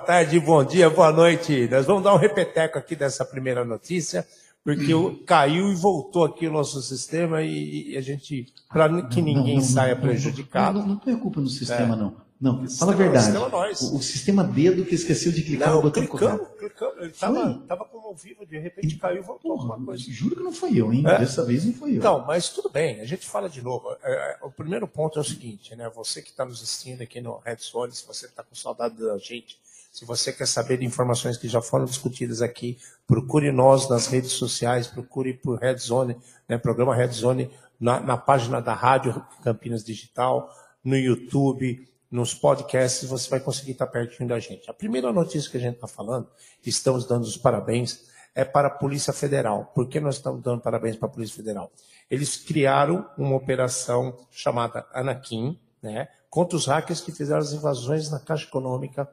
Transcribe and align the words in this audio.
boa 0.00 0.06
tarde, 0.06 0.40
bom 0.40 0.64
dia, 0.64 0.88
boa 0.88 1.12
noite. 1.12 1.68
Nós 1.70 1.84
vamos 1.84 2.02
dar 2.02 2.14
um 2.14 2.16
repeteco 2.16 2.78
aqui 2.78 2.96
dessa 2.96 3.22
primeira 3.22 3.66
notícia, 3.66 4.26
porque 4.64 4.92
caiu 5.26 5.70
e 5.70 5.74
voltou 5.74 6.24
aqui 6.24 6.46
o 6.46 6.50
nosso 6.50 6.80
sistema 6.80 7.42
e, 7.42 7.92
e 7.92 7.96
a 7.98 8.00
gente, 8.00 8.46
para 8.72 9.02
que 9.08 9.20
ninguém 9.20 9.56
não, 9.56 9.62
não, 9.62 9.68
saia 9.68 9.94
não, 9.94 10.00
prejudicado. 10.00 10.78
Não, 10.78 11.00
não, 11.04 11.14
a 11.14 11.18
culpa 11.18 11.40
no 11.40 11.48
sistema, 11.48 11.94
é. 11.94 11.98
não. 11.98 12.16
Não, 12.40 12.66
fala 12.70 12.94
a 12.94 12.96
verdade. 12.96 13.36
O, 13.36 13.96
o, 13.98 14.02
sistema 14.02 14.42
dedo 14.42 14.86
que 14.86 14.94
esqueceu 14.94 15.30
de 15.30 15.42
clicar 15.42 15.74
no 15.74 15.82
botão 15.82 16.06
clicamos, 16.06 16.48
clicamos. 16.58 16.96
Ele 16.98 17.10
estava 17.10 17.84
como 17.84 18.06
ao 18.06 18.14
vivo, 18.14 18.46
de 18.46 18.58
repente 18.58 18.96
caiu 18.96 19.18
e 19.18 19.20
voltou 19.26 19.58
Porra, 19.58 19.72
alguma 19.74 19.86
coisa. 19.88 20.04
Juro 20.08 20.36
que 20.36 20.42
não 20.42 20.52
foi 20.52 20.74
eu, 20.74 20.90
hein? 20.90 21.02
É. 21.06 21.18
Dessa 21.18 21.44
vez 21.44 21.66
não 21.66 21.74
foi 21.74 21.98
eu. 21.98 22.02
Não, 22.02 22.24
mas 22.24 22.48
tudo 22.48 22.70
bem, 22.70 23.02
a 23.02 23.04
gente 23.04 23.28
fala 23.28 23.50
de 23.50 23.60
novo. 23.60 23.94
É, 24.02 24.38
é 24.40 24.46
o 24.46 24.50
primeiro 24.50 24.88
ponto 24.88 25.18
é 25.18 25.20
o 25.20 25.24
seguinte, 25.24 25.76
né? 25.76 25.90
Você 25.94 26.22
que 26.22 26.30
está 26.30 26.46
nos 26.46 26.62
assistindo 26.62 27.02
aqui 27.02 27.20
no 27.20 27.38
Red 27.44 27.58
se 27.58 28.06
você 28.06 28.24
está 28.24 28.42
com 28.42 28.54
saudade 28.54 28.96
da 28.96 29.18
gente, 29.18 29.58
se 29.90 30.04
você 30.04 30.32
quer 30.32 30.46
saber 30.46 30.78
de 30.78 30.86
informações 30.86 31.36
que 31.36 31.48
já 31.48 31.60
foram 31.60 31.84
discutidas 31.84 32.40
aqui, 32.40 32.78
procure 33.06 33.50
nós 33.50 33.88
nas 33.88 34.06
redes 34.06 34.32
sociais, 34.32 34.86
procure 34.86 35.34
por 35.34 35.58
Red 35.58 35.78
Zone, 35.78 36.16
né, 36.48 36.56
programa 36.56 36.94
Red 36.94 37.08
Zone, 37.08 37.50
na, 37.78 37.98
na 37.98 38.16
página 38.16 38.60
da 38.60 38.72
Rádio 38.72 39.24
Campinas 39.42 39.82
Digital, 39.82 40.54
no 40.84 40.96
YouTube, 40.96 41.88
nos 42.10 42.34
podcasts, 42.34 43.08
você 43.08 43.28
vai 43.28 43.40
conseguir 43.40 43.72
estar 43.72 43.86
pertinho 43.86 44.28
da 44.28 44.38
gente. 44.38 44.70
A 44.70 44.74
primeira 44.74 45.12
notícia 45.12 45.50
que 45.50 45.56
a 45.56 45.60
gente 45.60 45.76
está 45.76 45.86
falando, 45.86 46.28
estamos 46.64 47.06
dando 47.06 47.24
os 47.24 47.36
parabéns, 47.36 48.08
é 48.34 48.44
para 48.44 48.68
a 48.68 48.70
Polícia 48.70 49.12
Federal. 49.12 49.72
Por 49.74 49.88
que 49.88 49.98
nós 49.98 50.16
estamos 50.16 50.42
dando 50.42 50.60
parabéns 50.60 50.96
para 50.96 51.08
a 51.08 51.12
Polícia 51.12 51.36
Federal? 51.36 51.70
Eles 52.08 52.36
criaram 52.36 53.08
uma 53.16 53.36
operação 53.36 54.16
chamada 54.30 54.86
Anakin, 54.92 55.58
né, 55.82 56.08
contra 56.28 56.56
os 56.56 56.66
hackers 56.66 57.00
que 57.00 57.10
fizeram 57.10 57.40
as 57.40 57.52
invasões 57.52 58.10
na 58.10 58.20
Caixa 58.20 58.46
Econômica 58.46 59.08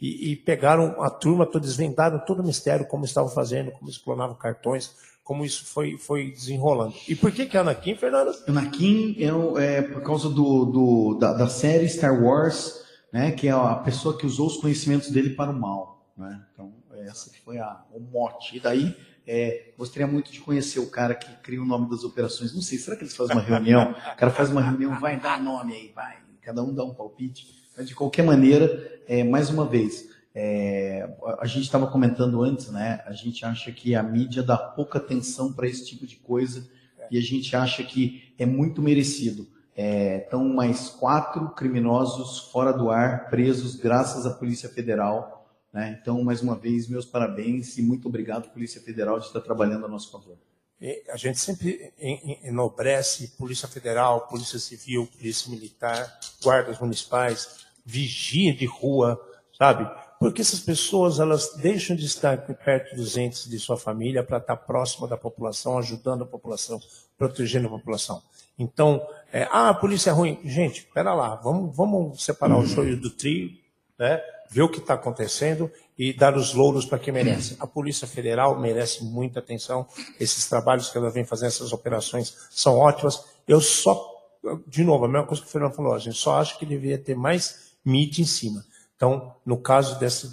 e, 0.00 0.32
e 0.32 0.36
pegaram 0.36 1.02
a 1.02 1.10
turma, 1.10 1.44
desvendaram 1.58 2.18
todo 2.18 2.40
o 2.40 2.46
mistério, 2.46 2.86
como 2.86 3.04
estavam 3.04 3.30
fazendo, 3.30 3.70
como 3.72 3.88
eles 3.88 3.98
cartões, 4.36 4.94
como 5.24 5.44
isso 5.44 5.66
foi, 5.66 5.98
foi 5.98 6.30
desenrolando. 6.30 6.94
E 7.06 7.14
por 7.14 7.30
que 7.30 7.46
que 7.46 7.56
é 7.56 7.60
Anakin, 7.60 7.96
Fernando? 7.96 8.32
Anakin 8.46 9.16
é, 9.18 9.76
é 9.76 9.82
por 9.82 10.02
causa 10.02 10.30
do, 10.30 10.64
do 10.64 11.18
da, 11.18 11.34
da, 11.34 11.48
série 11.48 11.88
Star 11.88 12.22
Wars, 12.22 12.82
né, 13.12 13.32
que 13.32 13.48
é 13.48 13.50
a 13.50 13.74
pessoa 13.74 14.16
que 14.16 14.24
usou 14.24 14.46
os 14.46 14.56
conhecimentos 14.56 15.10
dele 15.10 15.30
para 15.30 15.50
o 15.50 15.54
mal. 15.54 16.06
Né? 16.16 16.40
Então, 16.52 16.72
essa 17.06 17.30
foi 17.44 17.58
a, 17.58 17.82
o 17.92 18.00
mote. 18.00 18.56
E 18.56 18.60
daí, 18.60 18.96
é, 19.26 19.72
gostaria 19.76 20.06
muito 20.06 20.32
de 20.32 20.40
conhecer 20.40 20.78
o 20.78 20.88
cara 20.88 21.14
que 21.14 21.30
cria 21.42 21.60
o 21.60 21.66
nome 21.66 21.90
das 21.90 22.04
operações. 22.04 22.54
Não 22.54 22.62
sei, 22.62 22.78
será 22.78 22.96
que 22.96 23.02
eles 23.02 23.14
fazem 23.14 23.36
uma 23.36 23.42
reunião? 23.42 23.90
O 23.90 24.16
cara 24.16 24.32
faz 24.32 24.50
uma 24.50 24.62
reunião, 24.62 24.98
vai 24.98 25.20
dar 25.20 25.42
nome 25.42 25.74
aí, 25.74 25.92
vai. 25.94 26.16
Cada 26.40 26.62
um 26.62 26.74
dá 26.74 26.82
um 26.82 26.94
palpite. 26.94 27.57
Mas, 27.78 27.86
de 27.86 27.94
qualquer 27.94 28.24
maneira, 28.24 29.00
é, 29.06 29.22
mais 29.22 29.50
uma 29.50 29.64
vez, 29.64 30.08
é, 30.34 31.08
a 31.38 31.46
gente 31.46 31.62
estava 31.62 31.86
comentando 31.86 32.42
antes, 32.42 32.72
né? 32.72 33.00
A 33.06 33.12
gente 33.12 33.44
acha 33.44 33.70
que 33.70 33.94
a 33.94 34.02
mídia 34.02 34.42
dá 34.42 34.58
pouca 34.58 34.98
atenção 34.98 35.52
para 35.52 35.68
esse 35.68 35.86
tipo 35.86 36.04
de 36.04 36.16
coisa 36.16 36.68
é. 36.98 37.06
e 37.12 37.16
a 37.16 37.20
gente 37.20 37.54
acha 37.54 37.84
que 37.84 38.34
é 38.36 38.44
muito 38.44 38.82
merecido. 38.82 39.46
Estão 39.76 40.44
é, 40.44 40.52
mais 40.52 40.88
quatro 40.88 41.50
criminosos 41.50 42.50
fora 42.50 42.72
do 42.72 42.90
ar, 42.90 43.30
presos 43.30 43.76
graças 43.76 44.26
à 44.26 44.30
Polícia 44.30 44.68
Federal. 44.68 45.48
Né? 45.72 45.96
Então, 46.02 46.24
mais 46.24 46.42
uma 46.42 46.56
vez, 46.56 46.88
meus 46.88 47.04
parabéns 47.04 47.78
e 47.78 47.82
muito 47.82 48.08
obrigado, 48.08 48.50
Polícia 48.50 48.80
Federal, 48.80 49.20
de 49.20 49.26
estar 49.26 49.40
trabalhando 49.40 49.86
a 49.86 49.88
nosso 49.88 50.10
favor. 50.10 50.36
A 51.10 51.16
gente 51.16 51.38
sempre 51.38 51.92
enobrece 52.42 53.28
Polícia 53.36 53.68
Federal, 53.68 54.26
Polícia 54.28 54.58
Civil, 54.58 55.06
Polícia 55.06 55.50
Militar, 55.50 56.18
guardas 56.42 56.78
municipais, 56.78 57.67
vigia 57.88 58.54
de 58.54 58.66
rua, 58.66 59.18
sabe? 59.56 59.90
Porque 60.20 60.42
essas 60.42 60.60
pessoas 60.60 61.18
elas 61.18 61.54
deixam 61.56 61.96
de 61.96 62.04
estar 62.04 62.36
perto 62.36 62.94
dos 62.94 63.16
entes 63.16 63.48
de 63.48 63.58
sua 63.58 63.78
família 63.78 64.22
para 64.22 64.36
estar 64.36 64.56
próxima 64.56 65.08
da 65.08 65.16
população, 65.16 65.78
ajudando 65.78 66.22
a 66.22 66.26
população, 66.26 66.78
protegendo 67.16 67.66
a 67.68 67.70
população. 67.70 68.20
Então, 68.58 69.00
é, 69.32 69.48
ah, 69.50 69.70
a 69.70 69.74
polícia 69.74 70.10
é 70.10 70.12
ruim. 70.12 70.38
Gente, 70.44 70.86
pera 70.92 71.14
lá, 71.14 71.36
vamos, 71.36 71.74
vamos 71.74 72.22
separar 72.22 72.58
o 72.58 72.66
joio 72.66 73.00
do 73.00 73.08
trio, 73.08 73.52
né? 73.98 74.20
ver 74.50 74.62
o 74.62 74.68
que 74.68 74.78
está 74.78 74.94
acontecendo 74.94 75.70
e 75.98 76.12
dar 76.12 76.36
os 76.36 76.52
louros 76.52 76.84
para 76.84 76.98
quem 76.98 77.12
merece. 77.12 77.56
A 77.60 77.66
Polícia 77.66 78.06
Federal 78.06 78.58
merece 78.58 79.04
muita 79.04 79.40
atenção. 79.40 79.86
Esses 80.18 80.48
trabalhos 80.48 80.90
que 80.90 80.98
ela 80.98 81.10
vem 81.10 81.24
fazendo, 81.24 81.48
essas 81.48 81.72
operações 81.72 82.34
são 82.50 82.78
ótimas. 82.78 83.24
Eu 83.46 83.60
só, 83.60 83.98
de 84.66 84.84
novo, 84.84 85.04
a 85.04 85.08
mesma 85.08 85.26
coisa 85.26 85.42
que 85.42 85.48
o 85.48 85.50
Fernando 85.50 85.74
falou, 85.74 85.94
a 85.94 85.98
gente 85.98 86.16
só 86.16 86.38
acha 86.38 86.58
que 86.58 86.66
deveria 86.66 86.98
ter 86.98 87.14
mais 87.14 87.67
mídia 87.88 88.22
em 88.22 88.26
cima. 88.26 88.64
Então, 88.96 89.32
no 89.46 89.56
caso 89.56 89.98
dessa 89.98 90.28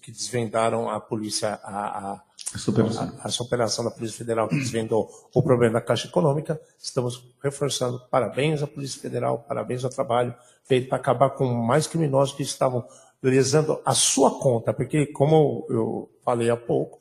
que 0.00 0.10
desvendaram 0.10 0.88
a 0.88 0.98
polícia, 0.98 1.60
a, 1.62 2.12
a, 2.12 2.22
essa, 2.54 2.70
operação. 2.70 3.12
A, 3.22 3.28
essa 3.28 3.42
operação 3.42 3.84
da 3.84 3.90
Polícia 3.90 4.16
Federal 4.16 4.48
que 4.48 4.56
desvendou 4.56 5.10
o 5.34 5.42
problema 5.42 5.74
da 5.74 5.80
Caixa 5.82 6.08
Econômica, 6.08 6.58
estamos 6.78 7.22
reforçando 7.42 8.00
parabéns 8.10 8.62
à 8.62 8.66
Polícia 8.66 9.00
Federal, 9.00 9.44
parabéns 9.46 9.84
ao 9.84 9.90
trabalho 9.90 10.34
feito 10.64 10.88
para 10.88 10.96
acabar 10.96 11.30
com 11.30 11.44
mais 11.44 11.86
criminosos 11.86 12.34
que 12.34 12.42
estavam 12.42 12.86
lesando 13.22 13.80
a 13.84 13.94
sua 13.94 14.38
conta, 14.40 14.72
porque, 14.72 15.06
como 15.06 15.66
eu 15.68 16.10
falei 16.24 16.48
há 16.48 16.56
pouco, 16.56 16.98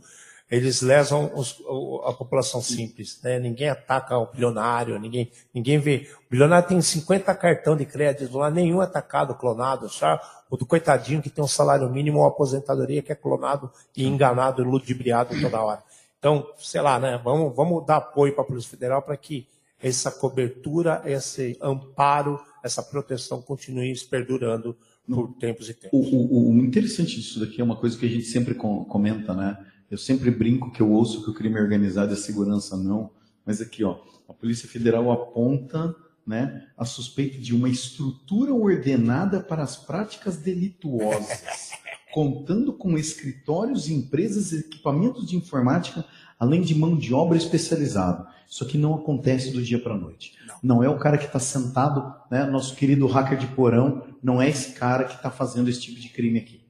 eles 0.55 0.81
lesam 0.81 1.31
os, 1.35 1.61
a 2.05 2.13
população 2.13 2.61
simples. 2.61 3.19
Né? 3.21 3.37
Ninguém 3.39 3.67
ataca 3.67 4.17
o 4.17 4.27
bilionário, 4.27 4.97
ninguém, 4.97 5.29
ninguém 5.53 5.77
vê. 5.79 6.07
O 6.27 6.31
bilionário 6.31 6.69
tem 6.69 6.81
50 6.81 7.35
cartão 7.35 7.75
de 7.75 7.85
crédito 7.85 8.37
lá, 8.37 8.49
nenhum 8.49 8.79
atacado, 8.79 9.35
clonado. 9.35 9.89
Só 9.89 10.17
o 10.49 10.55
do 10.55 10.65
coitadinho 10.65 11.21
que 11.21 11.29
tem 11.29 11.43
um 11.43 11.47
salário 11.47 11.89
mínimo 11.89 12.19
ou 12.19 12.25
aposentadoria 12.25 13.01
que 13.01 13.11
é 13.11 13.15
clonado 13.15 13.69
e 13.97 14.05
enganado, 14.05 14.63
ludibriado 14.63 15.39
toda 15.41 15.61
hora. 15.61 15.83
Então, 16.17 16.47
sei 16.57 16.81
lá, 16.81 16.97
né? 16.99 17.19
Vamos, 17.21 17.53
vamos 17.53 17.85
dar 17.85 17.97
apoio 17.97 18.33
para 18.33 18.43
a 18.43 18.47
Polícia 18.47 18.69
Federal 18.69 19.01
para 19.01 19.17
que 19.17 19.47
essa 19.77 20.09
cobertura, 20.09 21.01
esse 21.05 21.57
amparo, 21.61 22.39
essa 22.63 22.81
proteção 22.81 23.41
continue 23.41 23.93
perdurando 24.09 24.75
por 25.05 25.33
tempos 25.33 25.69
e 25.69 25.73
tempos. 25.73 25.99
O, 26.11 26.15
o, 26.15 26.49
o 26.49 26.65
interessante 26.65 27.17
disso 27.17 27.41
daqui 27.41 27.59
é 27.59 27.63
uma 27.63 27.75
coisa 27.75 27.97
que 27.97 28.05
a 28.05 28.09
gente 28.09 28.25
sempre 28.25 28.55
comenta, 28.55 29.33
né? 29.33 29.57
Eu 29.95 29.99
sempre 29.99 30.29
brinco 30.29 30.71
que 30.71 30.81
eu 30.81 30.91
ouço 30.91 31.23
que 31.23 31.29
o 31.29 31.33
crime 31.33 31.57
organizado 31.57 32.11
é 32.11 32.17
segurança 32.17 32.75
não, 32.75 33.11
mas 33.45 33.61
aqui, 33.61 33.81
ó, 33.81 33.97
a 34.27 34.33
Polícia 34.33 34.67
Federal 34.67 35.09
aponta 35.09 35.95
né, 36.27 36.67
a 36.77 36.83
suspeita 36.83 37.37
de 37.37 37.55
uma 37.55 37.69
estrutura 37.69 38.53
ordenada 38.53 39.39
para 39.39 39.63
as 39.63 39.77
práticas 39.77 40.35
delituosas, 40.35 41.71
contando 42.11 42.73
com 42.73 42.97
escritórios, 42.97 43.89
empresas 43.89 44.51
e 44.51 44.59
equipamentos 44.59 45.29
de 45.29 45.37
informática, 45.37 46.03
além 46.37 46.59
de 46.59 46.75
mão 46.75 46.97
de 46.97 47.13
obra 47.13 47.37
especializada. 47.37 48.27
Isso 48.49 48.65
aqui 48.65 48.77
não 48.77 48.95
acontece 48.95 49.49
do 49.49 49.63
dia 49.63 49.79
para 49.79 49.93
a 49.93 49.97
noite. 49.97 50.33
Não. 50.45 50.75
não. 50.75 50.83
é 50.83 50.89
o 50.89 50.99
cara 50.99 51.17
que 51.17 51.25
está 51.27 51.39
sentado, 51.39 52.13
né, 52.29 52.43
nosso 52.43 52.75
querido 52.75 53.07
hacker 53.07 53.37
de 53.37 53.47
porão, 53.47 54.03
não 54.21 54.41
é 54.41 54.49
esse 54.49 54.73
cara 54.73 55.05
que 55.05 55.15
está 55.15 55.31
fazendo 55.31 55.69
esse 55.69 55.79
tipo 55.79 56.01
de 56.01 56.09
crime 56.09 56.37
aqui. 56.37 56.65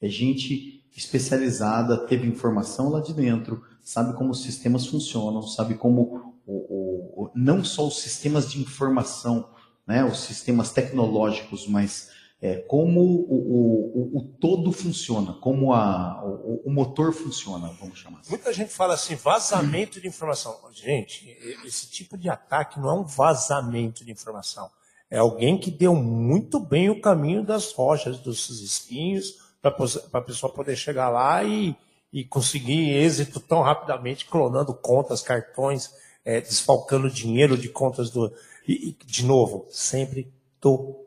É 0.00 0.08
gente 0.08 0.83
especializada, 0.94 2.06
teve 2.06 2.28
informação 2.28 2.88
lá 2.88 3.00
de 3.00 3.12
dentro, 3.12 3.62
sabe 3.82 4.16
como 4.16 4.30
os 4.30 4.42
sistemas 4.42 4.86
funcionam, 4.86 5.42
sabe 5.42 5.74
como 5.74 6.34
o, 6.46 6.52
o, 6.52 7.24
o, 7.24 7.30
não 7.34 7.64
só 7.64 7.86
os 7.86 8.00
sistemas 8.00 8.50
de 8.50 8.60
informação, 8.60 9.48
né, 9.86 10.04
os 10.04 10.20
sistemas 10.20 10.70
tecnológicos, 10.70 11.66
mas 11.66 12.10
é, 12.40 12.56
como 12.56 13.00
o, 13.00 14.18
o, 14.18 14.22
todo 14.38 14.70
funciona, 14.70 15.32
como 15.34 15.72
a, 15.72 16.22
o, 16.24 16.70
motor 16.70 17.12
funciona, 17.12 17.68
vamos 17.80 17.98
chamar 17.98 18.20
assim. 18.20 18.30
Muita 18.30 18.52
gente 18.52 18.70
fala 18.70 18.94
assim, 18.94 19.14
vazamento 19.14 20.00
de 20.00 20.06
informação. 20.06 20.54
Gente, 20.72 21.26
esse 21.64 21.88
tipo 21.88 22.18
de 22.18 22.28
ataque 22.28 22.78
não 22.78 22.90
é 22.90 22.94
um 22.94 23.04
vazamento 23.04 24.04
de 24.04 24.12
informação. 24.12 24.70
É 25.10 25.18
alguém 25.18 25.58
que 25.58 25.70
deu 25.70 25.94
muito 25.94 26.60
bem 26.60 26.90
o 26.90 27.00
caminho 27.00 27.42
das 27.42 27.72
rochas, 27.72 28.18
dos 28.18 28.50
espinhos, 28.60 29.43
para 29.70 30.20
a 30.20 30.22
pessoa 30.22 30.52
poder 30.52 30.76
chegar 30.76 31.08
lá 31.08 31.42
e, 31.42 31.74
e 32.12 32.24
conseguir 32.24 32.90
êxito 32.90 33.40
tão 33.40 33.62
rapidamente, 33.62 34.26
clonando 34.26 34.74
contas, 34.74 35.22
cartões, 35.22 35.94
é, 36.24 36.40
desfalcando 36.40 37.10
dinheiro 37.10 37.56
de 37.56 37.68
contas 37.68 38.10
do. 38.10 38.32
E, 38.68 38.90
e, 38.90 39.04
de 39.04 39.24
novo, 39.24 39.66
sempre 39.70 40.32
do 40.60 41.04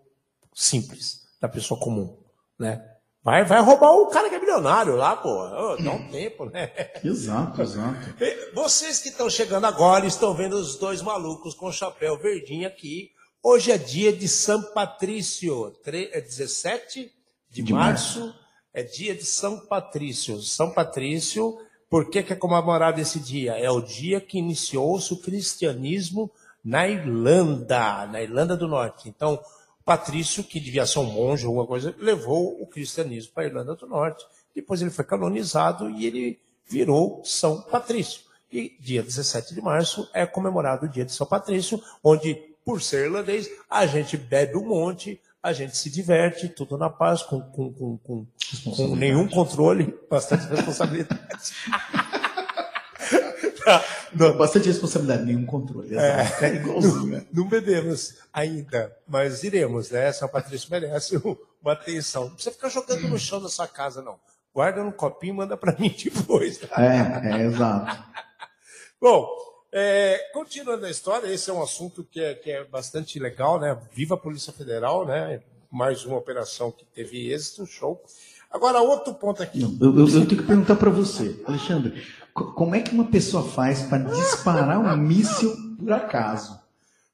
simples, 0.53 1.27
da 1.39 1.47
pessoa 1.47 1.79
comum. 1.79 2.17
Né? 2.57 2.83
Vai, 3.23 3.43
vai 3.43 3.61
roubar 3.61 3.91
o 3.91 4.07
cara 4.07 4.29
que 4.29 4.35
é 4.35 4.39
milionário 4.39 4.95
lá, 4.95 5.15
pô. 5.15 5.29
Oh, 5.29 5.75
dá 5.75 5.91
um 5.91 6.09
tempo, 6.09 6.45
né? 6.45 6.71
Exato, 7.03 7.61
exato. 7.61 8.15
Vocês 8.53 8.99
que 8.99 9.09
estão 9.09 9.29
chegando 9.29 9.65
agora 9.65 10.05
estão 10.05 10.33
vendo 10.33 10.55
os 10.55 10.77
dois 10.77 11.01
malucos 11.01 11.53
com 11.53 11.71
chapéu 11.71 12.17
verdinho 12.17 12.67
aqui. 12.67 13.11
Hoje 13.43 13.71
é 13.71 13.77
dia 13.77 14.11
de 14.11 14.27
São 14.27 14.61
Patrício, 14.73 15.73
é 15.85 16.21
17 16.21 17.11
de, 17.49 17.61
de 17.61 17.73
março. 17.73 18.19
março 18.19 18.46
é 18.77 18.83
dia 18.83 19.15
de 19.15 19.25
São 19.25 19.59
Patrício. 19.59 20.39
São 20.39 20.69
Patrício, 20.69 21.57
por 21.89 22.11
que, 22.11 22.21
que 22.21 22.33
é 22.33 22.35
comemorado 22.35 23.01
esse 23.01 23.19
dia? 23.19 23.57
É 23.57 23.71
o 23.71 23.81
dia 23.81 24.21
que 24.21 24.37
iniciou-se 24.37 25.11
o 25.11 25.17
cristianismo 25.17 26.29
na 26.63 26.87
Irlanda, 26.87 28.05
na 28.05 28.21
Irlanda 28.21 28.55
do 28.55 28.67
Norte. 28.67 29.09
Então, 29.09 29.41
Patrício, 29.83 30.43
que 30.43 30.59
devia 30.59 30.85
ser 30.85 30.99
um 30.99 31.05
monge 31.05 31.43
ou 31.47 31.53
alguma 31.53 31.65
coisa, 31.65 31.95
levou 31.97 32.61
o 32.61 32.67
cristianismo 32.67 33.31
para 33.33 33.45
a 33.45 33.47
Irlanda 33.47 33.73
do 33.73 33.87
Norte. 33.87 34.23
Depois 34.53 34.79
ele 34.79 34.91
foi 34.91 35.05
canonizado 35.05 35.89
e 35.89 36.05
ele 36.05 36.39
virou 36.69 37.23
São 37.25 37.61
Patrício. 37.61 38.21
E 38.51 38.77
dia 38.79 39.01
17 39.01 39.55
de 39.55 39.61
março 39.61 40.07
é 40.13 40.23
comemorado 40.23 40.85
o 40.85 40.89
dia 40.89 41.03
de 41.03 41.13
São 41.13 41.25
Patrício, 41.25 41.81
onde, 42.03 42.35
por 42.63 42.79
ser 42.79 43.05
irlandês, 43.05 43.49
a 43.67 43.87
gente 43.87 44.15
bebe 44.17 44.55
um 44.55 44.67
monte, 44.67 45.19
a 45.41 45.53
gente 45.53 45.77
se 45.77 45.89
diverte, 45.89 46.49
tudo 46.49 46.77
na 46.77 46.89
paz, 46.89 47.23
com, 47.23 47.39
com, 47.41 47.71
com, 47.73 47.97
com, 47.97 48.27
com 48.75 48.95
nenhum 48.95 49.27
controle, 49.27 49.97
bastante 50.09 50.45
responsabilidade. 50.47 51.21
Não, 54.13 54.37
bastante 54.37 54.67
responsabilidade, 54.67 55.25
nenhum 55.25 55.45
controle. 55.45 55.95
É, 55.95 56.25
é 56.41 56.55
igualzinho, 56.55 57.05
né? 57.07 57.25
Não, 57.31 57.43
não 57.43 57.49
bebemos 57.49 58.15
ainda, 58.31 58.95
mas 59.07 59.43
iremos, 59.43 59.91
né? 59.91 60.11
São 60.13 60.27
Patrício 60.27 60.71
merece 60.71 61.17
uma 61.61 61.73
atenção. 61.73 62.23
Não 62.23 62.33
precisa 62.33 62.55
ficar 62.55 62.69
jogando 62.69 63.07
no 63.07 63.19
chão 63.19 63.41
da 63.41 63.49
sua 63.49 63.67
casa, 63.67 64.01
não. 64.01 64.17
Guarda 64.53 64.83
no 64.83 64.91
copinho 64.91 65.33
e 65.33 65.37
manda 65.37 65.57
para 65.57 65.77
mim 65.77 65.93
depois. 66.03 66.57
Tá? 66.57 66.75
É, 66.81 67.29
é, 67.29 67.45
exato. 67.45 68.03
Bom, 68.99 69.27
é, 69.71 70.29
continuando 70.33 70.85
a 70.85 70.89
história, 70.89 71.27
esse 71.27 71.49
é 71.49 71.53
um 71.53 71.61
assunto 71.61 72.03
que 72.03 72.19
é, 72.19 72.33
que 72.33 72.51
é 72.51 72.63
bastante 72.63 73.19
legal, 73.19 73.59
né? 73.59 73.77
Viva 73.91 74.15
a 74.15 74.17
Polícia 74.17 74.53
Federal, 74.53 75.05
né? 75.05 75.41
Mais 75.69 76.05
uma 76.05 76.17
operação 76.17 76.71
que 76.71 76.85
teve 76.85 77.31
êxito, 77.31 77.65
show. 77.65 78.01
Agora, 78.49 78.79
outro 78.79 79.13
ponto 79.13 79.43
aqui. 79.43 79.59
Não, 79.59 79.77
eu, 79.81 79.99
eu, 79.99 80.27
tenho 80.27 80.41
que 80.41 80.47
perguntar 80.47 80.77
para 80.77 80.89
você, 80.89 81.43
Alexandre, 81.45 82.01
como 82.33 82.75
é 82.75 82.81
que 82.81 82.91
uma 82.91 83.05
pessoa 83.11 83.43
faz 83.43 83.81
para 83.83 84.03
disparar 84.03 84.79
um 84.79 84.97
míssil 84.97 85.53
por 85.77 85.91
acaso? 85.91 86.57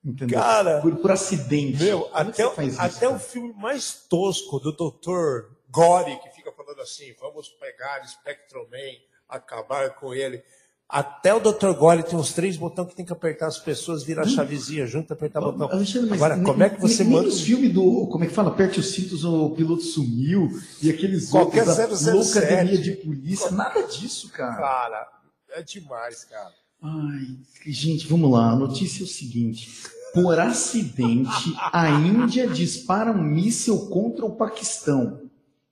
Entendeu? 0.06 0.40
Cara, 0.40 0.82
por, 0.82 0.96
por 0.98 1.12
acidente. 1.12 1.82
Meu, 1.82 2.10
até, 2.14 2.44
isso, 2.66 2.82
até 2.82 3.08
o 3.08 3.18
filme 3.18 3.54
mais 3.54 4.06
tosco 4.10 4.60
do 4.60 4.74
Dr. 4.74 5.50
Gore, 5.70 6.20
que 6.20 6.30
fica 6.30 6.52
falando 6.52 6.82
assim: 6.82 7.14
vamos 7.20 7.48
pegar 7.50 8.06
Spectroman, 8.06 8.98
acabar 9.30 9.92
com 9.96 10.14
ele. 10.14 10.44
Até 10.94 11.34
o 11.34 11.40
Dr. 11.40 11.72
Gore 11.72 12.04
tem 12.04 12.20
uns 12.20 12.34
três 12.34 12.56
botões 12.56 12.90
que 12.90 12.96
tem 12.96 13.04
que 13.04 13.12
apertar 13.12 13.48
as 13.48 13.58
pessoas, 13.58 14.04
virar 14.04 14.26
a 14.26 14.28
chavezinha 14.28 14.86
junto, 14.86 15.12
apertar 15.12 15.40
o 15.40 15.52
botão. 15.52 15.72
Alexandre, 15.72 16.14
Agora, 16.14 16.40
como 16.40 16.62
é 16.62 16.70
que 16.70 16.80
você 16.80 17.04
manda. 17.04 17.28
Os 17.28 17.42
filmes 17.42 17.74
do. 17.74 18.06
Como 18.12 18.24
é 18.24 18.28
que 18.28 18.34
fala? 18.34 18.52
Aperte 18.52 18.80
os 18.80 18.92
cintos, 18.92 19.26
o 19.26 19.50
piloto 19.50 19.82
sumiu. 19.82 20.52
E 20.84 20.92
aqueles 20.92 21.32
Qualquer 21.32 21.68
outros. 21.68 22.02
007. 22.02 22.16
Louca 22.16 22.40
academia 22.42 22.78
de 22.78 22.92
polícia. 22.92 23.50
Nada 23.50 23.82
disso, 23.88 24.30
cara. 24.30 24.56
Cara, 24.56 25.08
é 25.54 25.64
demais, 25.64 26.26
cara. 26.26 26.54
Ai, 26.84 27.38
gente, 27.66 28.06
vamos 28.06 28.30
lá. 28.32 28.52
A 28.52 28.56
notícia 28.56 29.02
é 29.02 29.06
o 29.06 29.08
seguinte: 29.08 29.72
por 30.14 30.40
acidente, 30.40 31.56
a 31.72 31.90
Índia 31.90 32.48
dispara 32.48 33.12
um 33.12 33.24
míssil 33.24 33.88
contra 33.88 34.24
o 34.24 34.36
Paquistão. 34.36 35.22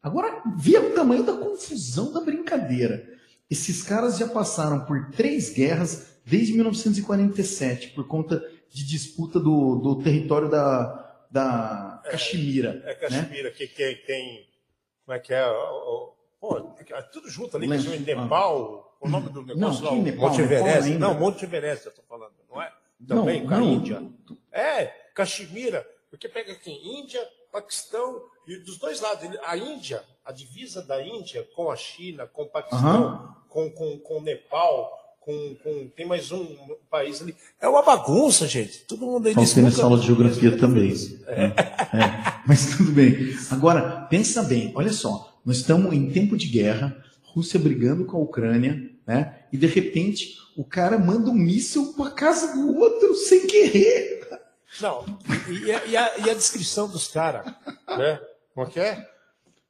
Agora, 0.01 0.41
vê 0.57 0.79
o 0.79 0.95
tamanho 0.95 1.21
da 1.21 1.33
confusão 1.33 2.11
da 2.11 2.21
brincadeira. 2.21 3.07
Esses 3.51 3.83
caras 3.83 4.17
já 4.17 4.29
passaram 4.29 4.85
por 4.85 5.11
três 5.11 5.49
guerras 5.49 6.21
desde 6.25 6.53
1947, 6.53 7.89
por 7.89 8.07
conta 8.07 8.41
de 8.69 8.87
disputa 8.87 9.41
do, 9.41 9.75
do 9.75 10.01
território 10.01 10.49
da, 10.49 11.25
da 11.29 12.01
é. 12.05 12.15
É, 12.15 12.97
é 13.01 13.09
né? 13.09 13.51
que, 13.53 13.67
que 13.67 13.95
tem. 14.07 14.47
Como 15.05 15.17
é 15.17 15.19
que 15.19 15.33
é? 15.33 15.43
Pô, 16.39 16.73
é 16.79 17.01
tudo 17.11 17.29
junto 17.29 17.57
ali, 17.57 17.67
Lembra, 17.67 17.91
que 17.91 18.15
Nepal. 18.15 18.97
O 19.01 19.09
nome 19.09 19.29
do 19.29 19.43
negócio 19.43 19.83
não, 19.83 19.97
lá, 19.97 20.01
Nepal, 20.01 20.29
Monte 20.29 20.41
Everest. 20.41 20.89
Nepal 20.89 20.99
não, 20.99 21.19
Monte 21.19 21.43
Everest, 21.43 21.85
eu 21.85 21.89
estou 21.89 22.05
falando, 22.07 22.33
não 22.49 22.61
é? 22.61 22.71
Também 23.05 23.41
não, 23.41 23.47
com 23.47 23.53
a 23.53 23.57
não. 23.57 23.73
Índia. 23.73 24.03
É, 24.51 24.85
Caxemira, 25.13 25.85
porque 26.09 26.29
pega 26.29 26.53
aqui 26.53 26.71
Índia, 26.71 27.21
Paquistão, 27.51 28.21
e 28.47 28.57
dos 28.57 28.77
dois 28.77 29.01
lados. 29.01 29.27
A 29.45 29.57
Índia, 29.57 30.03
a 30.25 30.31
divisa 30.31 30.81
da 30.81 31.05
Índia 31.05 31.47
com 31.55 31.69
a 31.69 31.75
China, 31.75 32.25
com 32.27 32.43
o 32.43 32.49
Paquistão, 32.49 33.35
com, 33.49 33.69
com, 33.71 33.99
com 33.99 34.17
o 34.17 34.21
Nepal, 34.21 34.91
com, 35.19 35.55
com, 35.63 35.87
tem 35.95 36.05
mais 36.05 36.31
um 36.31 36.47
país 36.89 37.21
ali. 37.21 37.35
É 37.59 37.67
uma 37.67 37.83
bagunça, 37.83 38.47
gente. 38.47 38.79
Todo 38.85 39.05
mundo 39.05 39.27
aí 39.27 39.33
Faltei 39.33 39.63
nessa 39.63 39.83
aula 39.83 39.99
de 39.99 40.07
geografia 40.07 40.57
também. 40.57 40.93
É. 41.27 41.45
É. 41.45 42.41
Mas 42.47 42.75
tudo 42.75 42.91
bem. 42.91 43.35
Agora, 43.51 44.07
pensa 44.09 44.41
bem, 44.43 44.71
olha 44.75 44.91
só. 44.91 45.39
Nós 45.45 45.57
estamos 45.57 45.93
em 45.93 46.09
tempo 46.11 46.37
de 46.37 46.47
guerra, 46.47 46.95
Rússia 47.23 47.59
brigando 47.59 48.05
com 48.05 48.17
a 48.17 48.21
Ucrânia, 48.21 48.89
né? 49.05 49.45
E 49.51 49.57
de 49.57 49.67
repente 49.67 50.35
o 50.57 50.63
cara 50.63 50.97
manda 50.97 51.29
um 51.29 51.35
míssil 51.35 51.93
para 51.93 52.11
casa 52.11 52.53
do 52.55 52.77
outro 52.77 53.15
sem 53.15 53.47
querer. 53.47 54.10
Não, 54.79 55.05
e, 55.49 55.65
e, 55.65 55.71
a, 55.71 55.85
e, 55.85 55.97
a, 55.97 56.17
e 56.19 56.29
a, 56.29 56.33
descrição 56.33 56.87
dos 56.87 57.07
caras, 57.07 57.45
né? 57.87 58.19
Como 58.53 58.67
é 58.67 58.69
que 58.69 58.79
é? 58.79 59.11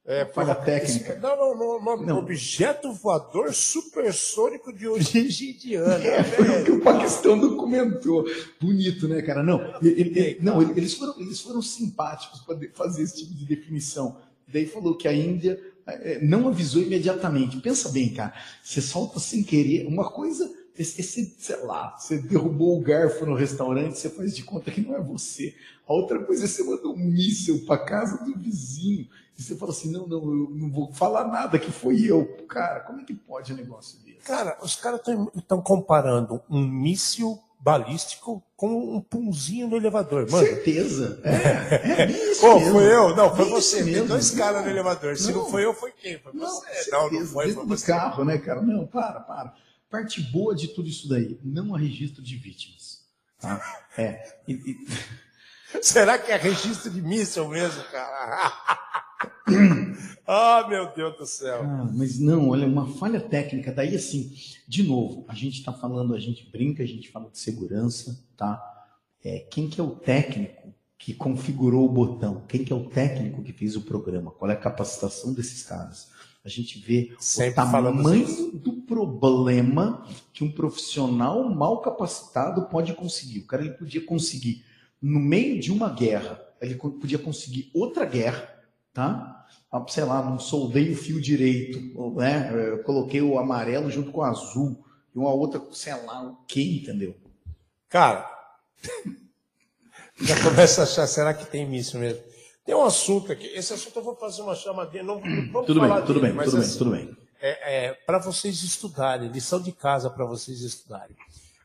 É, 0.03 0.25
Falha 0.25 0.56
técnica. 0.56 1.18
Não, 1.19 1.36
não, 1.38 1.57
não, 1.57 1.83
não, 1.83 1.98
não. 2.06 2.18
Objeto 2.19 2.92
voador 2.92 3.53
supersônico 3.53 4.74
de 4.74 4.88
origem 4.88 5.51
indiana. 5.51 6.03
É, 6.03 6.24
foi 6.24 6.50
o 6.50 6.65
que 6.65 6.71
o 6.71 6.81
Paquistão 6.81 7.39
documentou. 7.39 8.25
Bonito, 8.59 9.07
né, 9.07 9.21
cara? 9.21 9.44
Não, 9.44 9.62
ele, 9.81 10.01
ele, 10.01 10.38
não 10.42 10.62
eles, 10.62 10.95
foram, 10.95 11.19
eles 11.19 11.39
foram 11.39 11.62
simpáticos 11.62 12.42
para 12.42 12.57
fazer 12.74 13.03
esse 13.03 13.18
tipo 13.18 13.33
de 13.33 13.45
definição. 13.45 14.18
Daí 14.48 14.65
falou 14.65 14.98
que 14.98 15.07
a 15.07 15.13
Índia 15.13 15.59
é, 15.86 16.19
não 16.19 16.48
avisou 16.48 16.81
imediatamente. 16.81 17.62
Pensa 17.62 17.89
bem, 17.89 18.09
cara. 18.09 18.33
Você 18.63 18.81
solta 18.81 19.19
sem 19.19 19.44
querer 19.44 19.86
uma 19.86 20.09
coisa. 20.09 20.51
Esse, 20.78 21.36
sei 21.38 21.58
lá, 21.64 21.96
você 21.98 22.18
derrubou 22.18 22.78
o 22.78 22.82
garfo 22.82 23.26
no 23.26 23.36
restaurante, 23.36 24.00
você 24.00 24.10
faz 24.10 24.36
de 24.36 24.44
conta 24.44 24.72
que 24.72 24.82
não 24.82 24.96
é 24.96 25.02
você. 25.02 25.54
A 25.88 25.94
outra 25.94 26.20
coisa 26.24 26.46
é 26.46 26.48
você 26.48 26.64
mandou 26.64 26.94
um 26.94 26.98
míssil 26.98 27.66
para 27.66 27.84
casa 27.84 28.24
do 28.24 28.38
vizinho. 28.38 29.08
E 29.38 29.44
você 29.44 29.56
fala 29.56 29.72
assim: 29.72 29.92
não, 29.92 30.08
não, 30.08 30.24
eu 30.24 30.50
não 30.52 30.72
vou 30.72 30.92
falar 30.94 31.28
nada 31.28 31.60
que 31.60 31.72
foi 31.72 32.02
eu. 32.02 32.26
Cara, 32.48 32.80
como 32.82 33.02
é 33.02 33.04
que 33.04 33.14
pode 33.14 33.52
um 33.52 33.56
negócio 33.58 34.00
desse? 34.00 34.20
Cara, 34.20 34.58
os 34.62 34.75
caras 34.75 35.01
estão 35.36 35.62
comparando 35.62 36.42
um 36.50 36.66
míssil 36.66 37.38
balístico 37.60 38.42
com 38.56 38.96
um 38.96 39.01
punzinho 39.01 39.68
no 39.68 39.75
elevador, 39.78 40.30
mano. 40.30 40.46
Certeza. 40.46 41.20
É, 41.24 42.04
é 42.04 42.12
isso 42.12 42.46
oh, 42.46 42.60
mesmo. 42.60 42.74
foi 42.74 42.96
eu? 42.96 43.16
Não, 43.16 43.36
foi 43.36 43.46
Bem 43.46 43.54
você. 43.54 43.84
mesmo. 43.84 44.00
Tem 44.00 44.08
dois 44.08 44.32
caras 44.32 44.63
no 44.63 44.70
elevador. 44.70 45.16
Se 45.16 45.32
não, 45.32 45.44
Não. 45.44 45.50
foi 45.50 45.66
eu, 45.66 45.74
foi 45.74 45.92
quem? 45.92 46.20
Foi 46.20 46.32
Não, 46.34 46.48
você. 46.48 46.66
certeza. 46.66 46.92
Não, 46.92 47.12
não 47.12 47.25
foi, 47.25 47.54
foi 47.54 47.66
do 47.66 47.78
você. 47.78 47.86
carro, 47.88 48.25
né, 48.25 48.38
cara? 48.38 48.62
Não, 48.62 48.86
para, 48.88 49.20
para. 49.20 49.54
Parte 49.91 50.21
boa 50.21 50.55
de 50.55 50.69
tudo 50.69 50.88
isso 50.88 51.10
daí, 51.10 51.38
não 51.43 51.75
há 51.75 51.77
registro 51.77 52.24
de 52.24 52.38
vítimas. 52.38 53.01
Tá? 53.38 53.62
É. 53.98 54.39
E- 54.48 54.53
e- 54.53 54.88
Será 55.83 56.17
que 56.17 56.31
é 56.31 56.38
registro 56.38 56.89
de 56.89 57.01
míssil 57.01 57.48
mesmo, 57.50 57.83
cara? 57.91 58.51
ah, 60.25 60.65
meu 60.69 60.93
Deus 60.93 61.17
do 61.17 61.25
céu. 61.25 61.62
Ah, 61.63 61.89
mas 61.93 62.19
não, 62.19 62.50
olha, 62.50 62.65
uma 62.65 62.88
falha 62.98 63.19
técnica. 63.19 63.71
Daí, 63.71 63.95
assim, 63.95 64.33
de 64.67 64.83
novo, 64.83 65.25
a 65.27 65.36
gente 65.36 65.60
está 65.60 65.74
falando, 65.74 66.15
a 66.15 66.19
gente 66.19 66.50
brinca, 66.50 66.83
a 66.83 66.88
gente 66.88 67.10
fala 67.10 67.29
de 67.29 67.39
segurança, 67.39 68.17
tá? 68.38 68.62
É, 69.24 69.39
quem 69.51 69.69
que 69.69 69.79
é 69.79 69.83
o 69.83 69.91
técnico 69.91 70.74
que 70.98 71.13
configurou 71.13 71.86
o 71.86 71.91
botão? 71.91 72.45
Quem 72.48 72.63
que 72.63 72.71
é 72.71 72.75
o 72.75 72.89
técnico 72.89 73.43
que 73.43 73.51
fez 73.53 73.75
o 73.75 73.81
programa? 73.81 74.31
Qual 74.31 74.50
é 74.50 74.53
a 74.53 74.57
capacitação 74.57 75.33
desses 75.33 75.63
caras? 75.63 76.10
A 76.43 76.50
gente 76.50 76.79
vê 76.79 77.13
Sempre 77.19 77.51
o 77.51 77.55
tamanho 77.55 78.51
do 78.53 78.81
problema 78.91 80.05
que 80.33 80.43
um 80.43 80.51
profissional 80.51 81.50
mal 81.50 81.79
capacitado 81.79 82.63
pode 82.63 82.93
conseguir. 82.93 83.39
O 83.39 83.48
cara 83.48 83.63
ele 83.63 83.74
podia 83.74 84.05
conseguir, 84.05 84.65
no 85.01 85.17
meio 85.17 85.62
de 85.62 85.71
uma 85.71 85.89
guerra, 85.89 86.41
ele 86.60 86.75
podia 86.75 87.17
conseguir 87.17 87.71
outra 87.74 88.03
guerra, 88.03 88.53
tá? 88.93 89.45
Ah, 89.71 89.86
Sei 89.88 90.03
lá, 90.03 90.21
não 90.21 90.38
soldei 90.38 90.91
o 90.91 90.98
fio 90.98 91.21
direito, 91.21 91.79
né? 92.15 92.51
Eu 92.53 92.83
coloquei 92.83 93.21
o 93.21 93.39
amarelo 93.39 93.89
junto 93.89 94.12
com 94.12 94.19
o 94.19 94.24
azul, 94.25 94.83
e 95.15 95.17
uma 95.17 95.31
outra, 95.31 95.62
sei 95.71 95.93
lá, 95.93 96.24
o 96.24 96.36
que, 96.45 96.79
entendeu? 96.81 97.15
Cara, 97.88 98.29
já 100.19 100.43
começa 100.43 100.81
a 100.81 100.83
achar, 100.83 101.07
será 101.07 101.33
que 101.33 101.45
tem 101.45 101.65
míssil 101.65 102.01
mesmo? 102.01 102.21
Tem 102.65 102.75
um 102.75 102.83
assunto 102.83 103.31
aqui, 103.31 103.48
esse 103.48 103.74
assunto 103.74 104.00
eu 104.00 104.03
vou 104.03 104.15
fazer 104.17 104.41
uma 104.41 104.55
chamadinha, 104.55 105.03
não, 105.03 105.21
não 105.21 105.63
Tudo 105.63 105.79
bem, 105.79 105.89
tudo 106.01 106.19
dele, 106.19 106.19
bem, 106.27 106.33
mas 106.33 106.45
tudo 106.45 106.57
bem, 106.57 106.67
assim, 106.67 106.77
tudo 106.77 106.91
bem. 106.91 107.21
É, 107.41 107.88
é, 107.88 107.93
para 107.93 108.19
vocês 108.19 108.63
estudarem, 108.63 109.29
lição 109.29 109.62
de 109.62 109.71
casa 109.71 110.10
para 110.10 110.25
vocês 110.25 110.62
estudarem. 110.62 111.15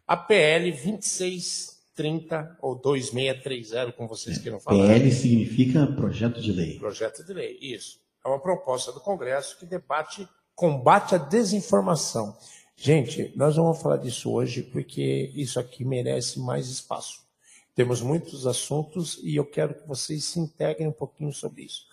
A 0.07 0.17
PL 0.17 0.71
2630 0.71 2.57
ou 2.61 2.75
2630, 2.75 3.93
como 3.93 4.09
vocês 4.09 4.39
queiram 4.39 4.59
falar. 4.59 4.87
PL 4.87 5.13
significa 5.13 5.87
projeto 5.87 6.41
de 6.41 6.53
lei. 6.53 6.79
Projeto 6.79 7.25
de 7.25 7.33
lei, 7.33 7.59
isso. 7.61 7.99
É 8.25 8.29
uma 8.29 8.41
proposta 8.41 8.91
do 8.91 9.01
Congresso 9.01 9.59
que 9.59 9.67
debate 9.67 10.27
combate 10.55 11.15
à 11.15 11.19
desinformação. 11.19 12.37
Gente, 12.75 13.33
nós 13.37 13.57
não 13.57 13.65
vamos 13.65 13.83
falar 13.83 13.99
disso 13.99 14.33
hoje 14.33 14.63
porque 14.63 15.31
isso 15.35 15.61
aqui 15.61 15.85
merece 15.85 16.41
mais 16.41 16.69
espaço. 16.69 17.27
Temos 17.75 18.01
muitos 18.01 18.47
assuntos 18.47 19.21
e 19.23 19.37
eu 19.37 19.45
quero 19.45 19.75
que 19.75 19.87
vocês 19.87 20.25
se 20.25 20.41
integrem 20.41 20.89
um 20.89 20.93
pouquinho 20.93 21.33
sobre 21.33 21.65
isso. 21.65 21.85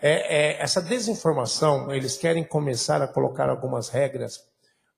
É, 0.00 0.12
é, 0.12 0.62
essa 0.62 0.80
desinformação, 0.80 1.92
eles 1.92 2.16
querem 2.16 2.44
começar 2.44 3.02
a 3.02 3.08
colocar 3.08 3.50
algumas 3.50 3.88
regras 3.88 4.46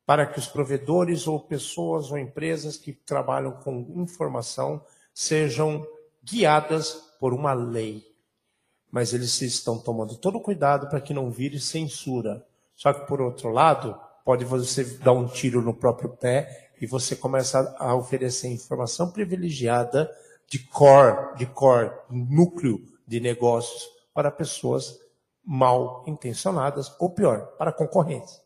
para 0.04 0.26
que 0.26 0.38
os 0.38 0.46
provedores 0.46 1.26
ou 1.26 1.40
pessoas 1.40 2.10
ou 2.10 2.18
empresas 2.18 2.76
que 2.76 2.92
trabalham 2.92 3.52
com 3.52 3.86
informação 3.96 4.84
sejam 5.14 5.86
guiadas 6.22 6.92
por 7.18 7.32
uma 7.32 7.52
lei. 7.52 8.08
mas 8.92 9.14
eles 9.14 9.40
estão 9.40 9.78
tomando 9.78 10.16
todo 10.16 10.40
cuidado 10.40 10.88
para 10.88 11.00
que 11.00 11.14
não 11.14 11.30
vire 11.30 11.60
censura. 11.60 12.44
Só 12.74 12.92
que, 12.92 13.06
por 13.06 13.20
outro 13.20 13.48
lado, 13.48 13.96
pode 14.24 14.44
você 14.44 14.82
dar 14.98 15.12
um 15.12 15.28
tiro 15.28 15.62
no 15.62 15.72
próprio 15.72 16.10
pé 16.10 16.72
e 16.80 16.86
você 16.86 17.14
começa 17.14 17.72
a 17.78 17.94
oferecer 17.94 18.48
informação 18.48 19.12
privilegiada 19.12 20.10
de 20.48 20.58
core, 20.58 21.36
de 21.36 21.46
core, 21.46 21.92
núcleo 22.10 22.80
de 23.06 23.20
negócios 23.20 23.99
para 24.14 24.30
pessoas 24.30 24.98
mal 25.44 26.04
intencionadas 26.06 26.94
ou 26.98 27.10
pior, 27.10 27.56
para 27.56 27.72
concorrentes. 27.72 28.40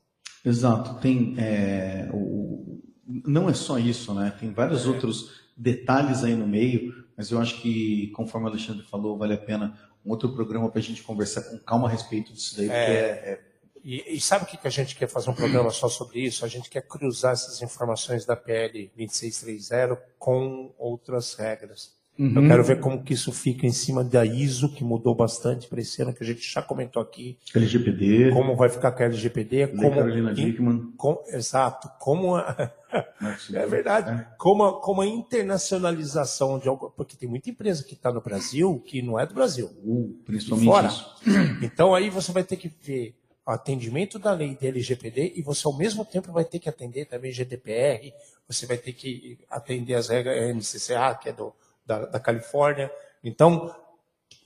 Exato. 0.44 1.00
Tem 1.00 1.34
é, 1.38 2.08
o, 2.12 2.82
não 3.06 3.48
é 3.48 3.54
só 3.54 3.78
isso, 3.78 4.14
né? 4.14 4.34
Tem 4.38 4.52
vários 4.52 4.84
é. 4.84 4.88
outros 4.88 5.44
detalhes 5.56 6.24
aí 6.24 6.34
no 6.34 6.46
meio, 6.46 6.92
mas 7.16 7.30
eu 7.30 7.40
acho 7.40 7.60
que, 7.60 8.08
conforme 8.08 8.46
o 8.46 8.50
Alexandre 8.50 8.84
falou, 8.84 9.16
vale 9.16 9.34
a 9.34 9.38
pena 9.38 9.78
um 10.04 10.10
outro 10.10 10.34
programa 10.34 10.70
para 10.70 10.80
a 10.80 10.82
gente 10.82 11.02
conversar 11.02 11.42
com 11.42 11.58
calma 11.58 11.88
a 11.88 11.90
respeito 11.90 12.32
disso 12.32 12.56
daí, 12.56 12.68
é, 12.68 12.74
é, 12.74 13.30
é 13.32 13.54
e, 13.84 14.16
e, 14.16 14.20
sabe 14.20 14.44
o 14.44 14.46
que, 14.46 14.56
que 14.56 14.66
a 14.66 14.70
gente 14.70 14.96
quer 14.96 15.06
fazer 15.08 15.28
um 15.28 15.34
programa 15.34 15.68
só 15.68 15.90
sobre 15.90 16.20
isso? 16.20 16.42
A 16.42 16.48
gente 16.48 16.70
quer 16.70 16.80
cruzar 16.88 17.34
essas 17.34 17.60
informações 17.60 18.24
da 18.24 18.34
PL 18.34 18.90
2630 18.96 19.94
com 20.18 20.74
outras 20.78 21.34
regras. 21.34 21.92
Uhum. 22.16 22.36
Eu 22.36 22.48
quero 22.48 22.64
ver 22.64 22.80
como 22.80 23.02
que 23.02 23.12
isso 23.12 23.32
fica 23.32 23.66
em 23.66 23.72
cima 23.72 24.04
da 24.04 24.24
ISO, 24.24 24.68
que 24.68 24.84
mudou 24.84 25.14
bastante 25.14 25.66
para 25.66 25.80
esse 25.80 26.00
ano, 26.00 26.14
que 26.14 26.22
a 26.22 26.26
gente 26.26 26.40
já 26.40 26.62
comentou 26.62 27.02
aqui. 27.02 27.36
LGPD. 27.54 28.30
Como 28.30 28.54
vai 28.54 28.68
ficar 28.68 28.92
com 28.92 29.02
a 29.02 29.06
LGPD. 29.06 29.68
Como, 29.68 29.90
Carolina 29.90 30.32
Dickman. 30.32 30.92
Com, 30.96 31.20
exato. 31.28 31.90
Como 31.98 32.36
a, 32.36 32.72
é 33.52 33.66
verdade. 33.66 34.10
É. 34.10 34.26
Como, 34.38 34.64
a, 34.64 34.80
como 34.80 35.00
a 35.00 35.06
internacionalização 35.06 36.58
de 36.60 36.68
algo. 36.68 36.92
Porque 36.96 37.16
tem 37.16 37.28
muita 37.28 37.50
empresa 37.50 37.82
que 37.82 37.94
está 37.94 38.12
no 38.12 38.20
Brasil 38.20 38.80
que 38.86 39.02
não 39.02 39.18
é 39.18 39.26
do 39.26 39.34
Brasil. 39.34 39.70
Uh, 39.84 40.16
principalmente 40.24 40.66
fora. 40.66 40.86
isso. 40.86 41.14
Então 41.62 41.94
aí 41.94 42.10
você 42.10 42.30
vai 42.30 42.44
ter 42.44 42.56
que 42.56 42.70
ver 42.82 43.16
atendimento 43.44 44.18
da 44.18 44.32
lei 44.32 44.56
da 44.60 44.68
LGPD 44.68 45.34
e 45.36 45.42
você 45.42 45.66
ao 45.66 45.76
mesmo 45.76 46.04
tempo 46.04 46.32
vai 46.32 46.44
ter 46.44 46.58
que 46.58 46.68
atender 46.68 47.06
também 47.06 47.32
GDPR, 47.32 48.12
você 48.48 48.66
vai 48.66 48.78
ter 48.78 48.92
que 48.92 49.38
atender 49.50 49.94
as 49.94 50.08
regras 50.08 50.54
MCCA, 50.54 51.14
que 51.14 51.28
é 51.28 51.32
do, 51.32 51.52
da, 51.84 52.06
da 52.06 52.20
Califórnia. 52.20 52.90
Então, 53.22 53.74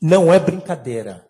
não 0.01 0.33
é 0.33 0.39
brincadeira. 0.39 1.29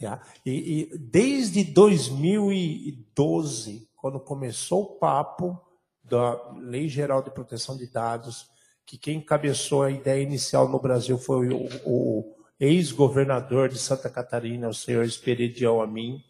Tá? 0.00 0.20
E, 0.44 0.90
e, 0.92 0.98
desde 0.98 1.64
2012, 1.64 3.88
quando 3.96 4.20
começou 4.20 4.82
o 4.82 4.98
papo 4.98 5.58
da 6.02 6.38
Lei 6.58 6.88
Geral 6.88 7.22
de 7.22 7.30
Proteção 7.30 7.76
de 7.76 7.86
Dados, 7.86 8.48
que 8.86 8.96
quem 8.96 9.18
encabeçou 9.18 9.82
a 9.82 9.90
ideia 9.90 10.22
inicial 10.22 10.66
no 10.68 10.80
Brasil 10.80 11.18
foi 11.18 11.48
o, 11.48 11.68
o 11.84 12.34
ex-governador 12.58 13.68
de 13.68 13.78
Santa 13.78 14.08
Catarina, 14.08 14.68
o 14.68 14.74
senhor 14.74 15.04
Esperidião 15.04 15.82
Amin, 15.82 16.24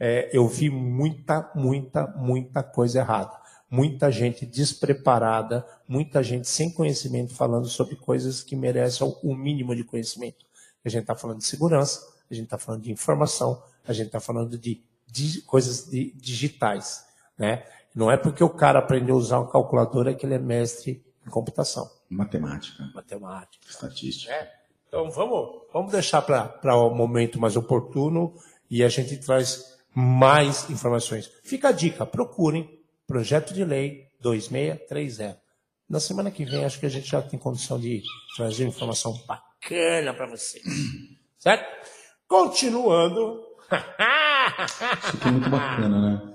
é, 0.00 0.30
eu 0.32 0.46
vi 0.46 0.70
muita, 0.70 1.50
muita, 1.54 2.06
muita 2.06 2.62
coisa 2.62 3.00
errada. 3.00 3.36
Muita 3.70 4.10
gente 4.10 4.46
despreparada, 4.46 5.66
muita 5.86 6.22
gente 6.22 6.48
sem 6.48 6.70
conhecimento 6.70 7.34
falando 7.34 7.68
sobre 7.68 7.96
coisas 7.96 8.42
que 8.42 8.56
merecem 8.56 9.14
o 9.22 9.34
mínimo 9.34 9.76
de 9.76 9.84
conhecimento. 9.84 10.46
A 10.84 10.88
gente 10.88 11.02
está 11.02 11.14
falando 11.14 11.38
de 11.38 11.44
segurança, 11.44 12.06
a 12.30 12.34
gente 12.34 12.44
está 12.44 12.56
falando 12.56 12.82
de 12.82 12.90
informação, 12.90 13.62
a 13.86 13.92
gente 13.92 14.06
está 14.06 14.20
falando 14.20 14.56
de, 14.56 14.82
de 15.06 15.42
coisas 15.42 15.90
de, 15.90 16.12
digitais. 16.12 17.06
Né? 17.36 17.64
Não 17.94 18.10
é 18.10 18.16
porque 18.16 18.42
o 18.42 18.50
cara 18.50 18.78
aprendeu 18.78 19.16
a 19.16 19.18
usar 19.18 19.38
uma 19.38 19.50
calculadora 19.50 20.14
que 20.14 20.24
ele 20.24 20.34
é 20.34 20.38
mestre 20.38 21.04
em 21.26 21.30
computação. 21.30 21.90
Matemática. 22.08 22.90
Matemática. 22.94 23.68
Estatística. 23.68 24.32
É. 24.32 24.58
Então 24.88 25.10
vamos, 25.10 25.62
vamos 25.72 25.92
deixar 25.92 26.22
para 26.22 26.74
o 26.76 26.90
um 26.90 26.94
momento 26.94 27.38
mais 27.38 27.56
oportuno 27.56 28.34
e 28.70 28.82
a 28.82 28.88
gente 28.88 29.16
traz 29.18 29.78
mais 29.94 30.70
informações. 30.70 31.30
Fica 31.42 31.68
a 31.68 31.72
dica, 31.72 32.06
procurem 32.06 32.77
Projeto 33.08 33.54
de 33.54 33.64
Lei 33.64 34.06
2630. 34.20 35.40
Na 35.88 35.98
semana 35.98 36.30
que 36.30 36.44
vem, 36.44 36.62
acho 36.66 36.78
que 36.78 36.84
a 36.84 36.90
gente 36.90 37.08
já 37.08 37.22
tem 37.22 37.38
condição 37.38 37.80
de 37.80 38.02
trazer 38.36 38.66
informação 38.66 39.18
bacana 39.26 40.12
para 40.12 40.26
vocês. 40.26 40.62
Certo? 41.38 41.88
Continuando. 42.28 43.42
Isso 45.02 45.16
aqui 45.16 45.26
é 45.26 45.30
muito 45.30 45.48
bacana, 45.48 46.02
né? 46.02 46.34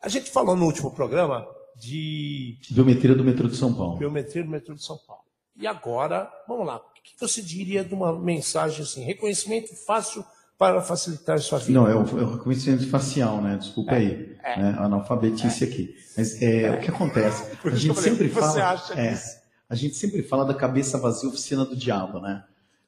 A 0.00 0.08
gente 0.08 0.30
falou 0.30 0.54
no 0.54 0.66
último 0.66 0.94
programa 0.94 1.44
de. 1.74 2.60
Biometria 2.70 3.16
do 3.16 3.24
metrô 3.24 3.48
de 3.48 3.56
São 3.56 3.74
Paulo. 3.74 3.96
Biometria 3.98 4.44
do 4.44 4.50
metrô 4.50 4.72
de 4.72 4.84
São 4.84 4.96
Paulo. 4.98 5.24
E 5.56 5.66
agora, 5.66 6.30
vamos 6.46 6.64
lá. 6.64 6.76
O 6.76 6.92
que 7.02 7.18
você 7.18 7.42
diria 7.42 7.82
de 7.82 7.92
uma 7.92 8.16
mensagem 8.16 8.82
assim? 8.82 9.02
Reconhecimento 9.02 9.74
fácil 9.84 10.24
para 10.58 10.80
facilitar 10.80 11.38
sua 11.40 11.58
vida. 11.58 11.78
Não, 11.78 11.86
é 11.86 11.94
o, 11.94 12.00
é 12.00 12.24
o 12.24 12.32
reconhecimento 12.32 12.88
facial, 12.88 13.42
né? 13.42 13.56
Desculpa 13.56 13.92
é, 13.92 13.96
aí. 13.96 14.36
É, 14.42 14.58
né? 14.58 14.76
Analfabetice 14.78 15.64
é, 15.64 15.66
aqui. 15.66 15.96
Mas 16.16 16.42
é, 16.42 16.62
é, 16.62 16.70
o 16.72 16.80
que 16.80 16.90
acontece? 16.90 17.44
A 17.64 17.74
gente 17.74 18.00
sempre 18.00 18.28
fala. 18.28 18.82
É, 18.96 19.46
a 19.68 19.74
gente 19.74 19.96
sempre 19.96 20.22
fala 20.22 20.44
da 20.44 20.54
cabeça 20.54 20.96
vazia 20.96 21.28
oficina 21.28 21.64
do 21.64 21.74
diabo, 21.74 22.20
né? 22.20 22.44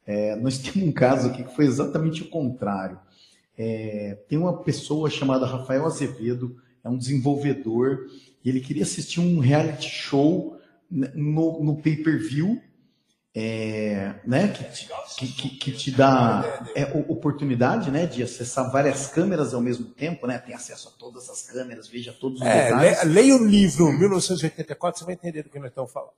É, 0.07 0.37
nós 0.37 0.59
temos 0.63 0.89
um 0.89 0.93
caso 0.93 1.29
aqui 1.29 1.43
que 1.43 1.55
foi 1.55 1.65
exatamente 1.65 2.23
o 2.23 2.29
contrário. 2.29 2.99
tem 4.29 4.39
uma 4.39 4.63
pessoa 4.63 5.11
chamada 5.11 5.45
Rafael 5.45 5.85
Azevedo, 5.85 6.57
é 6.85 6.89
um 6.89 6.97
desenvolvedor, 6.97 8.07
e 8.45 8.49
ele 8.49 8.61
queria 8.61 8.85
assistir 8.85 9.19
um 9.19 9.41
reality 9.41 9.91
show 9.91 10.57
no, 10.89 11.65
no 11.65 11.77
pay-per-view 11.83 12.63
é, 13.41 14.17
né, 14.27 14.49
que, 14.49 15.29
que, 15.29 15.49
que, 15.51 15.73
te 15.73 15.93
dá 15.93 16.67
é, 16.75 16.83
oportunidade 17.09 17.89
né, 17.89 18.05
de 18.05 18.21
acessar 18.21 18.69
várias 18.73 19.07
câmeras 19.07 19.55
ao 19.55 19.61
mesmo 19.61 19.85
tempo, 19.85 20.27
né, 20.27 20.39
tem 20.39 20.57
acesso 20.57 20.89
a 20.89 20.99
todas 20.99 21.31
as 21.31 21.43
câmeras, 21.43 21.87
veja 21.87 22.13
todos 22.13 22.41
os 22.41 22.47
é, 22.47 22.65
detalhes. 22.65 23.05
Leia 23.05 23.37
o 23.37 23.47
livro 23.47 23.93
1984, 23.93 24.99
você 24.99 25.05
vai 25.05 25.15
entender 25.15 25.45
do 25.45 25.51
que 25.51 25.59
nós 25.61 25.69
estamos 25.69 25.93
falando. 25.93 26.11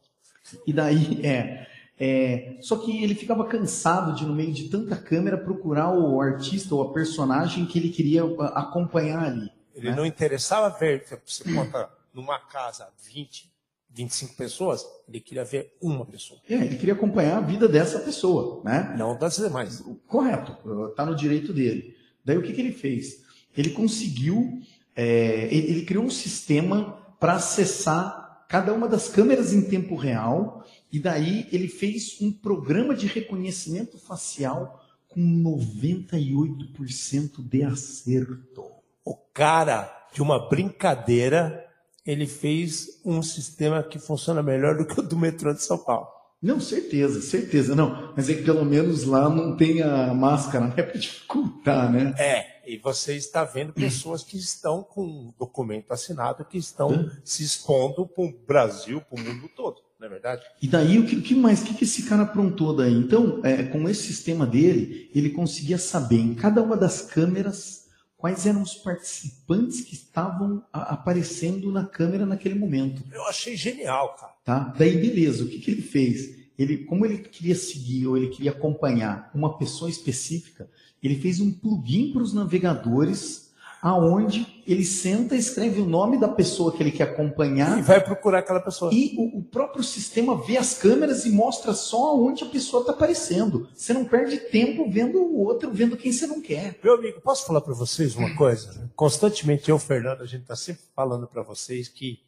E 0.67 0.73
daí, 0.73 1.21
é, 1.23 1.67
é, 1.99 2.57
só 2.63 2.79
que 2.79 3.05
ele 3.05 3.15
ficava 3.15 3.45
cansado 3.45 4.15
de, 4.15 4.25
no 4.25 4.35
meio 4.35 4.55
de 4.55 4.71
tanta 4.71 4.97
câmera, 4.97 5.37
procurar 5.37 5.93
o 5.93 6.23
artista 6.23 6.75
ou 6.75 6.81
a 6.81 6.91
personagem 6.91 7.67
que 7.67 7.79
ele 7.79 7.91
queria 7.91 8.23
acompanhar 8.55 9.25
ali. 9.25 9.51
Ele 9.75 9.91
né? 9.91 9.97
não 9.97 10.07
interessava 10.07 10.71
ver, 10.71 11.05
você 11.23 11.45
conta 11.53 11.91
numa 12.15 12.39
casa 12.39 12.89
20, 13.05 13.53
25 13.93 14.37
pessoas, 14.37 14.87
ele 15.09 15.19
queria 15.21 15.45
ver 15.45 15.77
uma 15.81 16.07
pessoa. 16.07 16.41
É, 16.49 16.55
ele 16.55 16.77
queria 16.77 16.95
acompanhar 16.95 17.39
a 17.39 17.41
vida 17.41 17.69
dessa 17.69 17.99
pessoa, 18.01 18.63
né? 18.65 18.95
Não 18.97 19.19
das 19.19 19.37
demais. 19.37 19.83
Correto, 20.07 20.57
está 20.91 21.05
no 21.05 21.17
direito 21.17 21.53
dele. 21.53 21.97
Daí 22.25 22.39
o 22.39 22.43
que, 22.43 22.53
que 22.53 22.61
ele 22.61 22.73
fez? 22.73 23.25
Ele 23.57 23.71
conseguiu, 23.71 24.61
é, 24.95 25.49
ele, 25.51 25.71
ele 25.71 25.85
criou 25.85 26.05
um 26.05 26.11
sistema 26.11 26.97
para 27.19 27.33
acessar 27.35 28.45
cada 28.49 28.73
uma 28.73 28.87
das 28.89 29.09
câmeras 29.09 29.53
em 29.53 29.63
tempo 29.63 29.95
real, 29.95 30.65
e 30.93 30.99
daí 30.99 31.47
ele 31.53 31.69
fez 31.69 32.21
um 32.21 32.33
programa 32.33 32.97
de 32.97 33.07
reconhecimento 33.07 33.97
facial 33.97 34.85
com 35.07 35.21
98% 35.21 37.49
de 37.49 37.63
acerto. 37.63 38.65
O 39.05 39.15
cara, 39.33 39.89
de 40.13 40.21
uma 40.21 40.49
brincadeira, 40.49 41.65
ele 42.05 42.27
fez 42.27 43.01
um 43.05 43.23
sistema 43.23 43.83
que 43.83 43.99
funciona 43.99 44.43
melhor 44.43 44.77
do 44.77 44.87
que 44.87 44.99
o 44.99 45.03
do 45.03 45.17
metrô 45.17 45.53
de 45.53 45.63
São 45.63 45.79
Paulo. 45.79 46.09
Não, 46.43 46.59
certeza, 46.59 47.21
certeza. 47.21 47.75
Não, 47.75 48.15
mas 48.17 48.31
é 48.31 48.35
que 48.35 48.43
pelo 48.43 48.65
menos 48.65 49.05
lá 49.05 49.29
não 49.29 49.57
tem 49.57 49.83
a 49.83 50.15
máscara, 50.15 50.69
né? 50.69 50.73
Para 50.83 50.99
dificultar, 50.99 51.93
né? 51.93 52.15
É, 52.19 52.61
e 52.67 52.79
você 52.79 53.15
está 53.15 53.45
vendo 53.45 53.75
pessoas 53.75 54.23
que 54.23 54.39
estão 54.39 54.83
com 54.83 55.35
documento 55.39 55.93
assinado, 55.93 56.45
que 56.45 56.57
estão 56.57 57.11
se 57.23 57.43
expondo 57.43 58.07
para 58.07 58.25
o 58.25 58.33
Brasil, 58.47 59.03
para 59.03 59.21
o 59.21 59.25
mundo 59.25 59.51
todo, 59.55 59.83
não 59.99 60.07
é 60.07 60.11
verdade? 60.11 60.43
E 60.63 60.67
daí, 60.67 60.99
o 60.99 61.07
que, 61.07 61.17
o 61.17 61.23
que 61.23 61.35
mais? 61.35 61.61
O 61.61 61.65
que, 61.67 61.75
que 61.75 61.85
esse 61.85 62.05
cara 62.05 62.23
aprontou 62.23 62.75
daí? 62.75 62.95
Então, 62.95 63.41
é, 63.45 63.65
com 63.65 63.87
esse 63.87 64.05
sistema 64.05 64.47
dele, 64.47 65.11
ele 65.15 65.31
conseguia 65.31 65.77
saber 65.77 66.21
em 66.21 66.35
cada 66.35 66.63
uma 66.63 66.77
das 66.77 67.03
câmeras 67.03 67.80
quais 68.21 68.45
eram 68.47 68.63
os 68.63 68.75
participantes 68.75 69.81
que 69.81 69.95
estavam 69.95 70.63
aparecendo 70.71 71.73
na 71.73 71.87
câmera 71.87 72.27
naquele 72.27 72.55
momento. 72.55 73.03
Eu 73.11 73.25
achei 73.25 73.57
genial, 73.57 74.15
cara. 74.15 74.33
Tá? 74.45 74.75
Daí, 74.77 74.99
beleza, 75.01 75.43
o 75.43 75.49
que, 75.49 75.59
que 75.59 75.71
ele 75.71 75.83
fez? 75.83 76.39
Ele, 76.59 76.85
como 76.85 77.07
ele 77.07 77.19
queria 77.19 77.55
seguir 77.55 78.07
ou 78.07 78.19
ele 78.19 78.29
queria 78.29 78.51
acompanhar 78.51 79.31
uma 79.35 79.57
pessoa 79.57 79.91
específica, 79.91 80.69
ele 81.03 81.17
fez 81.17 81.41
um 81.41 81.51
plugin 81.51 82.13
para 82.13 82.23
os 82.23 82.35
navegadores 82.35 83.50
aonde 83.83 84.63
ele 84.67 84.85
senta, 84.85 85.35
escreve 85.35 85.81
o 85.81 85.87
nome 85.87 86.19
da 86.19 86.29
pessoa 86.29 86.73
que 86.73 86.83
ele 86.83 86.93
quer 86.93 87.05
acompanhar. 87.05 87.79
E 87.79 87.83
vai 87.83 88.03
procurar 88.03 88.41
aquela 88.41 88.61
pessoa. 88.61 88.93
E 88.93 89.15
o, 89.17 89.39
o 89.39 89.43
próprio 89.43 89.83
sistema 89.83 90.37
vê 90.37 90.57
as 90.57 90.75
câmeras 90.75 91.25
e 91.25 91.31
mostra 91.31 91.73
só 91.73 92.17
onde 92.17 92.45
a 92.45 92.47
pessoa 92.47 92.83
está 92.83 92.93
aparecendo. 92.93 93.69
Você 93.75 93.93
não 93.93 94.05
perde 94.05 94.37
tempo 94.37 94.91
vendo 94.91 95.19
o 95.19 95.41
outro, 95.41 95.71
vendo 95.73 95.97
quem 95.97 96.13
você 96.13 96.27
não 96.27 96.41
quer. 96.41 96.79
Meu 96.85 96.95
amigo, 96.95 97.21
posso 97.21 97.47
falar 97.47 97.61
para 97.63 97.75
vocês 97.75 98.15
uma 98.15 98.35
coisa? 98.37 98.91
Constantemente 98.95 99.71
eu, 99.71 99.79
Fernando, 99.79 100.23
a 100.23 100.27
gente 100.27 100.43
está 100.43 100.57
sempre 100.57 100.83
falando 100.95 101.27
para 101.27 101.43
vocês 101.43 101.89
que 101.89 102.21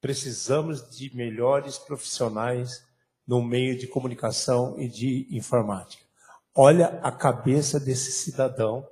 precisamos 0.00 0.88
de 0.96 1.14
melhores 1.14 1.76
profissionais 1.76 2.82
no 3.26 3.42
meio 3.42 3.76
de 3.76 3.86
comunicação 3.86 4.74
e 4.78 4.88
de 4.88 5.26
informática. 5.30 6.02
Olha 6.54 6.98
a 7.02 7.12
cabeça 7.12 7.78
desse 7.78 8.10
cidadão. 8.10 8.84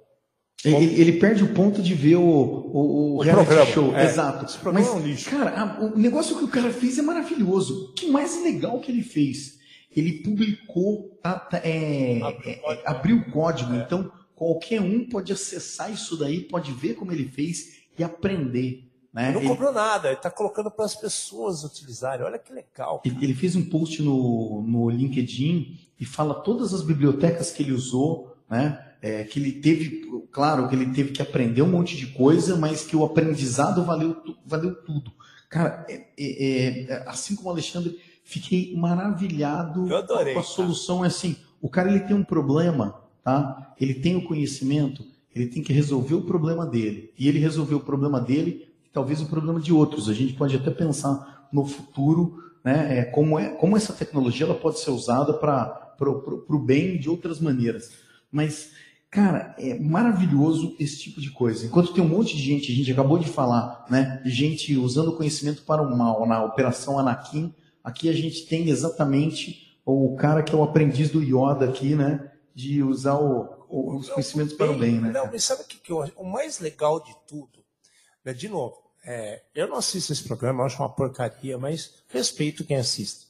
Ele, 0.64 1.00
ele 1.00 1.12
perde 1.20 1.44
o 1.44 1.54
ponto 1.54 1.80
de 1.80 1.94
ver 1.94 2.16
o, 2.16 2.22
o, 2.22 2.78
o, 2.78 3.16
O 3.18 3.22
reality 3.22 3.72
show. 3.72 3.94
é. 3.96 4.04
Exato. 4.06 4.44
Esse 4.44 4.58
programa 4.58 4.86
Mas, 4.86 4.96
é 4.96 4.98
um 5.00 5.06
lixo. 5.06 5.30
cara, 5.30 5.50
a- 5.62 5.80
o 5.84 5.96
negócio 5.96 6.36
que 6.36 6.44
o 6.44 6.48
cara 6.48 6.70
fez 6.72 6.98
é 6.98 7.02
maravilhoso. 7.02 7.90
O 7.90 7.92
que 7.92 8.10
mais 8.10 8.42
legal 8.42 8.80
que 8.80 8.90
ele 8.90 9.02
fez? 9.02 9.58
Ele 9.94 10.14
publicou, 10.22 11.16
tá, 11.22 11.38
tá, 11.38 11.58
é, 11.64 12.20
Abriu 12.22 12.36
o 12.36 12.50
é, 12.50 12.54
código. 12.56 12.82
é, 12.86 12.90
abriu 12.90 13.16
o 13.18 13.30
código. 13.30 13.74
Então, 13.74 14.10
qualquer 14.34 14.80
um 14.80 15.08
pode 15.08 15.32
acessar 15.32 15.92
isso 15.92 16.16
daí, 16.16 16.40
pode 16.40 16.72
ver 16.72 16.94
como 16.94 17.12
ele 17.12 17.28
fez 17.28 17.78
e 17.96 18.02
aprender. 18.02 18.84
Né? 19.14 19.26
Ele 19.26 19.34
não 19.34 19.40
Ele- 19.42 19.48
cobrou 19.48 19.72
nada, 19.72 20.08
ele 20.08 20.16
está 20.16 20.30
colocando 20.30 20.70
para 20.72 20.84
as 20.84 20.94
pessoas 20.96 21.62
utilizarem. 21.62 22.26
Olha 22.26 22.38
que 22.38 22.52
legal. 22.52 23.00
Ele, 23.04 23.16
ele 23.22 23.34
fez 23.34 23.54
um 23.54 23.64
post 23.64 24.02
no, 24.02 24.60
no 24.66 24.90
LinkedIn 24.90 25.78
e 26.00 26.04
fala 26.04 26.34
todas 26.34 26.74
as 26.74 26.82
bibliotecas 26.82 27.50
que 27.52 27.62
ele 27.62 27.72
usou, 27.72 28.36
né? 28.50 28.84
É, 29.00 29.22
que 29.22 29.38
ele 29.38 29.52
teve, 29.52 30.10
claro, 30.32 30.68
que 30.68 30.74
ele 30.74 30.86
teve 30.86 31.12
que 31.12 31.22
aprender 31.22 31.62
um 31.62 31.68
monte 31.70 31.96
de 31.96 32.08
coisa, 32.08 32.56
mas 32.56 32.84
que 32.84 32.96
o 32.96 33.04
aprendizado 33.04 33.84
valeu, 33.84 34.16
valeu 34.44 34.74
tudo. 34.74 35.12
Cara, 35.48 35.86
é- 35.88 36.06
é- 36.18 36.82
é, 36.90 37.04
assim 37.06 37.36
como 37.36 37.48
o 37.48 37.52
Alexandre, 37.52 37.96
fiquei 38.24 38.74
maravilhado 38.76 39.94
adorei, 39.94 40.34
com 40.34 40.40
a 40.40 40.42
solução. 40.42 41.04
É 41.04 41.08
assim, 41.08 41.36
o 41.62 41.68
cara 41.68 41.90
ele 41.90 42.00
tem 42.00 42.16
um 42.16 42.24
problema, 42.24 43.00
tá? 43.22 43.74
Ele 43.80 43.94
tem 43.94 44.16
o 44.16 44.24
conhecimento, 44.24 45.04
ele 45.34 45.46
tem 45.46 45.62
que 45.62 45.72
resolver 45.72 46.14
o 46.14 46.22
problema 46.22 46.66
dele. 46.66 47.12
E 47.18 47.28
ele 47.28 47.38
resolveu 47.38 47.78
o 47.78 47.82
problema 47.82 48.20
dele, 48.20 48.68
e 48.84 48.88
talvez 48.92 49.20
o 49.22 49.26
problema 49.26 49.60
de 49.60 49.72
outros. 49.72 50.08
A 50.08 50.12
gente 50.12 50.34
pode 50.34 50.56
até 50.56 50.70
pensar 50.70 51.48
no 51.52 51.64
futuro, 51.64 52.42
né? 52.64 52.98
É, 52.98 53.04
como, 53.04 53.38
é, 53.38 53.50
como 53.50 53.76
essa 53.76 53.92
tecnologia 53.92 54.44
ela 54.44 54.54
pode 54.54 54.80
ser 54.80 54.90
usada 54.90 55.32
para 55.32 55.94
o 56.00 56.58
bem 56.58 56.98
de 56.98 57.08
outras 57.08 57.40
maneiras. 57.40 57.90
Mas, 58.30 58.72
cara, 59.10 59.54
é 59.58 59.78
maravilhoso 59.78 60.76
esse 60.78 60.98
tipo 60.98 61.20
de 61.20 61.30
coisa. 61.30 61.66
Enquanto 61.66 61.92
tem 61.92 62.02
um 62.02 62.08
monte 62.08 62.36
de 62.36 62.42
gente, 62.42 62.70
a 62.70 62.74
gente 62.74 62.92
acabou 62.92 63.18
de 63.18 63.28
falar, 63.28 63.86
né? 63.90 64.20
De 64.24 64.30
gente 64.30 64.76
usando 64.76 65.08
o 65.08 65.16
conhecimento 65.16 65.62
para 65.62 65.82
o 65.82 65.96
mal 65.96 66.26
na 66.26 66.44
Operação 66.44 66.98
Anakin. 66.98 67.54
Aqui 67.82 68.08
a 68.08 68.12
gente 68.12 68.46
tem 68.46 68.68
exatamente 68.68 69.78
o 69.84 70.14
cara 70.16 70.42
que 70.42 70.54
é 70.54 70.58
o 70.58 70.62
aprendiz 70.62 71.10
do 71.10 71.22
Yoda 71.22 71.68
aqui, 71.68 71.94
né? 71.94 72.30
De 72.54 72.82
usar 72.82 73.14
o- 73.14 73.64
o- 73.68 73.96
os 73.96 74.08
conhecimentos 74.10 74.52
para 74.54 74.70
o 74.70 74.78
bem, 74.78 75.00
né? 75.00 75.10
Não, 75.12 75.26
mas 75.26 75.44
sabe 75.44 75.62
o 75.62 75.64
que, 75.66 75.78
que 75.78 75.90
eu 75.92 76.02
acho? 76.02 76.12
O 76.16 76.24
mais 76.24 76.58
legal 76.60 77.00
de 77.02 77.14
tudo, 77.26 77.64
né, 78.24 78.34
de 78.34 78.48
novo, 78.48 78.76
é, 79.04 79.42
eu 79.54 79.68
não 79.68 79.76
assisto 79.76 80.12
esse 80.12 80.24
programa, 80.24 80.64
acho 80.64 80.82
uma 80.82 80.88
porcaria, 80.88 81.56
mas 81.56 81.94
respeito 82.08 82.64
quem 82.64 82.76
assiste. 82.76 83.26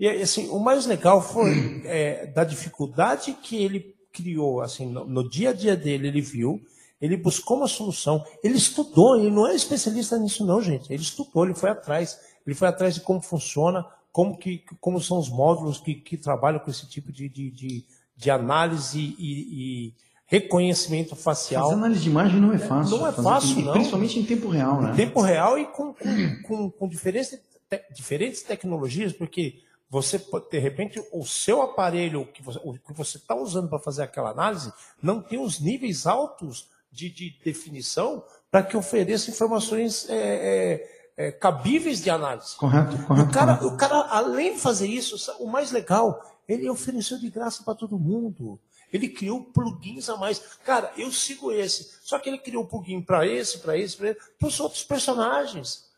E 0.00 0.08
assim, 0.08 0.48
o 0.48 0.58
mais 0.58 0.84
legal 0.86 1.22
foi 1.22 1.82
é, 1.84 2.26
da 2.26 2.42
dificuldade 2.42 3.34
que 3.42 3.62
ele 3.62 3.94
criou, 4.12 4.60
assim, 4.60 4.86
no, 4.86 5.04
no 5.04 5.28
dia 5.28 5.50
a 5.50 5.52
dia 5.52 5.74
dele, 5.76 6.08
ele 6.08 6.20
viu, 6.20 6.60
ele 7.00 7.16
buscou 7.16 7.56
uma 7.56 7.66
solução, 7.68 8.24
ele 8.44 8.56
estudou, 8.56 9.16
ele 9.16 9.30
não 9.30 9.46
é 9.46 9.54
especialista 9.54 10.18
nisso 10.18 10.44
não, 10.46 10.60
gente, 10.60 10.92
ele 10.92 11.02
estudou, 11.02 11.44
ele 11.44 11.54
foi 11.54 11.70
atrás, 11.70 12.18
ele 12.46 12.54
foi 12.54 12.68
atrás 12.68 12.94
de 12.94 13.00
como 13.00 13.20
funciona, 13.20 13.84
como, 14.12 14.36
que, 14.36 14.62
como 14.80 15.00
são 15.00 15.18
os 15.18 15.28
módulos 15.28 15.78
que, 15.78 15.94
que 15.94 16.16
trabalham 16.16 16.60
com 16.60 16.70
esse 16.70 16.86
tipo 16.86 17.10
de, 17.10 17.28
de, 17.28 17.50
de, 17.50 17.84
de 18.16 18.30
análise 18.30 18.98
e, 19.18 19.88
e 19.88 19.94
reconhecimento 20.26 21.16
facial. 21.16 21.64
Fazer 21.64 21.74
análise 21.74 22.00
de 22.02 22.08
imagem 22.10 22.40
não 22.40 22.52
é 22.52 22.58
fácil. 22.58 22.96
Não 22.98 23.06
é 23.06 23.12
fácil, 23.12 23.60
não. 23.62 23.72
Principalmente 23.72 24.18
em 24.18 24.24
tempo 24.24 24.48
real, 24.48 24.80
né? 24.82 24.92
Em 24.92 24.96
tempo 24.96 25.20
real 25.20 25.58
e 25.58 25.66
com, 25.66 25.94
com, 25.94 26.42
com, 26.42 26.70
com 26.70 26.88
diferentes, 26.88 27.30
te- 27.68 27.84
diferentes 27.94 28.42
tecnologias, 28.42 29.12
porque 29.12 29.60
você 29.92 30.18
de 30.50 30.58
repente, 30.58 31.04
o 31.12 31.22
seu 31.26 31.60
aparelho 31.60 32.24
que 32.24 32.42
você 32.42 32.58
o 32.64 32.72
que 32.72 32.94
você 32.94 33.18
está 33.18 33.34
usando 33.34 33.68
para 33.68 33.78
fazer 33.78 34.02
aquela 34.02 34.30
análise 34.30 34.72
não 35.02 35.20
tem 35.20 35.38
os 35.38 35.60
níveis 35.60 36.06
altos 36.06 36.66
de, 36.90 37.10
de 37.10 37.38
definição 37.44 38.24
para 38.50 38.62
que 38.62 38.74
ofereça 38.74 39.30
informações 39.30 40.08
é, 40.08 40.16
é, 40.16 41.26
é, 41.26 41.32
cabíveis 41.32 42.00
de 42.00 42.08
análise. 42.08 42.56
Correto, 42.56 42.96
correto. 43.04 43.28
o 43.28 43.32
cara, 43.32 43.56
correto. 43.58 43.74
o 43.74 43.76
cara, 43.76 43.96
além 44.08 44.54
de 44.54 44.60
fazer 44.60 44.88
isso, 44.88 45.30
o 45.38 45.46
mais 45.46 45.70
legal, 45.70 46.22
ele 46.48 46.70
ofereceu 46.70 47.18
de 47.18 47.28
graça 47.28 47.62
para 47.62 47.74
todo 47.74 47.98
mundo. 47.98 48.58
Ele 48.90 49.10
criou 49.10 49.44
plugins 49.44 50.08
a 50.08 50.16
mais. 50.16 50.38
Cara, 50.64 50.90
eu 50.96 51.12
sigo 51.12 51.52
esse. 51.52 51.98
Só 52.00 52.18
que 52.18 52.30
ele 52.30 52.38
criou 52.38 52.66
plugin 52.66 53.02
para 53.02 53.26
esse, 53.26 53.58
para 53.58 53.76
esse, 53.76 53.98
para 53.98 54.08
esse, 54.08 54.20
para 54.38 54.48
os 54.48 54.58
outros 54.58 54.84
personagens. 54.84 55.91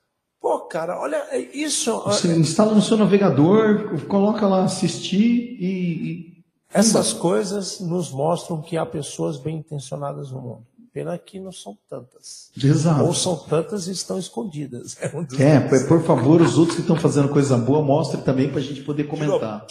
Pô, 0.45 0.61
cara, 0.61 1.01
olha, 1.01 1.17
é 1.31 1.39
isso. 1.39 2.03
Você 2.03 2.37
instala 2.37 2.75
no 2.75 2.83
seu 2.83 2.99
navegador, 2.99 3.99
coloca 4.07 4.47
lá 4.47 4.65
assistir 4.65 5.57
e. 5.59 5.65
e- 5.65 6.45
Essas 6.71 7.15
coisas 7.15 7.81
nos 7.81 8.11
mostram 8.11 8.61
que 8.61 8.77
há 8.77 8.85
pessoas 8.85 9.39
bem 9.39 9.57
intencionadas 9.57 10.31
no 10.33 10.43
mundo. 10.43 10.67
Pena 10.93 11.17
que 11.17 11.41
não 11.41 11.51
são 11.51 11.79
tantas. 11.89 12.51
Exato. 12.63 13.05
Ou 13.07 13.15
são 13.15 13.37
tantas 13.37 13.89
e 13.89 13.93
estão 13.93 14.19
escondidas. 14.19 14.95
É, 15.01 15.17
um 15.17 15.27
É, 15.41 15.61
por 15.61 15.89
por 15.89 16.03
favor, 16.03 16.43
os 16.43 16.59
outros 16.59 16.77
que 16.77 16.83
estão 16.83 16.97
fazendo 16.97 17.31
coisa 17.31 17.57
boa, 17.57 17.81
mostre 17.83 18.21
também 18.21 18.51
para 18.51 18.59
a 18.59 18.63
gente 18.63 18.83
poder 18.83 19.05
comentar. 19.05 19.67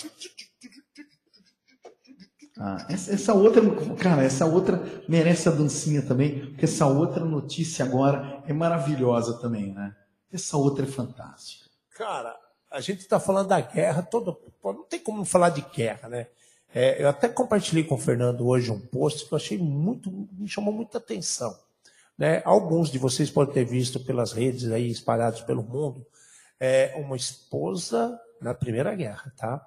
Ah, 2.58 2.84
essa, 2.90 3.14
essa 3.14 3.34
outra, 3.36 3.62
cara, 4.00 4.24
essa 4.24 4.48
outra 4.48 4.82
merece 5.08 5.48
a 5.48 5.52
dancinha 5.52 6.02
também, 6.02 6.48
porque 6.48 6.66
essa 6.66 6.88
outra 6.88 7.24
notícia 7.24 7.86
agora 7.86 8.44
é 8.48 8.54
maravilhosa 8.54 9.34
também, 9.40 9.72
né? 9.72 9.94
Essa 10.34 10.58
outra 10.58 10.84
é 10.84 10.88
fantástica. 10.88 11.70
Cara, 11.92 12.36
a 12.72 12.82
gente 12.82 13.02
está 13.02 13.20
falando 13.20 13.50
da 13.50 13.62
guerra 13.62 14.02
toda. 14.02 14.36
Não 14.64 14.84
tem 14.84 15.00
como 15.00 15.24
falar 15.24 15.50
de 15.50 15.62
guerra, 15.62 16.10
né? 16.10 16.28
É, 16.74 17.04
eu 17.04 17.08
até 17.08 17.30
compartilhei 17.30 17.84
com 17.84 17.94
o 17.94 18.00
Fernando 18.00 18.48
hoje 18.48 18.72
um 18.72 18.80
post 18.80 19.28
que 19.28 19.32
eu 19.32 19.36
achei 19.36 19.60
muito, 19.60 20.10
me 20.32 20.48
chamou 20.48 20.74
muita 20.74 20.98
atenção. 20.98 21.56
Né? 22.18 22.42
Alguns 22.44 22.90
de 22.90 22.98
vocês 22.98 23.30
podem 23.30 23.54
ter 23.54 23.64
visto 23.64 24.00
pelas 24.00 24.32
redes 24.32 24.72
aí 24.72 24.90
espalhados 24.90 25.42
pelo 25.42 25.62
mundo. 25.62 26.04
É 26.60 26.96
uma 26.98 27.16
esposa 27.16 28.20
na 28.42 28.56
Primeira 28.56 28.96
Guerra, 28.96 29.32
tá? 29.38 29.64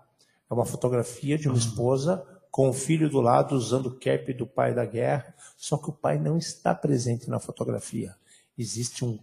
É 0.51 0.55
uma 0.55 0.67
fotografia 0.67 1.39
de 1.39 1.49
uma 1.49 1.57
esposa 1.57 2.27
com 2.51 2.69
o 2.69 2.73
filho 2.73 3.09
do 3.09 3.21
lado 3.21 3.55
usando 3.55 3.87
o 3.87 3.99
cap 4.01 4.33
do 4.33 4.47
pai 4.47 4.75
da 4.75 4.85
guerra, 4.85 5.35
só 5.57 5.77
que 5.77 5.91
o 5.91 5.93
pai 5.93 6.19
não 6.19 6.39
está 6.39 6.75
presente 6.75 7.29
na 7.29 7.39
fotografia. 7.39 8.17
Existe 8.57 9.05
um 9.05 9.19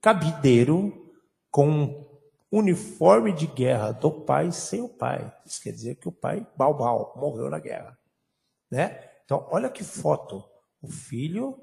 cabideiro 0.00 1.12
com 1.50 1.70
um 1.70 2.08
uniforme 2.50 3.32
de 3.32 3.46
guerra 3.46 3.92
do 3.92 4.10
pai 4.10 4.50
sem 4.52 4.80
o 4.80 4.88
pai. 4.88 5.32
Isso 5.44 5.62
quer 5.62 5.72
dizer 5.72 5.96
que 5.96 6.08
o 6.08 6.12
pai, 6.12 6.46
Balbal, 6.56 7.14
morreu 7.16 7.50
na 7.50 7.58
guerra. 7.58 7.98
Né? 8.70 8.98
Então, 9.24 9.46
olha 9.50 9.68
que 9.68 9.84
foto. 9.84 10.44
O 10.80 10.88
filho, 10.88 11.58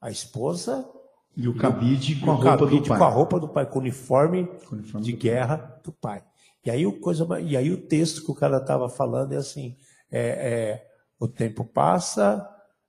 a 0.00 0.10
esposa 0.10 0.88
E 1.36 1.46
o 1.46 1.54
cabide 1.54 2.18
com 2.20 2.30
a 2.30 2.34
o 2.34 2.36
roupa 2.36 2.58
cabide 2.58 2.80
do 2.80 2.88
pai. 2.88 2.98
com 2.98 3.04
a 3.04 3.08
roupa 3.08 3.40
do 3.40 3.48
pai, 3.48 3.66
com 3.66 3.78
o 3.78 3.82
uniforme, 3.82 4.48
uniforme 4.72 5.04
de 5.04 5.12
do 5.12 5.18
pai. 5.18 5.30
guerra 5.30 5.80
do 5.84 5.92
pai. 5.92 6.24
E 6.64 6.70
aí, 6.70 6.86
o 6.86 6.98
coisa, 6.98 7.26
e 7.40 7.56
aí 7.56 7.70
o 7.70 7.86
texto 7.86 8.24
que 8.24 8.30
o 8.30 8.34
cara 8.34 8.56
estava 8.56 8.88
falando 8.88 9.32
é 9.32 9.36
assim, 9.36 9.76
é, 10.10 10.20
é, 10.20 10.90
o 11.18 11.28
tempo 11.28 11.64
passa, 11.64 12.48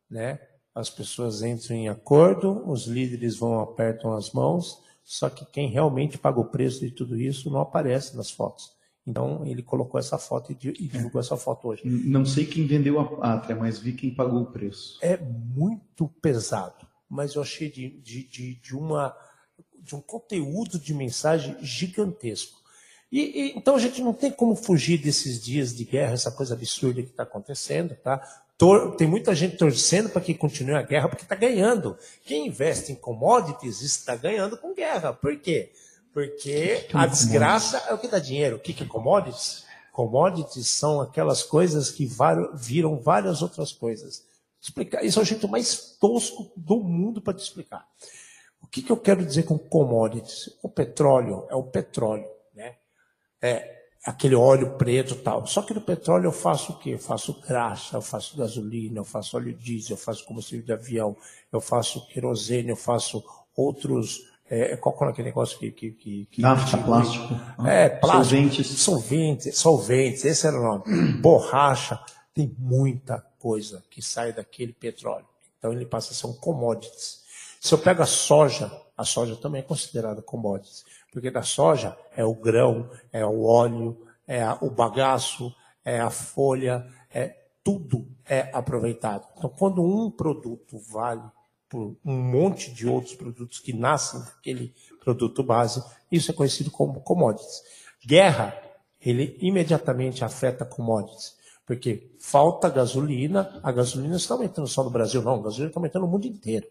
né? 0.10 0.40
As 0.80 0.90
pessoas 0.90 1.42
entram 1.42 1.76
em 1.76 1.90
acordo, 1.90 2.64
os 2.70 2.86
líderes 2.86 3.38
vão 3.38 3.60
apertam 3.60 4.14
as 4.14 4.32
mãos, 4.32 4.80
só 5.04 5.30
que 5.30 5.46
quem 5.46 5.70
realmente 5.70 6.18
paga 6.18 6.40
o 6.40 6.46
preço 6.46 6.82
de 6.82 6.92
tudo 6.92 7.20
isso 7.20 7.50
não 7.50 7.62
aparece 7.62 8.16
nas 8.16 8.30
fotos. 8.30 8.72
Então, 9.06 9.46
ele 9.46 9.64
colocou 9.64 9.98
essa 10.00 10.18
foto 10.18 10.52
e 10.52 10.56
di- 10.56 10.74
divulgou 10.74 11.22
essa 11.22 11.38
foto 11.38 11.70
hoje. 11.70 11.82
Não 11.86 12.26
sei 12.26 12.46
quem 12.46 12.68
vendeu 12.68 13.00
a 13.00 13.06
pátria, 13.06 13.56
mas 13.56 13.80
vi 13.80 13.94
quem 13.94 14.14
pagou 14.14 14.42
o 14.42 14.52
preço. 14.52 14.98
é 15.02 15.16
muito 15.18 16.10
pesado, 16.22 16.86
mas 17.10 17.36
eu 17.36 17.42
achei 17.42 17.72
de, 17.72 17.90
de, 18.02 18.24
de, 18.28 18.56
de 18.56 18.76
uma, 18.76 19.16
de 19.82 19.96
um 19.96 20.02
conteúdo 20.02 20.78
de 20.78 20.94
mensagem 20.94 21.56
gigantesco. 21.62 22.58
E, 23.10 23.22
e- 23.22 23.54
então 23.58 23.76
a 23.76 23.80
gente 23.80 24.02
não 24.02 24.14
tem 24.14 24.30
como 24.30 24.54
fugir 24.56 24.98
desses 25.02 25.42
dias 25.42 25.74
de 25.74 25.86
guerra, 25.86 26.12
essa 26.14 26.32
coisa 26.32 26.54
absurda 26.54 27.02
que 27.02 27.10
está 27.10 27.24
acontecendo, 27.24 27.96
tá? 27.96 28.22
Tem 28.98 29.08
muita 29.08 29.36
gente 29.36 29.56
torcendo 29.56 30.10
para 30.10 30.22
que 30.22 30.34
continue 30.34 30.74
a 30.74 30.82
guerra 30.82 31.08
porque 31.08 31.24
está 31.24 31.36
ganhando. 31.36 31.96
Quem 32.26 32.48
investe 32.48 32.92
em 32.92 32.96
commodities 32.96 33.82
está 33.82 34.16
ganhando 34.16 34.58
com 34.58 34.74
guerra. 34.74 35.14
Por 35.14 35.38
quê? 35.40 35.72
Porque 36.12 36.78
que 36.90 36.98
é 36.98 37.00
a 37.00 37.06
desgraça 37.06 37.78
é 37.88 37.94
o 37.94 38.00
que 38.00 38.08
dá 38.08 38.18
dinheiro. 38.18 38.56
O 38.56 38.60
que 38.60 38.74
que 38.74 38.84
é 38.84 38.88
commodities? 38.88 39.64
Commodities 39.92 40.68
são 40.68 41.00
aquelas 41.00 41.44
coisas 41.44 41.92
que 41.92 42.10
viram 42.56 43.00
várias 43.00 43.44
outras 43.44 43.72
coisas. 43.72 44.26
Explicar. 44.60 45.06
Isso 45.06 45.20
é 45.20 45.22
o 45.22 45.26
jeito 45.26 45.48
mais 45.48 45.96
tosco 46.00 46.52
do 46.56 46.78
mundo 46.80 47.22
para 47.22 47.36
te 47.36 47.44
explicar. 47.44 47.88
O 48.60 48.66
que, 48.66 48.82
que 48.82 48.92
eu 48.92 48.98
quero 48.98 49.24
dizer 49.24 49.44
com 49.44 49.58
commodities? 49.58 50.50
O 50.64 50.70
petróleo 50.70 51.46
é 51.50 51.56
o 51.56 51.64
petróleo, 51.64 52.28
né? 52.56 52.76
É 53.40 53.77
aquele 54.06 54.36
óleo 54.36 54.78
preto 54.78 55.14
e 55.14 55.18
tal. 55.18 55.46
Só 55.46 55.62
que 55.62 55.74
no 55.74 55.82
petróleo 55.82 56.28
eu 56.28 56.32
faço 56.32 56.74
o 56.74 56.78
quê? 56.78 56.92
Eu 56.92 57.00
faço 57.00 57.40
graxa, 57.42 57.98
eu 57.98 58.02
faço 58.02 58.38
gasolina, 58.38 59.00
eu 59.00 59.04
faço 59.06 59.38
óleo 59.38 59.54
diesel, 59.54 59.96
eu 59.96 59.98
faço 59.98 60.26
combustível 60.26 60.66
de 60.66 60.74
avião, 60.74 61.16
eu 61.52 61.60
faço 61.60 62.06
querosene, 62.08 62.70
eu 62.70 62.76
faço 62.76 63.24
outros. 63.56 64.26
É, 64.50 64.78
qual 64.78 64.98
que 64.98 65.04
é 65.04 65.08
aquele 65.08 65.28
negócio 65.28 65.60
que. 65.60 65.72
que, 65.72 65.92
que, 65.92 66.26
que 66.32 66.42
Nafta, 66.42 66.78
plástico. 66.78 67.34
É, 67.66 67.90
plástico. 67.90 68.24
Solventes. 68.24 68.68
Solventes, 68.80 69.58
solventes, 69.58 70.26
esse 70.26 70.48
era 70.48 70.58
o 70.58 70.64
nome. 70.64 71.14
Borracha, 71.20 72.00
tem 72.34 72.56
muita 72.58 73.20
coisa 73.40 73.84
que 73.90 74.02
sai 74.02 74.32
daquele 74.32 74.72
petróleo. 74.72 75.26
Então 75.58 75.74
ele 75.74 75.86
passa 75.86 76.14
a 76.14 76.16
ser 76.16 76.28
um 76.28 76.34
commodities. 76.34 77.26
Se 77.60 77.74
eu 77.74 77.78
pego 77.80 78.02
a 78.02 78.06
soja, 78.06 78.72
a 78.96 79.04
soja 79.04 79.36
também 79.36 79.60
é 79.60 79.64
considerada 79.64 80.22
commodities, 80.22 80.86
porque 81.18 81.32
da 81.32 81.42
soja 81.42 81.98
é 82.16 82.24
o 82.24 82.36
grão, 82.36 82.88
é 83.12 83.26
o 83.26 83.44
óleo, 83.44 84.06
é 84.28 84.48
o 84.62 84.70
bagaço, 84.70 85.52
é 85.84 86.00
a 86.00 86.12
folha, 86.12 86.86
é 87.12 87.36
tudo 87.64 88.08
é 88.24 88.52
aproveitado. 88.54 89.26
Então, 89.36 89.50
quando 89.50 89.82
um 89.82 90.12
produto 90.12 90.78
vale 90.78 91.24
por 91.68 91.98
um 92.06 92.14
monte 92.14 92.72
de 92.72 92.88
outros 92.88 93.16
produtos 93.16 93.58
que 93.58 93.74
nascem 93.74 94.20
daquele 94.20 94.76
produto 95.04 95.42
base, 95.42 95.84
isso 96.12 96.30
é 96.30 96.36
conhecido 96.36 96.70
como 96.70 97.02
commodities. 97.02 97.64
Guerra, 98.06 98.56
ele 99.02 99.40
imediatamente 99.42 100.24
afeta 100.24 100.64
commodities. 100.66 101.36
Porque 101.66 102.12
falta 102.20 102.70
gasolina, 102.70 103.60
a 103.64 103.72
gasolina 103.72 104.18
está 104.18 104.36
aumentando 104.36 104.68
só 104.68 104.84
no 104.84 104.92
Brasil, 104.92 105.24
não, 105.24 105.40
a 105.40 105.44
gasolina 105.44 105.70
está 105.70 105.80
aumentando 105.80 106.06
no 106.06 106.12
mundo 106.12 106.28
inteiro. 106.28 106.68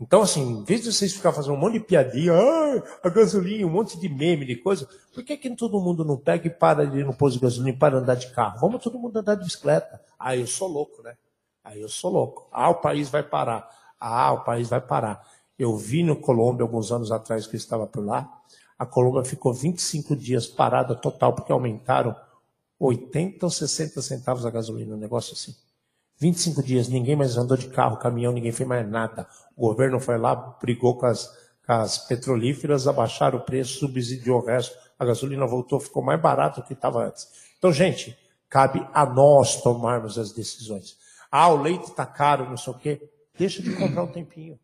Então, 0.00 0.22
assim, 0.22 0.42
em 0.42 0.64
vez 0.64 0.82
de 0.82 0.92
vocês 0.92 1.12
ficarem 1.12 1.36
fazendo 1.36 1.54
um 1.54 1.58
monte 1.58 1.74
de 1.74 1.80
piadinha, 1.80 2.32
ah, 2.32 2.82
a 3.04 3.08
gasolina, 3.08 3.66
um 3.66 3.70
monte 3.70 3.98
de 3.98 4.08
meme, 4.08 4.44
de 4.44 4.56
coisa, 4.56 4.88
por 5.14 5.22
que, 5.22 5.36
que 5.36 5.54
todo 5.54 5.80
mundo 5.80 6.04
não 6.04 6.16
pega 6.16 6.48
e 6.48 6.50
para 6.50 6.84
de 6.84 6.98
ir 6.98 7.04
no 7.04 7.14
posto 7.14 7.34
de 7.34 7.42
gasolina 7.42 7.70
e 7.70 7.78
para 7.78 7.98
andar 7.98 8.16
de 8.16 8.32
carro? 8.32 8.58
Vamos 8.60 8.82
todo 8.82 8.98
mundo 8.98 9.16
andar 9.16 9.36
de 9.36 9.44
bicicleta. 9.44 10.00
Ah, 10.18 10.36
eu 10.36 10.46
sou 10.46 10.66
louco, 10.66 11.02
né? 11.02 11.14
Aí 11.62 11.80
eu 11.80 11.88
sou 11.88 12.10
louco. 12.10 12.48
Ah, 12.50 12.70
o 12.70 12.76
país 12.76 13.08
vai 13.08 13.22
parar. 13.22 13.68
Ah, 14.00 14.32
o 14.32 14.44
país 14.44 14.68
vai 14.68 14.80
parar. 14.80 15.24
Eu 15.56 15.76
vi 15.76 16.02
no 16.02 16.16
Colômbia, 16.16 16.64
alguns 16.64 16.90
anos 16.90 17.12
atrás, 17.12 17.46
que 17.46 17.54
eu 17.54 17.58
estava 17.58 17.86
por 17.86 18.04
lá, 18.04 18.28
a 18.76 18.84
Colômbia 18.84 19.24
ficou 19.24 19.54
25 19.54 20.16
dias 20.16 20.48
parada 20.48 20.96
total, 20.96 21.34
porque 21.34 21.52
aumentaram 21.52 22.16
80 22.80 23.46
ou 23.46 23.50
60 23.50 24.02
centavos 24.02 24.44
a 24.44 24.50
gasolina, 24.50 24.96
um 24.96 24.98
negócio 24.98 25.34
assim. 25.34 25.54
25 26.22 26.62
dias, 26.62 26.86
ninguém 26.86 27.16
mais 27.16 27.36
andou 27.36 27.56
de 27.56 27.66
carro, 27.66 27.96
caminhão, 27.96 28.32
ninguém 28.32 28.52
fez 28.52 28.68
mais 28.68 28.88
nada. 28.88 29.26
O 29.56 29.66
governo 29.66 29.98
foi 29.98 30.16
lá, 30.16 30.36
brigou 30.36 30.96
com 30.96 31.06
as, 31.06 31.26
com 31.66 31.72
as 31.72 31.98
petrolíferas, 31.98 32.86
abaixaram 32.86 33.40
o 33.40 33.42
preço, 33.42 33.80
subsidiou 33.80 34.40
o 34.40 34.46
resto, 34.46 34.78
a 34.96 35.04
gasolina 35.04 35.44
voltou, 35.48 35.80
ficou 35.80 36.00
mais 36.00 36.20
barato 36.20 36.60
do 36.60 36.66
que 36.66 36.74
estava 36.74 37.04
antes. 37.04 37.26
Então, 37.58 37.72
gente, 37.72 38.16
cabe 38.48 38.86
a 38.94 39.04
nós 39.04 39.62
tomarmos 39.62 40.16
as 40.16 40.30
decisões. 40.30 40.96
Ah, 41.28 41.48
o 41.48 41.60
leite 41.60 41.90
está 41.90 42.06
caro, 42.06 42.48
não 42.48 42.56
sei 42.56 42.72
o 42.72 42.78
quê. 42.78 43.10
Deixa 43.36 43.60
de 43.60 43.74
comprar 43.74 44.04
um 44.04 44.12
tempinho. 44.12 44.56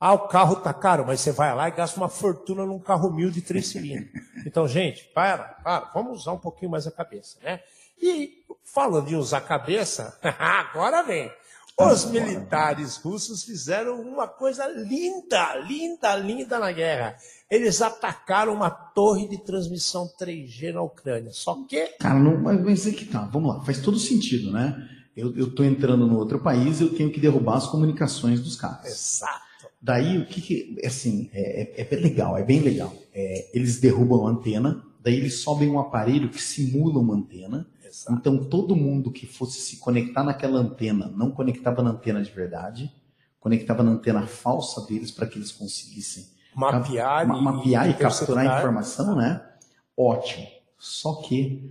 Ah, 0.00 0.14
o 0.14 0.28
carro 0.28 0.54
está 0.54 0.72
caro, 0.72 1.04
mas 1.06 1.20
você 1.20 1.30
vai 1.30 1.54
lá 1.54 1.68
e 1.68 1.72
gasta 1.72 2.00
uma 2.00 2.08
fortuna 2.08 2.64
num 2.64 2.78
carro 2.78 3.12
mil 3.12 3.30
de 3.30 3.42
três 3.42 3.68
cilindros. 3.68 4.10
Então, 4.46 4.66
gente, 4.66 5.04
para, 5.14 5.44
para, 5.62 5.90
vamos 5.92 6.20
usar 6.20 6.32
um 6.32 6.38
pouquinho 6.38 6.70
mais 6.70 6.86
a 6.86 6.90
cabeça, 6.90 7.38
né? 7.42 7.60
E 8.02 8.42
falando 8.64 9.06
de 9.06 9.16
usar 9.16 9.38
a 9.38 9.42
cabeça, 9.42 10.18
agora 10.38 11.02
vem. 11.02 11.30
Os 11.78 12.04
militares 12.04 12.96
russos 12.96 13.44
fizeram 13.44 14.00
uma 14.00 14.28
coisa 14.28 14.66
linda, 14.66 15.56
linda, 15.66 16.14
linda 16.16 16.58
na 16.58 16.70
guerra. 16.70 17.16
Eles 17.50 17.80
atacaram 17.80 18.52
uma 18.52 18.70
torre 18.70 19.26
de 19.26 19.38
transmissão 19.38 20.08
3G 20.20 20.72
na 20.74 20.82
Ucrânia. 20.82 21.30
Só 21.32 21.64
que. 21.64 21.86
Cara, 21.98 22.18
não, 22.18 22.38
mas 22.38 22.86
é 22.86 22.90
que 22.90 23.06
tá, 23.06 23.24
vamos 23.24 23.54
lá, 23.54 23.64
faz 23.64 23.80
todo 23.80 23.98
sentido, 23.98 24.52
né? 24.52 24.88
Eu 25.16 25.48
estou 25.48 25.64
entrando 25.64 26.06
no 26.06 26.18
outro 26.18 26.38
país, 26.40 26.80
eu 26.80 26.94
tenho 26.94 27.10
que 27.10 27.20
derrubar 27.20 27.56
as 27.56 27.66
comunicações 27.66 28.40
dos 28.40 28.56
caras. 28.56 28.86
Exato. 28.86 29.42
Daí 29.80 30.16
o 30.18 30.26
que, 30.26 30.40
que 30.40 30.76
assim, 30.86 31.28
é, 31.34 31.82
é, 31.82 31.88
é, 31.90 31.96
legal, 31.96 32.36
é 32.36 32.44
bem 32.44 32.60
legal. 32.60 32.94
É, 33.12 33.50
eles 33.52 33.80
derrubam 33.80 34.26
a 34.26 34.30
antena, 34.30 34.82
daí 35.02 35.16
eles 35.16 35.40
sobem 35.40 35.68
um 35.68 35.78
aparelho 35.78 36.30
que 36.30 36.40
simula 36.40 37.00
uma 37.00 37.14
antena. 37.14 37.66
Exato. 37.92 38.18
Então 38.18 38.42
todo 38.42 38.74
mundo 38.74 39.12
que 39.12 39.26
fosse 39.26 39.60
se 39.60 39.76
conectar 39.76 40.24
naquela 40.24 40.58
antena 40.58 41.12
não 41.14 41.30
conectava 41.30 41.82
na 41.82 41.90
antena 41.90 42.22
de 42.22 42.30
verdade, 42.30 42.90
conectava 43.38 43.82
na 43.82 43.90
antena 43.90 44.26
falsa 44.26 44.86
deles 44.86 45.10
para 45.10 45.26
que 45.26 45.38
eles 45.38 45.52
conseguissem 45.52 46.26
mapear, 46.54 47.28
ma, 47.28 47.40
mapear 47.40 47.88
e, 47.88 47.90
e 47.90 47.94
capturar 47.94 48.46
a 48.46 48.58
informação, 48.58 49.14
né? 49.14 49.46
Ótimo. 49.94 50.46
Só 50.78 51.16
que 51.16 51.70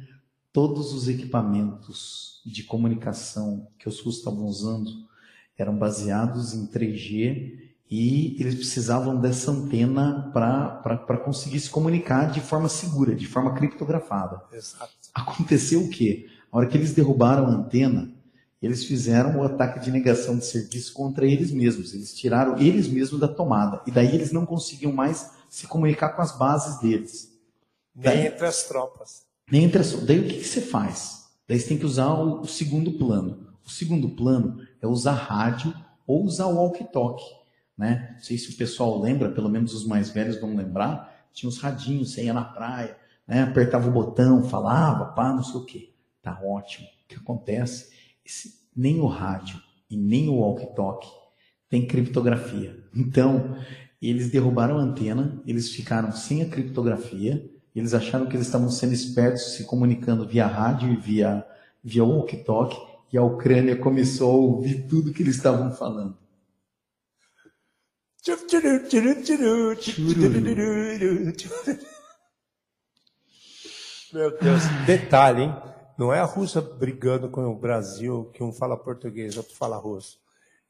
todos 0.54 0.94
os 0.94 1.08
equipamentos 1.08 2.40
de 2.46 2.64
comunicação 2.64 3.68
que 3.80 3.90
os 3.90 4.00
russos 4.00 4.20
estavam 4.20 4.46
usando 4.46 4.92
eram 5.58 5.76
baseados 5.76 6.54
em 6.54 6.68
3G 6.68 7.61
e 7.92 8.38
eles 8.40 8.56
precisavam 8.56 9.20
dessa 9.20 9.52
antena 9.52 10.32
para 10.32 11.18
conseguir 11.18 11.60
se 11.60 11.70
comunicar 11.70 12.32
de 12.32 12.40
forma 12.40 12.70
segura, 12.70 13.14
de 13.14 13.28
forma 13.28 13.54
criptografada. 13.54 14.42
Exato. 14.54 14.94
Aconteceu 15.14 15.82
o 15.82 15.90
quê? 15.90 16.30
A 16.50 16.58
hora 16.58 16.68
que 16.68 16.78
eles 16.78 16.94
derrubaram 16.94 17.48
a 17.48 17.50
antena, 17.50 18.10
eles 18.62 18.86
fizeram 18.86 19.40
o 19.40 19.44
ataque 19.44 19.82
de 19.82 19.92
negação 19.92 20.38
de 20.38 20.46
serviço 20.46 20.94
contra 20.94 21.26
eles 21.26 21.52
mesmos. 21.52 21.94
Eles 21.94 22.16
tiraram 22.16 22.58
eles 22.58 22.88
mesmos 22.88 23.20
da 23.20 23.28
tomada. 23.28 23.82
E 23.86 23.92
daí 23.92 24.16
eles 24.16 24.32
não 24.32 24.46
conseguiam 24.46 24.94
mais 24.94 25.30
se 25.50 25.68
comunicar 25.68 26.16
com 26.16 26.22
as 26.22 26.38
bases 26.38 26.80
deles. 26.80 27.30
Nem 27.94 28.04
daí, 28.06 28.28
entre 28.28 28.46
as 28.46 28.64
tropas. 28.64 29.24
Nem 29.52 29.66
entre 29.66 29.82
as 29.82 29.92
Daí 29.92 30.20
o 30.20 30.28
que, 30.30 30.36
que 30.36 30.48
você 30.48 30.62
faz? 30.62 31.26
Daí 31.46 31.60
você 31.60 31.68
tem 31.68 31.78
que 31.78 31.86
usar 31.86 32.14
o, 32.14 32.40
o 32.40 32.48
segundo 32.48 32.94
plano. 32.94 33.48
O 33.66 33.70
segundo 33.70 34.08
plano 34.12 34.66
é 34.82 34.88
usar 34.88 35.14
rádio 35.14 35.74
ou 36.08 36.24
usar 36.24 36.46
o 36.46 36.56
walkie-talkie 36.56 37.41
né? 37.82 38.12
Não 38.14 38.20
sei 38.20 38.38
se 38.38 38.52
o 38.52 38.56
pessoal 38.56 39.02
lembra, 39.02 39.32
pelo 39.32 39.50
menos 39.50 39.74
os 39.74 39.88
mais 39.88 40.12
velhos 40.12 40.40
vão 40.40 40.56
lembrar, 40.56 41.26
tinha 41.34 41.50
os 41.50 41.58
radinhos, 41.58 42.14
você 42.14 42.26
ia 42.26 42.34
na 42.34 42.44
praia, 42.44 42.96
né? 43.28 43.42
apertava 43.42 43.90
o 43.90 43.92
botão, 43.92 44.44
falava, 44.44 45.06
pá, 45.06 45.34
não 45.34 45.44
sei 45.44 45.60
o 45.60 45.66
quê. 45.66 45.94
Tá 46.22 46.40
ótimo. 46.44 46.86
O 46.86 47.08
que 47.08 47.16
acontece? 47.16 47.92
Esse, 48.24 48.62
nem 48.76 49.00
o 49.00 49.08
rádio 49.08 49.60
e 49.90 49.98
nem 49.98 50.30
o 50.30 50.36
walkie-talkie 50.36 51.10
tem 51.68 51.88
criptografia. 51.88 52.78
Então, 52.96 53.58
eles 54.00 54.30
derrubaram 54.30 54.78
a 54.78 54.82
antena, 54.82 55.42
eles 55.48 55.72
ficaram 55.72 56.12
sem 56.12 56.44
a 56.44 56.50
criptografia, 56.50 57.50
eles 57.76 57.96
acharam 57.96 58.28
que 58.28 58.36
eles 58.36 58.46
estavam 58.46 58.70
sendo 58.70 58.94
espertos, 58.94 59.54
se 59.54 59.64
comunicando 59.64 60.28
via 60.28 60.46
rádio 60.46 60.94
e 60.94 60.98
via, 60.98 61.44
via 61.84 62.04
walkie-talkie, 62.04 62.78
e 63.12 63.18
a 63.18 63.24
Ucrânia 63.24 63.76
começou 63.76 64.30
a 64.30 64.36
ouvir 64.36 64.86
tudo 64.88 65.12
que 65.12 65.24
eles 65.24 65.38
estavam 65.38 65.72
falando. 65.72 66.21
Meu 74.14 74.38
Deus. 74.38 74.62
Detalhe, 74.86 75.44
hein? 75.44 75.56
Não 75.98 76.14
é 76.14 76.20
a 76.20 76.26
Rússia 76.26 76.62
brigando 76.62 77.30
com 77.30 77.44
o 77.48 77.58
Brasil, 77.58 78.30
que 78.34 78.44
um 78.44 78.54
fala 78.54 78.78
português, 78.78 79.38
outro 79.38 79.56
fala 79.56 79.78
russo. 79.78 80.20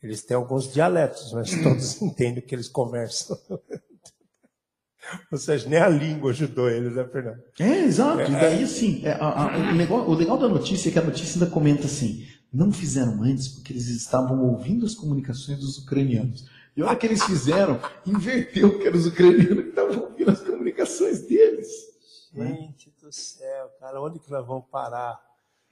Eles 0.01 0.23
têm 0.23 0.37
alguns 0.37 0.71
dialetos, 0.71 1.33
mas 1.33 1.51
todos 1.61 2.01
entendem 2.01 2.39
o 2.39 2.45
que 2.45 2.55
eles 2.55 2.69
conversam. 2.69 3.37
Ou 5.29 5.37
seja, 5.37 5.67
nem 5.67 5.79
a 5.79 5.89
língua 5.89 6.31
ajudou 6.31 6.69
eles, 6.69 6.95
né, 6.95 7.03
Fernando? 7.03 7.41
É, 7.59 7.79
exato. 7.83 8.31
E 8.31 8.31
daí, 8.31 8.63
assim, 8.63 9.01
é, 9.03 9.11
a, 9.11 9.27
a, 9.27 9.57
o, 9.57 9.75
negócio, 9.75 10.09
o 10.09 10.13
legal 10.13 10.37
da 10.37 10.47
notícia 10.47 10.87
é 10.87 10.91
que 10.91 10.99
a 10.99 11.03
notícia 11.03 11.33
ainda 11.33 11.53
comenta 11.53 11.85
assim: 11.85 12.25
não 12.53 12.71
fizeram 12.71 13.21
antes 13.23 13.49
porque 13.49 13.73
eles 13.73 13.87
estavam 13.87 14.41
ouvindo 14.41 14.85
as 14.85 14.95
comunicações 14.95 15.59
dos 15.59 15.79
ucranianos. 15.79 16.45
E 16.75 16.81
a 16.81 16.85
hora 16.85 16.95
que 16.95 17.05
eles 17.05 17.23
fizeram, 17.23 17.79
inverteu 18.05 18.79
que 18.79 18.87
eram 18.87 18.97
os 18.97 19.05
ucranianos 19.05 19.63
que 19.63 19.69
estavam 19.69 20.03
ouvindo 20.03 20.31
as 20.31 20.41
comunicações 20.41 21.21
deles. 21.21 21.67
Né? 22.33 22.47
Gente 22.47 22.87
né? 22.87 22.93
do 23.01 23.11
céu, 23.11 23.69
cara, 23.79 24.01
onde 24.01 24.19
que 24.19 24.31
nós 24.31 24.45
vamos 24.45 24.65
parar? 24.71 25.19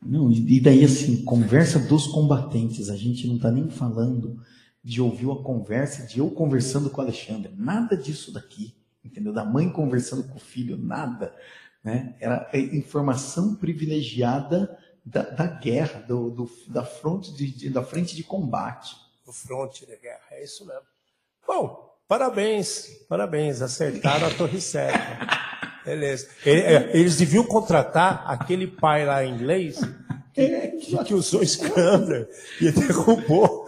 Não, 0.02 0.32
e 0.32 0.60
daí 0.62 0.84
assim, 0.84 1.24
conversa 1.26 1.78
dos 1.78 2.08
combatentes, 2.08 2.90
a 2.90 2.96
gente 2.96 3.28
não 3.28 3.36
está 3.36 3.52
nem 3.52 3.70
falando 3.70 4.42
de 4.82 5.02
ouvir 5.02 5.30
a 5.30 5.44
conversa 5.44 6.06
de 6.06 6.20
eu 6.20 6.32
conversando 6.32 6.90
com 6.90 7.02
o 7.02 7.04
Alexandre, 7.04 7.54
nada 7.58 7.98
disso 7.98 8.32
daqui, 8.32 8.76
entendeu? 9.04 9.34
Da 9.34 9.44
mãe 9.44 9.70
conversando 9.70 10.24
com 10.24 10.38
o 10.38 10.40
filho, 10.40 10.78
nada, 10.78 11.36
né? 11.84 12.16
Era 12.20 12.50
informação 12.54 13.56
privilegiada 13.56 14.78
da, 15.06 15.24
da 15.24 15.48
guerra, 15.48 16.02
do, 16.02 16.30
do, 16.30 16.50
da, 16.68 16.84
fronte 16.84 17.34
de, 17.34 17.70
da 17.70 17.84
frente 17.84 18.16
de 18.16 18.24
combate 18.24 18.96
do 19.30 19.34
fronte 19.34 19.86
da 19.86 19.96
guerra. 19.96 20.19
É 20.40 20.44
isso 20.46 20.66
mesmo. 20.66 20.84
Bom, 21.46 21.94
parabéns, 22.08 22.88
parabéns, 23.10 23.62
acertaram 23.62 24.28
a 24.28 24.34
torre 24.34 24.62
certa. 24.62 25.28
Beleza. 25.84 26.30
É, 26.46 26.98
eles 26.98 27.18
deviam 27.18 27.44
contratar 27.44 28.24
aquele 28.26 28.66
pai 28.68 29.06
lá 29.06 29.24
em 29.24 29.34
inglês 29.34 29.82
que, 30.34 31.04
que 31.04 31.14
usou 31.14 31.46
Scambler 31.46 32.30
e 32.62 32.72
derrubou. 32.72 33.68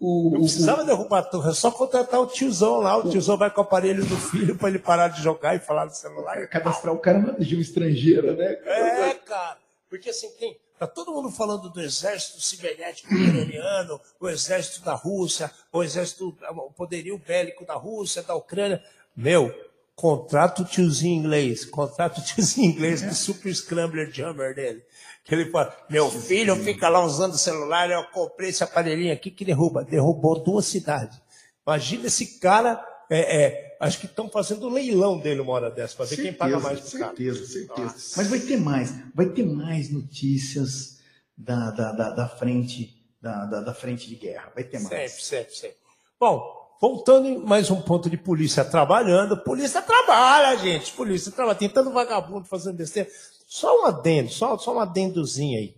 O, 0.00 0.30
não 0.30 0.40
precisava 0.40 0.82
o, 0.82 0.86
derrubar 0.86 1.18
a 1.18 1.22
torre, 1.24 1.50
é 1.50 1.54
só 1.54 1.70
contratar 1.70 2.20
o 2.20 2.26
tiozão 2.26 2.78
lá. 2.78 2.96
O 2.96 3.10
tiozão 3.10 3.36
vai 3.36 3.50
com 3.50 3.60
o 3.60 3.64
aparelho 3.64 4.06
do 4.06 4.16
filho 4.16 4.56
para 4.56 4.70
ele 4.70 4.78
parar 4.78 5.08
de 5.08 5.22
jogar 5.22 5.56
e 5.56 5.58
falar 5.58 5.84
no 5.84 5.90
celular. 5.90 6.46
Cadastrar 6.48 6.94
o 6.94 6.98
cara 6.98 7.18
na 7.18 7.32
região 7.32 7.60
estrangeira, 7.60 8.34
né? 8.34 8.56
É, 8.64 9.14
cara. 9.14 9.58
Porque 9.90 10.08
assim, 10.08 10.30
tem, 10.38 10.56
Está 10.78 10.86
todo 10.86 11.12
mundo 11.12 11.28
falando 11.28 11.68
do 11.68 11.80
exército 11.80 12.40
cibernético 12.40 13.12
ucraniano, 13.12 14.00
o 14.20 14.28
exército 14.28 14.84
da 14.84 14.94
Rússia, 14.94 15.50
o 15.72 15.82
exército, 15.82 16.38
o 16.50 16.70
poderio 16.70 17.18
bélico 17.18 17.66
da 17.66 17.74
Rússia, 17.74 18.22
da 18.22 18.36
Ucrânia. 18.36 18.80
Meu, 19.16 19.52
contrata 19.96 20.62
o 20.62 20.64
tiozinho 20.64 21.18
inglês, 21.18 21.64
contrata 21.64 22.20
o 22.20 22.24
tiozinho 22.24 22.70
inglês 22.70 23.02
do 23.02 23.12
Super 23.12 23.52
Scrambler 23.52 24.12
Jammer 24.12 24.54
dele. 24.54 24.84
Que 25.24 25.34
ele 25.34 25.50
fala, 25.50 25.76
meu 25.90 26.08
filho 26.08 26.54
fica 26.54 26.88
lá 26.88 27.04
usando 27.04 27.32
o 27.32 27.38
celular, 27.38 27.90
eu 27.90 28.04
comprei 28.12 28.50
esse 28.50 28.62
aparelhinho 28.62 29.12
aqui 29.12 29.32
que 29.32 29.44
derruba. 29.44 29.82
Derrubou 29.82 30.40
duas 30.40 30.66
cidades. 30.66 31.20
Imagina 31.66 32.06
esse 32.06 32.38
cara, 32.38 32.80
é, 33.10 33.42
é, 33.42 33.67
acho 33.80 34.00
que 34.00 34.06
estão 34.06 34.28
fazendo 34.28 34.68
leilão 34.68 35.18
dele 35.18 35.40
uma 35.40 35.52
hora 35.52 35.70
dessa, 35.70 35.96
para 35.96 36.06
ver 36.06 36.16
quem 36.16 36.32
paga 36.32 36.58
mais 36.58 36.80
pro 36.80 36.98
cara. 36.98 37.16
Certeza, 37.16 37.46
certeza. 37.46 37.94
Mas 38.16 38.26
vai 38.28 38.40
ter 38.40 38.56
mais, 38.56 38.94
vai 39.14 39.26
ter 39.26 39.44
mais 39.44 39.90
notícias 39.90 40.98
da, 41.36 41.70
da, 41.70 41.92
da, 41.92 42.10
da 42.10 42.28
frente, 42.28 42.96
da, 43.20 43.44
da, 43.46 43.60
da 43.60 43.74
frente 43.74 44.08
de 44.08 44.16
guerra. 44.16 44.52
Vai 44.54 44.64
ter 44.64 44.80
mais. 44.80 45.12
Sempre, 45.12 45.22
sempre, 45.22 45.54
sempre. 45.54 45.76
Bom, 46.18 46.76
voltando 46.80 47.28
em 47.28 47.38
mais 47.38 47.70
um 47.70 47.80
ponto 47.80 48.10
de 48.10 48.16
polícia 48.16 48.64
trabalhando. 48.64 49.36
Polícia 49.36 49.80
trabalha, 49.80 50.56
gente. 50.56 50.92
Polícia 50.92 51.30
trabalha. 51.30 51.58
Tem 51.58 51.68
tanto 51.68 51.90
vagabundo 51.90 52.46
fazendo 52.46 52.76
besteira. 52.76 53.08
Só 53.46 53.82
um 53.82 53.86
adendo, 53.86 54.30
só, 54.30 54.58
só 54.58 54.74
um 54.74 54.80
adendozinho 54.80 55.58
aí. 55.58 55.76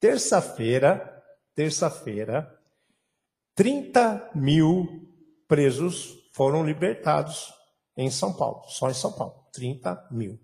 Terça-feira, 0.00 1.22
terça-feira, 1.54 2.58
30 3.54 4.30
mil 4.34 5.08
presos 5.46 6.21
foram 6.32 6.64
libertados 6.64 7.54
em 7.96 8.10
São 8.10 8.32
Paulo. 8.32 8.62
Só 8.66 8.90
em 8.90 8.94
São 8.94 9.12
Paulo. 9.12 9.34
30 9.52 10.08
mil. 10.10 10.38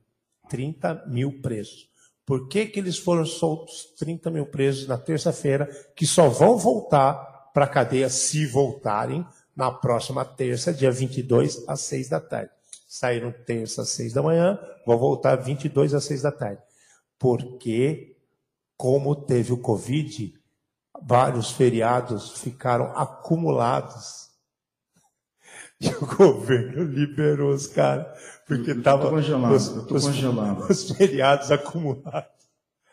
30 0.48 1.07
mil 1.07 1.40
presos. 1.40 1.88
Por 2.24 2.46
que, 2.46 2.66
que 2.66 2.79
eles 2.79 2.98
foram 2.98 3.24
soltos 3.24 3.94
30 3.98 4.31
mil 4.31 4.46
presos 4.46 4.87
na 4.87 4.98
terça-feira, 4.98 5.66
que 5.96 6.07
só 6.07 6.29
vão 6.29 6.59
voltar 6.59 7.51
para 7.55 7.64
a 7.64 7.68
cadeia 7.68 8.11
se 8.11 8.46
voltarem 8.46 9.27
na 9.57 9.72
próxima 9.72 10.24
terça, 10.24 10.72
dia 10.72 10.90
22, 10.90 11.64
às 11.66 11.81
6 11.81 12.09
da 12.09 12.20
tarde. 12.20 12.53
Saíram 12.87 13.33
terça 13.44 13.83
às 13.83 13.88
6 13.88 14.12
da 14.12 14.22
manhã, 14.22 14.59
vão 14.87 14.96
voltar 14.96 15.37
22 15.37 15.94
às 15.94 16.05
6 16.05 16.22
da 16.22 16.31
tarde. 16.31 16.62
Porque, 17.18 18.16
como 18.77 19.16
teve 19.16 19.53
o 19.53 19.59
Covid, 19.59 20.33
vários 21.03 21.51
feriados 21.51 22.38
ficaram 22.38 22.96
acumulados. 22.96 24.28
E 25.81 25.88
o 25.91 26.07
governo 26.07 26.83
liberou 26.83 27.53
os 27.53 27.69
caras, 27.69 28.07
porque 28.47 28.73
estava 28.73 29.09
congelado, 29.11 29.53
os, 29.53 29.69
os- 29.69 30.05
congelado. 30.05 30.67
os 30.69 30.91
feriados 30.91 31.53
acumulados. 31.53 32.31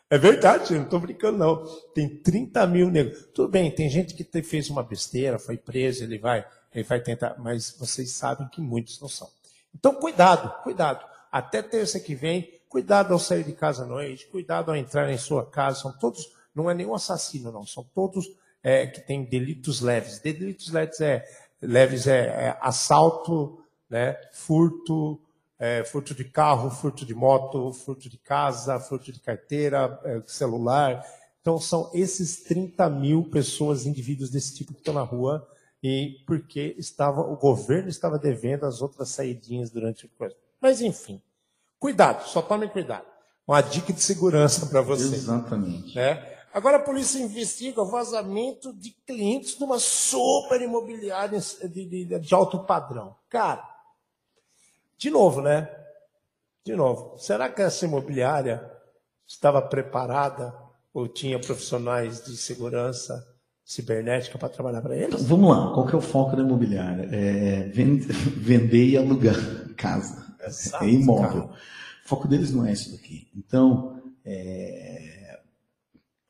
É 0.08 0.20
verdade, 0.20 0.72
eu 0.72 0.78
não 0.78 0.84
estou 0.86 1.00
brincando, 1.00 1.38
não. 1.40 1.66
Tem 1.96 2.08
30 2.08 2.68
mil 2.68 2.92
negros. 2.92 3.26
Tudo 3.34 3.50
bem, 3.50 3.72
tem 3.72 3.90
gente 3.90 4.14
que 4.14 4.44
fez 4.44 4.70
uma 4.70 4.84
besteira, 4.84 5.40
foi 5.40 5.58
preso, 5.58 6.04
ele 6.04 6.20
vai, 6.20 6.46
ele 6.74 6.84
vai 6.84 7.00
tentar, 7.02 7.36
mas 7.40 7.76
vocês 7.80 8.12
sabem 8.12 8.48
que 8.50 8.62
muitos 8.62 9.00
não 9.02 9.10
são. 9.10 9.28
Então, 9.74 9.96
cuidado, 9.96 10.54
cuidado. 10.62 11.04
Até 11.32 11.64
terça 11.64 12.00
que 12.00 12.14
vem, 12.14 12.50
cuidado 12.70 13.12
ao 13.14 13.20
sair 13.20 13.44
de 13.44 13.54
casa 13.54 13.84
à 13.84 13.88
noite, 13.88 14.28
cuidado 14.28 14.70
ao 14.70 14.78
entrar 14.78 15.12
em 15.12 15.18
sua 15.18 15.44
casa. 15.44 15.80
São 15.82 15.92
todos, 15.92 16.32
não 16.54 16.70
é 16.70 16.74
nenhum 16.76 16.94
assassino, 16.94 17.52
não. 17.52 17.66
São 17.66 17.84
todos 17.96 18.30
é, 18.64 18.86
que 18.86 19.02
têm 19.02 19.24
delitos 19.26 19.82
leves. 19.82 20.20
Delitos 20.20 20.72
leves 20.72 21.02
é, 21.02 21.26
leves 21.62 22.08
é, 22.08 22.26
é 22.28 22.58
assalto, 22.62 23.60
né, 23.90 24.18
furto, 24.32 25.20
é, 25.58 25.84
furto 25.84 26.14
de 26.14 26.26
carro, 26.26 26.70
furto 26.70 27.06
de 27.06 27.14
moto, 27.14 27.72
furto 27.74 28.10
de 28.10 28.18
casa, 28.18 28.80
furto 28.80 29.12
de 29.12 29.20
carteira, 29.20 30.00
é, 30.04 30.22
celular. 30.26 31.06
Então, 31.42 31.60
são 31.60 31.90
esses 31.94 32.44
30 32.44 32.90
mil 32.90 33.30
pessoas, 33.30 33.86
indivíduos 33.86 34.30
desse 34.30 34.56
tipo 34.56 34.74
que 34.74 34.80
estão 34.80 34.94
na 34.94 35.04
rua, 35.04 35.48
e 35.82 36.24
porque 36.26 36.76
estava, 36.78 37.22
o 37.22 37.38
governo 37.38 37.90
estava 37.90 38.18
devendo 38.18 38.66
as 38.66 38.82
outras 38.82 39.10
saidinhas 39.10 39.70
durante 39.70 40.06
o 40.06 40.10
coisa. 40.18 40.36
Mas, 40.60 40.82
enfim, 40.82 41.22
cuidado, 41.80 42.28
só 42.28 42.42
tomem 42.42 42.68
cuidado. 42.68 43.06
Uma 43.48 43.62
dica 43.62 43.94
de 43.94 44.02
segurança 44.02 44.66
para 44.66 44.82
vocês. 44.82 45.14
Exatamente. 45.14 45.96
Né? 45.96 46.35
Agora 46.56 46.78
a 46.78 46.82
polícia 46.82 47.20
investiga 47.20 47.82
o 47.82 47.86
vazamento 47.86 48.72
de 48.72 48.92
clientes 49.06 49.58
de 49.58 49.64
uma 49.66 49.78
super 49.78 50.62
imobiliária 50.62 51.38
de, 51.70 51.86
de- 51.86 52.18
de 52.20 52.34
alto 52.34 52.60
padrão. 52.60 53.14
Cara, 53.30 53.62
de 54.98 55.10
novo, 55.10 55.42
né? 55.42 55.70
De 56.64 56.74
novo, 56.74 57.18
será 57.18 57.50
que 57.50 57.62
essa 57.62 57.84
imobiliária 57.86 58.72
estava 59.28 59.62
preparada 59.62 60.56
ou 60.94 61.10
tinha 61.10 61.38
profissionais 61.38 62.24
de 62.24 62.38
segurança 62.38 63.22
cibernética 63.66 64.38
para 64.38 64.48
trabalhar 64.48 64.82
para 64.82 64.96
Então, 64.96 65.10
eles? 65.10 65.24
vamos 65.28 65.50
lá, 65.50 65.74
qual 65.74 65.86
que 65.86 65.94
é 65.94 65.98
o 65.98 66.02
foco 66.02 66.38
da 66.38 66.42
imobiliária? 66.42 67.10
É 67.12 67.64
ven- 67.68 67.98
vender 68.00 68.86
e 68.92 68.98
alugar 68.98 69.36
casa. 69.76 70.24
Exato, 70.42 70.86
é 70.86 70.88
imóvel. 70.88 71.48
cara. 71.50 71.60
O 72.06 72.08
foco 72.08 72.30
deles 72.30 72.54
não 72.54 72.66
é 72.66 72.72
isso 72.72 72.94
daqui. 72.94 73.28
Então, 73.36 74.02
é, 74.24 75.15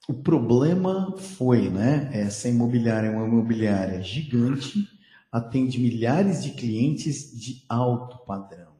o 0.08 0.14
problema 0.14 1.18
foi, 1.18 1.70
né? 1.70 2.10
Essa 2.14 2.48
imobiliária 2.48 3.08
é 3.08 3.12
uma 3.12 3.28
imobiliária 3.28 4.02
gigante, 4.04 4.88
atende 5.32 5.80
milhares 5.80 6.44
de 6.44 6.52
clientes 6.52 7.38
de 7.40 7.64
alto 7.68 8.20
padrão. 8.26 8.74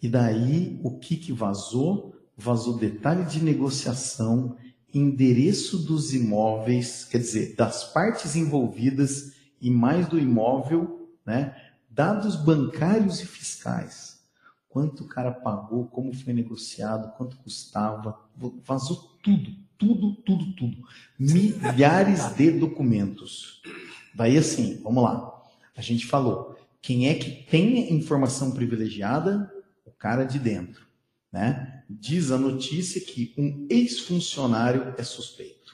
E 0.00 0.08
daí, 0.08 0.78
o 0.82 0.98
que, 0.98 1.16
que 1.16 1.32
vazou? 1.32 2.14
Vazou 2.36 2.76
detalhe 2.76 3.24
de 3.24 3.42
negociação, 3.42 4.56
endereço 4.92 5.78
dos 5.78 6.14
imóveis, 6.14 7.04
quer 7.04 7.18
dizer, 7.18 7.56
das 7.56 7.92
partes 7.92 8.36
envolvidas 8.36 9.34
e 9.60 9.70
mais 9.70 10.06
do 10.06 10.18
imóvel, 10.18 11.10
né? 11.26 11.56
Dados 11.90 12.36
bancários 12.36 13.20
e 13.20 13.26
fiscais. 13.26 14.20
Quanto 14.68 15.04
o 15.04 15.08
cara 15.08 15.32
pagou, 15.32 15.86
como 15.86 16.12
foi 16.12 16.32
negociado, 16.32 17.16
quanto 17.16 17.36
custava, 17.38 18.18
vazou 18.64 19.16
tudo, 19.22 19.52
tudo, 19.78 20.14
tudo, 20.16 20.52
tudo. 20.54 20.76
Milhares 21.18 22.34
de 22.36 22.50
documentos. 22.50 23.60
Daí 24.14 24.36
assim, 24.38 24.80
vamos 24.82 25.02
lá. 25.02 25.32
A 25.76 25.80
gente 25.82 26.06
falou, 26.06 26.56
quem 26.80 27.08
é 27.08 27.14
que 27.14 27.30
tem 27.50 27.92
informação 27.92 28.50
privilegiada? 28.52 29.50
O 29.86 29.90
cara 29.90 30.24
de 30.24 30.38
dentro, 30.38 30.86
né? 31.32 31.82
Diz 31.88 32.30
a 32.30 32.38
notícia 32.38 33.00
que 33.00 33.34
um 33.36 33.66
ex-funcionário 33.70 34.94
é 34.98 35.02
suspeito. 35.02 35.72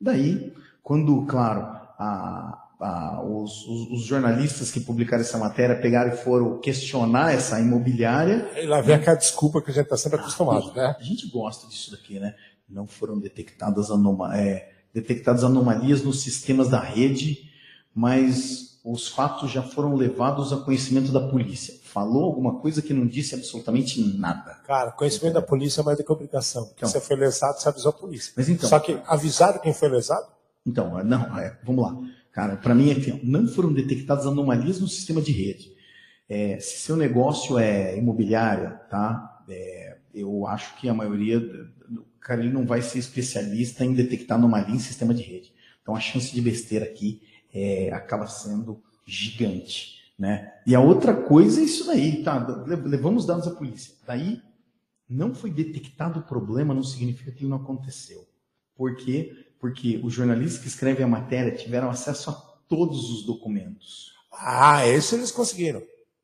Daí, 0.00 0.52
quando, 0.82 1.24
claro, 1.26 1.60
a- 1.98 2.58
a- 2.80 3.22
os, 3.22 3.64
os- 3.66 3.90
os 3.92 4.02
jornalistas 4.04 4.70
que 4.70 4.80
publicaram 4.80 5.22
essa 5.22 5.38
matéria 5.38 5.80
pegaram 5.80 6.12
e 6.12 6.16
foram 6.16 6.58
questionar 6.58 7.32
essa 7.32 7.60
imobiliária, 7.60 8.50
E 8.60 8.66
lá 8.66 8.80
vem 8.80 8.96
aquela 8.96 9.16
desculpa 9.16 9.62
que 9.62 9.70
a 9.70 9.74
gente 9.74 9.84
está 9.84 9.96
sempre 9.96 10.18
acostumado, 10.18 10.72
né? 10.74 10.96
a 10.98 11.02
gente 11.02 11.28
gosta 11.28 11.66
disso 11.68 11.90
daqui, 11.92 12.18
né? 12.18 12.34
Não 12.72 12.86
foram 12.86 13.18
detectadas, 13.18 13.90
anoma 13.90 14.36
é, 14.36 14.72
detectadas 14.94 15.44
anomalias 15.44 16.02
nos 16.02 16.22
sistemas 16.22 16.68
da 16.68 16.80
rede, 16.80 17.50
mas 17.94 18.80
os 18.84 19.08
fatos 19.08 19.50
já 19.50 19.62
foram 19.62 19.94
levados 19.94 20.52
a 20.52 20.56
conhecimento 20.56 21.12
da 21.12 21.20
polícia. 21.28 21.74
Falou 21.84 22.24
alguma 22.24 22.58
coisa 22.60 22.80
que 22.80 22.94
não 22.94 23.06
disse 23.06 23.34
absolutamente 23.34 24.00
nada. 24.18 24.54
Cara, 24.66 24.90
conhecimento 24.90 25.34
da 25.34 25.42
polícia 25.42 25.82
é 25.82 25.84
mais 25.84 25.98
do 25.98 26.02
que 26.04 26.10
obrigação. 26.10 26.64
Porque 26.64 26.78
Então. 26.78 26.88
você 26.88 27.00
foi 27.00 27.16
lesado, 27.16 27.60
você 27.60 27.68
avisou 27.68 27.90
a 27.90 27.92
polícia. 27.92 28.32
Mas 28.36 28.48
então- 28.48 28.68
Só 28.68 28.80
que 28.80 28.98
avisaram 29.06 29.60
quem 29.60 29.74
foi 29.74 29.88
lesado? 29.88 30.26
Então, 30.66 30.98
é, 30.98 31.04
não, 31.04 31.38
é, 31.38 31.58
vamos 31.62 31.84
lá. 31.84 31.96
Cara, 32.32 32.56
para 32.56 32.74
mim 32.74 32.90
aqui, 32.90 33.12
ó, 33.12 33.18
não 33.22 33.46
foram 33.46 33.72
detectadas 33.72 34.26
anomalias 34.26 34.80
no 34.80 34.88
sistema 34.88 35.20
de 35.20 35.30
rede. 35.32 35.70
É, 36.28 36.58
se 36.58 36.78
seu 36.78 36.96
negócio 36.96 37.58
é 37.58 37.96
imobiliária, 37.98 38.70
tá? 38.90 39.44
É, 39.48 39.98
eu 40.14 40.46
acho 40.46 40.74
que 40.76 40.88
a 40.88 40.94
maioria, 40.94 41.38
cara, 42.22 42.40
ele 42.40 42.52
não 42.52 42.64
vai 42.64 42.80
ser 42.82 42.98
especialista 42.98 43.84
em 43.84 43.92
detectar 43.94 44.38
anomalia 44.38 44.74
em 44.74 44.78
sistema 44.78 45.12
de 45.12 45.22
rede. 45.22 45.52
Então 45.82 45.94
a 45.96 46.00
chance 46.00 46.32
de 46.34 46.40
besteira 46.40 46.84
aqui 46.84 47.20
é, 47.52 47.90
acaba 47.92 48.26
sendo 48.26 48.82
gigante, 49.06 50.12
né? 50.18 50.52
E 50.66 50.74
a 50.74 50.80
outra 50.80 51.14
coisa 51.14 51.60
é 51.60 51.64
isso 51.64 51.86
daí, 51.86 52.22
tá? 52.22 52.64
Le- 52.66 52.76
Levamos 52.88 53.26
dados 53.26 53.46
à 53.48 53.50
polícia. 53.50 53.94
Daí 54.06 54.40
não 55.08 55.34
foi 55.34 55.50
detectado 55.50 56.20
o 56.20 56.22
problema, 56.22 56.72
não 56.72 56.84
significa 56.84 57.30
que 57.32 57.42
ele 57.42 57.50
não 57.50 57.58
aconteceu. 57.58 58.26
Por 58.74 58.96
quê? 58.96 59.46
Porque 59.58 60.00
os 60.02 60.12
jornalistas 60.14 60.62
que 60.62 60.68
escrevem 60.68 61.04
a 61.04 61.08
matéria 61.08 61.52
tiveram 61.54 61.90
acesso 61.90 62.30
a 62.30 62.32
todos 62.68 63.10
os 63.10 63.24
documentos. 63.24 64.12
Ah, 64.32 64.86
esse 64.86 65.14
eles 65.14 65.30
conseguiram. 65.30 65.82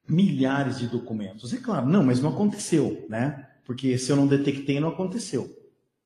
Milhares 0.09 0.79
de 0.79 0.87
documentos. 0.87 1.53
É 1.53 1.59
claro, 1.59 1.87
não, 1.87 2.03
mas 2.03 2.21
não 2.21 2.31
aconteceu, 2.31 3.05
né? 3.11 3.47
Porque 3.65 3.99
se 3.99 4.11
eu 4.11 4.17
não 4.17 4.27
detectei, 4.27 4.81
não 4.81 4.89
aconteceu. 4.89 5.58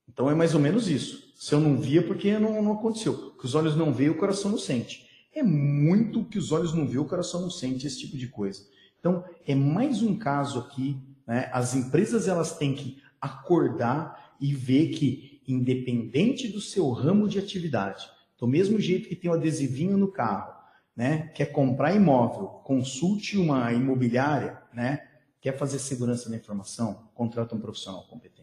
Então 0.08 0.30
é 0.30 0.34
mais 0.34 0.54
ou 0.54 0.60
menos 0.60 0.88
isso. 0.88 1.32
Se 1.36 1.54
eu 1.54 1.60
não 1.60 1.76
via, 1.76 2.02
porque 2.06 2.38
não, 2.38 2.62
não 2.62 2.72
aconteceu. 2.72 3.12
O 3.12 3.30
que 3.38 3.46
os 3.46 3.54
olhos 3.54 3.76
não 3.76 3.92
veem, 3.92 4.10
o 4.10 4.18
coração 4.18 4.50
não 4.50 4.58
sente. 4.58 5.06
É 5.34 5.42
muito 5.42 6.24
que 6.24 6.38
os 6.38 6.52
olhos 6.52 6.74
não 6.74 6.86
veem, 6.86 6.98
o 6.98 7.04
coração 7.04 7.40
não 7.40 7.50
sente, 7.50 7.86
esse 7.86 7.98
tipo 7.98 8.16
de 8.16 8.28
coisa. 8.28 8.62
Então, 9.00 9.24
é 9.46 9.54
mais 9.54 10.02
um 10.02 10.16
caso 10.16 10.60
aqui. 10.60 10.96
Né? 11.26 11.50
As 11.52 11.74
empresas 11.74 12.28
elas 12.28 12.56
têm 12.56 12.74
que 12.74 13.02
acordar 13.20 14.36
e 14.40 14.54
ver 14.54 14.88
que, 14.88 15.40
independente 15.46 16.48
do 16.48 16.60
seu 16.60 16.90
ramo 16.90 17.28
de 17.28 17.38
atividade, 17.38 18.08
do 18.38 18.46
mesmo 18.46 18.78
jeito 18.78 19.08
que 19.08 19.16
tem 19.16 19.30
o 19.30 19.34
adesivinho 19.34 19.96
no 19.96 20.10
carro, 20.10 20.52
né? 20.94 21.28
quer 21.34 21.46
comprar 21.46 21.94
imóvel, 21.94 22.46
consulte 22.64 23.38
uma 23.38 23.72
imobiliária, 23.72 24.60
né? 24.74 25.08
Quer 25.40 25.56
fazer 25.56 25.78
segurança 25.78 26.30
da 26.30 26.36
informação? 26.36 27.08
Contrata 27.14 27.54
um 27.54 27.60
profissional 27.60 28.04
competente. 28.04 28.41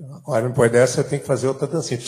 Agora, 0.00 0.48
depois 0.48 0.70
dessa, 0.70 1.00
eu 1.00 1.08
tenho 1.08 1.20
que 1.20 1.26
fazer 1.26 1.48
outra 1.48 1.66
dancinha. 1.66 2.00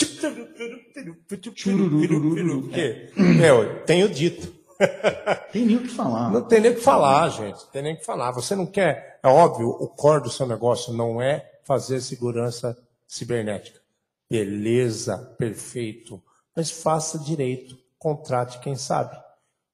Porque, 2.60 3.12
meu, 3.16 3.84
tenho 3.84 4.08
dito. 4.08 4.60
Tem 5.52 5.66
nem 5.66 5.76
o 5.76 5.82
que 5.82 5.88
falar. 5.88 6.30
Não 6.30 6.42
tem 6.42 6.58
nem 6.58 6.70
o 6.70 6.74
que 6.74 6.80
falar, 6.80 7.28
gente. 7.28 7.64
Não 7.64 7.70
tem 7.70 7.82
nem 7.82 7.94
o 7.94 7.98
que 7.98 8.04
falar. 8.04 8.30
Você 8.32 8.56
não 8.56 8.64
quer. 8.64 9.20
É 9.22 9.28
óbvio, 9.28 9.68
o 9.68 9.86
core 9.88 10.22
do 10.22 10.30
seu 10.30 10.46
negócio 10.46 10.90
não 10.94 11.20
é 11.20 11.50
fazer 11.64 12.00
segurança 12.00 12.74
cibernética. 13.06 13.78
Beleza, 14.30 15.18
perfeito. 15.36 16.22
Mas 16.56 16.70
faça 16.70 17.18
direito. 17.18 17.76
Contrate 17.98 18.58
quem 18.60 18.74
sabe. 18.74 19.18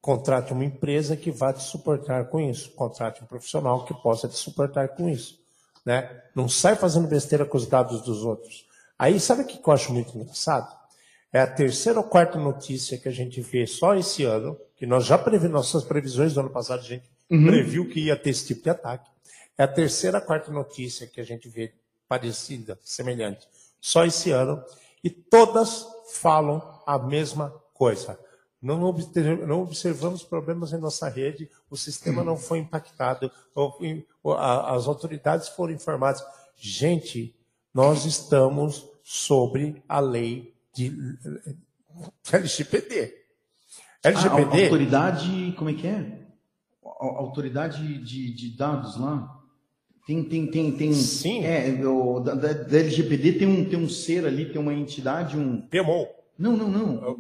Contrate 0.01 0.53
uma 0.53 0.65
empresa 0.65 1.17
que 1.17 1.31
vá 1.31 1.53
te 1.53 1.63
suportar 1.63 2.29
com 2.29 2.41
isso. 2.41 2.73
Contrate 2.73 3.23
um 3.23 3.27
profissional 3.27 3.85
que 3.85 3.95
possa 3.95 4.29
te 4.29 4.37
suportar 4.37 4.89
com 4.89 5.09
isso. 5.09 5.39
Né? 5.87 6.11
Não 6.35 6.49
sai 6.49 6.75
fazendo 6.75 7.07
besteira 7.07 7.46
com 7.46 7.57
os 7.57 7.68
dados 7.68 8.03
dos 8.03 8.25
outros. 8.25 8.66
Aí, 8.99 9.20
sabe 9.20 9.42
o 9.42 9.46
que 9.46 9.61
eu 9.64 9.72
acho 9.72 9.92
muito 9.92 10.18
engraçado? 10.18 10.75
É 11.33 11.40
a 11.40 11.46
terceira 11.46 12.01
ou 12.01 12.05
quarta 12.05 12.38
notícia 12.38 12.99
que 12.99 13.09
a 13.09 13.12
gente 13.12 13.40
vê 13.40 13.66
só 13.66 13.94
esse 13.94 14.25
ano, 14.25 14.59
que 14.75 14.85
nós 14.85 15.05
já 15.05 15.16
previmos, 15.16 15.53
nossas 15.53 15.85
previsões 15.85 16.35
do 16.35 16.40
ano 16.40 16.51
passado, 16.51 16.81
a 16.81 16.83
gente 16.83 17.05
uhum. 17.31 17.46
previu 17.46 17.88
que 17.88 18.01
ia 18.01 18.16
ter 18.16 18.31
esse 18.31 18.46
tipo 18.46 18.64
de 18.64 18.70
ataque. 18.70 19.09
É 19.57 19.62
a 19.62 19.68
terceira 19.68 20.18
ou 20.18 20.25
quarta 20.25 20.51
notícia 20.51 21.07
que 21.07 21.20
a 21.20 21.25
gente 21.25 21.49
vê 21.49 21.72
parecida, 22.09 22.79
semelhante, 22.83 23.46
só 23.81 24.05
esse 24.05 24.31
ano, 24.31 24.62
e 25.03 25.11
todas 25.11 25.87
falam 26.12 26.83
a 26.87 26.99
mesma 26.99 27.55
coisa. 27.72 28.18
Não, 28.67 29.63
observamos 29.63 30.25
problemas 30.25 30.73
em 30.73 30.79
nossa 30.79 31.09
rede, 31.09 31.49
o 31.71 31.77
sistema 31.77 32.25
não 32.25 32.37
foi 32.37 32.59
impactado, 32.59 33.31
as 34.69 34.89
autoridades 34.89 35.49
foram 35.49 35.73
informadas. 35.73 36.25
Gente, 36.57 37.35
nós 37.73 38.05
estamos 38.05 38.89
sobre 39.05 39.83
a 39.89 40.01
lei 40.01 40.53
de 40.75 40.93
LGPD. 42.33 43.15
LGPD. 44.03 44.63
Ah, 44.63 44.65
autoridade, 44.65 45.55
como 45.57 45.71
é 45.71 45.75
que 45.75 45.87
é? 45.87 46.27
Autoridade 46.83 47.99
de, 47.99 48.35
de 48.35 48.57
dados 48.57 48.97
lá. 48.99 49.33
Tem, 50.07 50.23
tem, 50.25 50.47
tem, 50.47 50.73
tem. 50.77 50.93
Sim. 50.93 51.45
É, 51.45 51.69
o, 51.87 52.21
da, 52.21 52.35
da, 52.35 52.79
LGPD 52.79 53.33
tem 53.35 53.49
um, 53.49 53.65
tem 53.69 53.79
um 53.79 53.89
ser 53.89 54.25
ali, 54.25 54.47
tem 54.47 54.61
uma 54.61 54.73
entidade, 54.73 55.37
um. 55.37 55.61
PMO. 55.63 56.16
Não, 56.38 56.55
não, 56.55 56.68
não. 56.68 57.16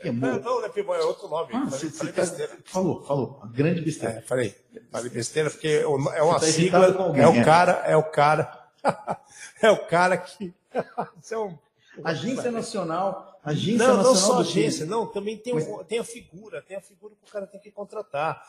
É, 0.00 0.10
não, 0.10 0.40
não, 0.40 0.64
é 0.64 0.68
PMO, 0.70 0.94
é 0.94 1.04
outro 1.04 1.28
nome. 1.28 1.50
Ah, 1.52 1.66
falei, 1.70 1.90
falei 1.90 2.12
tá, 2.12 2.56
falou, 2.64 3.02
falou. 3.02 3.42
Grande 3.52 3.82
besteira. 3.82 4.14
É, 4.14 4.20
falei. 4.22 4.54
Falei 4.90 5.10
besteira 5.10 5.50
porque 5.50 5.68
é 5.68 5.86
uma 5.86 6.40
tá 6.40 6.46
sigla. 6.46 6.94
Alguém, 6.96 7.22
é 7.22 7.28
o 7.28 7.34
é. 7.34 7.44
cara, 7.44 7.72
é 7.86 7.96
o 7.96 8.02
cara. 8.02 8.68
é 9.60 9.70
o 9.70 9.86
cara 9.86 10.16
que. 10.16 10.54
é 11.30 11.38
um, 11.38 11.58
Agência 12.02 12.50
Nacional. 12.50 13.38
Agência 13.44 13.86
não, 13.86 13.96
Nacional 13.98 14.14
não 14.14 14.20
só 14.20 14.40
agência, 14.40 14.86
não, 14.86 15.06
também 15.06 15.36
tem, 15.36 15.54
um, 15.54 15.84
tem 15.84 15.98
a 15.98 16.04
figura, 16.04 16.62
tem 16.62 16.78
a 16.78 16.80
figura 16.80 17.14
que 17.14 17.28
o 17.28 17.32
cara 17.32 17.46
tem 17.46 17.60
que 17.60 17.70
contratar. 17.70 18.42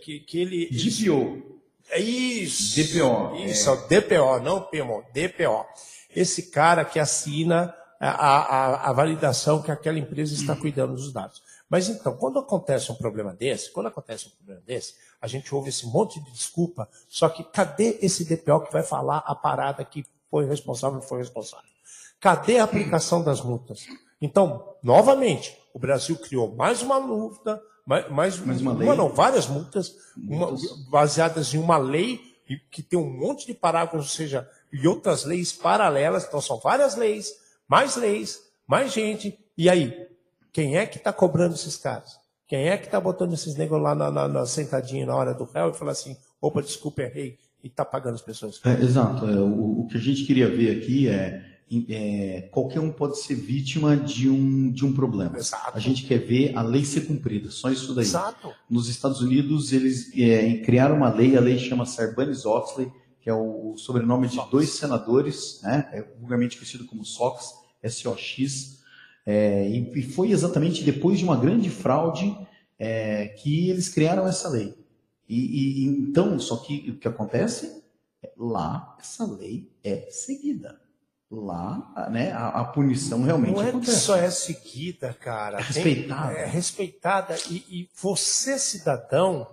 Que, 0.00 0.20
que 0.20 0.40
ele. 0.40 0.70
DPO. 0.70 1.60
É 1.88 1.98
isso. 1.98 2.76
DPO. 2.76 3.34
Isso, 3.44 3.68
é. 3.68 4.00
DPO, 4.00 4.40
não 4.40 4.62
PMO, 4.62 5.04
DPO. 5.12 5.66
Esse 6.14 6.50
cara 6.50 6.84
que 6.84 7.00
assina 7.00 7.74
a, 8.00 8.08
a, 8.08 8.90
a 8.90 8.92
validação 8.92 9.60
que 9.60 9.70
aquela 9.70 9.98
empresa 9.98 10.32
está 10.32 10.56
cuidando 10.56 10.94
dos 10.94 11.12
dados. 11.12 11.42
Mas 11.68 11.88
então, 11.88 12.16
quando 12.16 12.38
acontece 12.38 12.90
um 12.90 12.94
problema 12.94 13.34
desse, 13.34 13.70
quando 13.70 13.86
acontece 13.86 14.26
um 14.26 14.30
problema 14.30 14.62
desse, 14.66 14.94
a 15.20 15.26
gente 15.26 15.54
ouve 15.54 15.68
esse 15.68 15.86
monte 15.86 16.18
de 16.18 16.32
desculpa, 16.32 16.88
só 17.08 17.28
que 17.28 17.44
cadê 17.44 17.98
esse 18.00 18.24
DPO 18.24 18.62
que 18.62 18.72
vai 18.72 18.82
falar 18.82 19.18
a 19.18 19.34
parada 19.34 19.84
que 19.84 20.04
foi 20.30 20.46
responsável 20.46 20.96
ou 20.96 21.02
foi 21.02 21.18
responsável? 21.18 21.68
Cadê 22.18 22.58
a 22.58 22.64
aplicação 22.64 23.22
das 23.22 23.40
multas? 23.40 23.86
Então, 24.20 24.74
novamente, 24.82 25.56
o 25.72 25.78
Brasil 25.78 26.16
criou 26.16 26.54
mais 26.54 26.82
uma 26.82 27.00
multa, 27.00 27.62
mais, 27.86 28.38
mais 28.38 28.60
uma, 28.60 28.72
uma 28.72 28.94
não, 28.94 29.08
várias 29.08 29.46
multas, 29.46 29.94
multas. 30.16 30.62
Uma, 30.62 30.90
baseadas 30.90 31.54
em 31.54 31.58
uma 31.58 31.76
lei 31.78 32.20
que 32.70 32.82
tem 32.82 32.98
um 32.98 33.08
monte 33.08 33.46
de 33.46 33.54
parágrafos, 33.54 34.00
ou 34.00 34.16
seja, 34.16 34.48
e 34.72 34.86
outras 34.88 35.24
leis 35.24 35.52
paralelas. 35.52 36.24
Então, 36.24 36.40
são 36.40 36.58
várias 36.58 36.96
leis, 36.96 37.32
mais 37.70 37.94
leis, 37.94 38.40
mais 38.66 38.92
gente. 38.92 39.38
E 39.56 39.70
aí, 39.70 39.94
quem 40.52 40.76
é 40.76 40.84
que 40.84 40.98
está 40.98 41.12
cobrando 41.12 41.54
esses 41.54 41.76
caras? 41.76 42.18
Quem 42.48 42.68
é 42.68 42.76
que 42.76 42.86
está 42.86 43.00
botando 43.00 43.32
esses 43.32 43.54
negros 43.54 43.80
lá 43.80 43.94
na, 43.94 44.10
na, 44.10 44.26
na, 44.26 44.44
sentadinha 44.44 45.06
na 45.06 45.14
hora 45.14 45.32
do 45.32 45.44
réu 45.44 45.70
e 45.70 45.74
fala 45.74 45.92
assim, 45.92 46.16
opa, 46.40 46.60
desculpa, 46.60 47.02
errei, 47.02 47.38
e 47.62 47.68
está 47.68 47.84
pagando 47.84 48.16
as 48.16 48.22
pessoas? 48.22 48.60
É, 48.64 48.82
exato. 48.82 49.24
É, 49.24 49.38
o, 49.38 49.82
o, 49.82 49.86
que 49.86 49.96
a 49.96 50.00
gente 50.00 50.24
queria 50.24 50.48
ver 50.48 50.78
aqui 50.78 51.08
é 51.08 51.46
é, 51.88 52.48
qualquer 52.50 52.80
um 52.80 52.90
pode 52.90 53.20
ser 53.20 53.36
vítima 53.36 53.96
de 53.96 54.28
um, 54.28 54.72
de 54.72 54.84
um 54.84 54.92
problema. 54.92 55.38
Exato. 55.38 55.70
A 55.72 55.78
gente 55.78 56.04
quer 56.04 56.18
ver 56.18 56.56
a 56.56 56.62
lei 56.62 56.84
ser 56.84 57.02
cumprida, 57.02 57.48
só 57.52 57.70
isso 57.70 57.94
daí. 57.94 58.04
Exato. 58.04 58.52
Nos 58.68 58.88
Estados 58.88 59.20
Unidos, 59.20 59.72
eles 59.72 60.10
é, 60.18 60.56
criaram 60.64 60.96
uma 60.96 61.08
lei, 61.08 61.36
a 61.36 61.40
lei 61.40 61.56
chama 61.60 61.86
Sarbanes-Oxley, 61.86 62.90
que 63.20 63.28
é 63.28 63.34
o 63.34 63.74
sobrenome 63.76 64.26
de 64.26 64.40
dois 64.50 64.70
senadores, 64.70 65.60
né, 65.62 65.88
é 65.92 66.02
vulgarmente 66.18 66.56
conhecido 66.56 66.86
como 66.86 67.04
SOX, 67.04 67.52
S-O-X, 67.82 68.80
é, 69.26 69.68
e, 69.68 70.02
foi 70.02 70.30
exatamente 70.30 70.82
depois 70.82 71.18
de 71.18 71.24
uma 71.24 71.36
grande 71.36 71.70
fraude 71.70 72.36
é, 72.78 73.28
que 73.28 73.68
eles 73.70 73.88
criaram 73.88 74.26
essa 74.26 74.48
lei. 74.48 74.74
E, 75.28 75.84
e 75.84 75.86
então, 75.86 76.38
só 76.38 76.56
que 76.56 76.90
o 76.90 76.96
que 76.96 77.06
acontece? 77.06 77.82
Lá, 78.36 78.96
essa 78.98 79.24
lei 79.24 79.70
é 79.84 80.08
seguida 80.10 80.80
lá, 81.30 82.08
né, 82.10 82.32
a, 82.32 82.48
a, 82.48 82.64
punição 82.64 83.22
realmente 83.22 83.54
Não 83.54 83.62
é 83.62 83.68
acontece. 83.68 83.92
que 83.92 83.98
só 83.98 84.16
é 84.16 84.30
seguida, 84.30 85.14
cara. 85.14 85.60
É 85.60 85.62
respeitada. 85.62 86.34
Tem, 86.34 86.42
é 86.42 86.46
respeitada 86.46 87.36
e, 87.48 87.56
e, 87.70 87.88
você, 87.94 88.58
cidadão, 88.58 89.46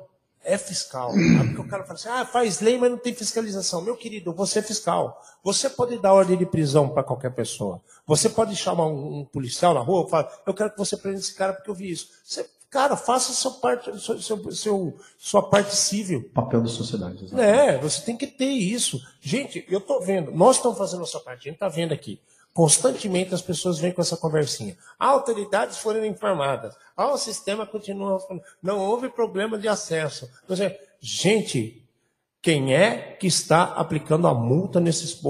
é 0.48 0.58
fiscal. 0.58 1.12
Porque 1.12 1.62
o 1.62 1.68
cara 1.68 1.84
fala 1.84 2.00
assim, 2.00 2.10
ah, 2.10 2.26
faz 2.26 2.62
lei, 2.62 2.78
mas 2.78 2.90
não 2.90 2.98
tem 2.98 3.14
fiscalização. 3.14 3.82
Meu 3.82 3.98
querido, 3.98 4.34
você 4.34 4.60
é 4.60 4.62
fiscal. 4.62 5.22
Você 5.44 5.70
pode 5.70 6.00
dar 6.00 6.14
ordem 6.14 6.38
de 6.38 6.46
prisão 6.46 6.88
para 6.88 7.04
qualquer 7.04 7.36
pessoa. 7.36 7.82
Você 8.06 8.30
pode 8.30 8.56
chamar 8.56 8.88
um, 8.88 9.20
um 9.20 9.26
policial 9.26 9.74
na 9.74 9.82
rua 9.82 10.06
e 10.08 10.10
falar, 10.10 10.32
eu 10.48 10.54
quero 10.54 10.72
que 10.72 10.78
você 10.78 10.96
prenda 10.96 11.20
esse 11.20 11.36
cara 11.36 11.54
porque 11.54 11.70
eu 11.70 11.76
vi 11.76 11.92
isso. 11.92 12.10
Você 12.24 12.50
Cara, 12.70 12.98
faça 12.98 13.32
sua 13.32 13.52
parte, 13.52 13.98
seu, 13.98 14.20
seu, 14.22 14.52
seu, 14.52 14.98
sua 15.18 15.42
parte 15.42 15.74
civil. 15.74 16.30
Papel 16.34 16.62
da 16.62 16.68
sociedade. 16.68 17.24
Exatamente. 17.24 17.60
É, 17.60 17.78
você 17.78 18.02
tem 18.02 18.18
que 18.18 18.28
ter 18.28 18.50
isso. 18.50 19.02
Gente, 19.22 19.66
eu 19.70 19.80
estou 19.80 20.02
vendo, 20.02 20.32
nós 20.32 20.58
estamos 20.58 20.78
fazendo 20.78 20.98
a 20.98 21.00
nossa 21.00 21.20
parte, 21.22 21.40
a 21.40 21.44
gente 21.44 21.54
está 21.54 21.70
vendo 21.70 21.94
aqui. 21.94 22.20
Constantemente 22.58 23.36
as 23.36 23.42
pessoas 23.44 23.78
vêm 23.78 23.92
com 23.92 24.02
essa 24.02 24.18
conversinha. 24.18 24.76
Autoridades 24.98 25.78
foram 25.78 26.04
informadas. 26.04 26.76
Ah, 26.96 27.14
o 27.14 27.18
sistema 27.18 27.68
continua. 27.68 28.18
Não 28.64 28.80
houve 28.80 29.10
problema 29.10 29.60
de 29.60 29.68
acesso. 29.68 30.28
Seja, 30.48 30.76
gente, 31.00 31.88
quem 32.42 32.74
é 32.74 33.16
que 33.20 33.28
está 33.28 33.62
aplicando 33.62 34.26
a 34.26 34.34
multa 34.34 34.80
nesses, 34.80 35.22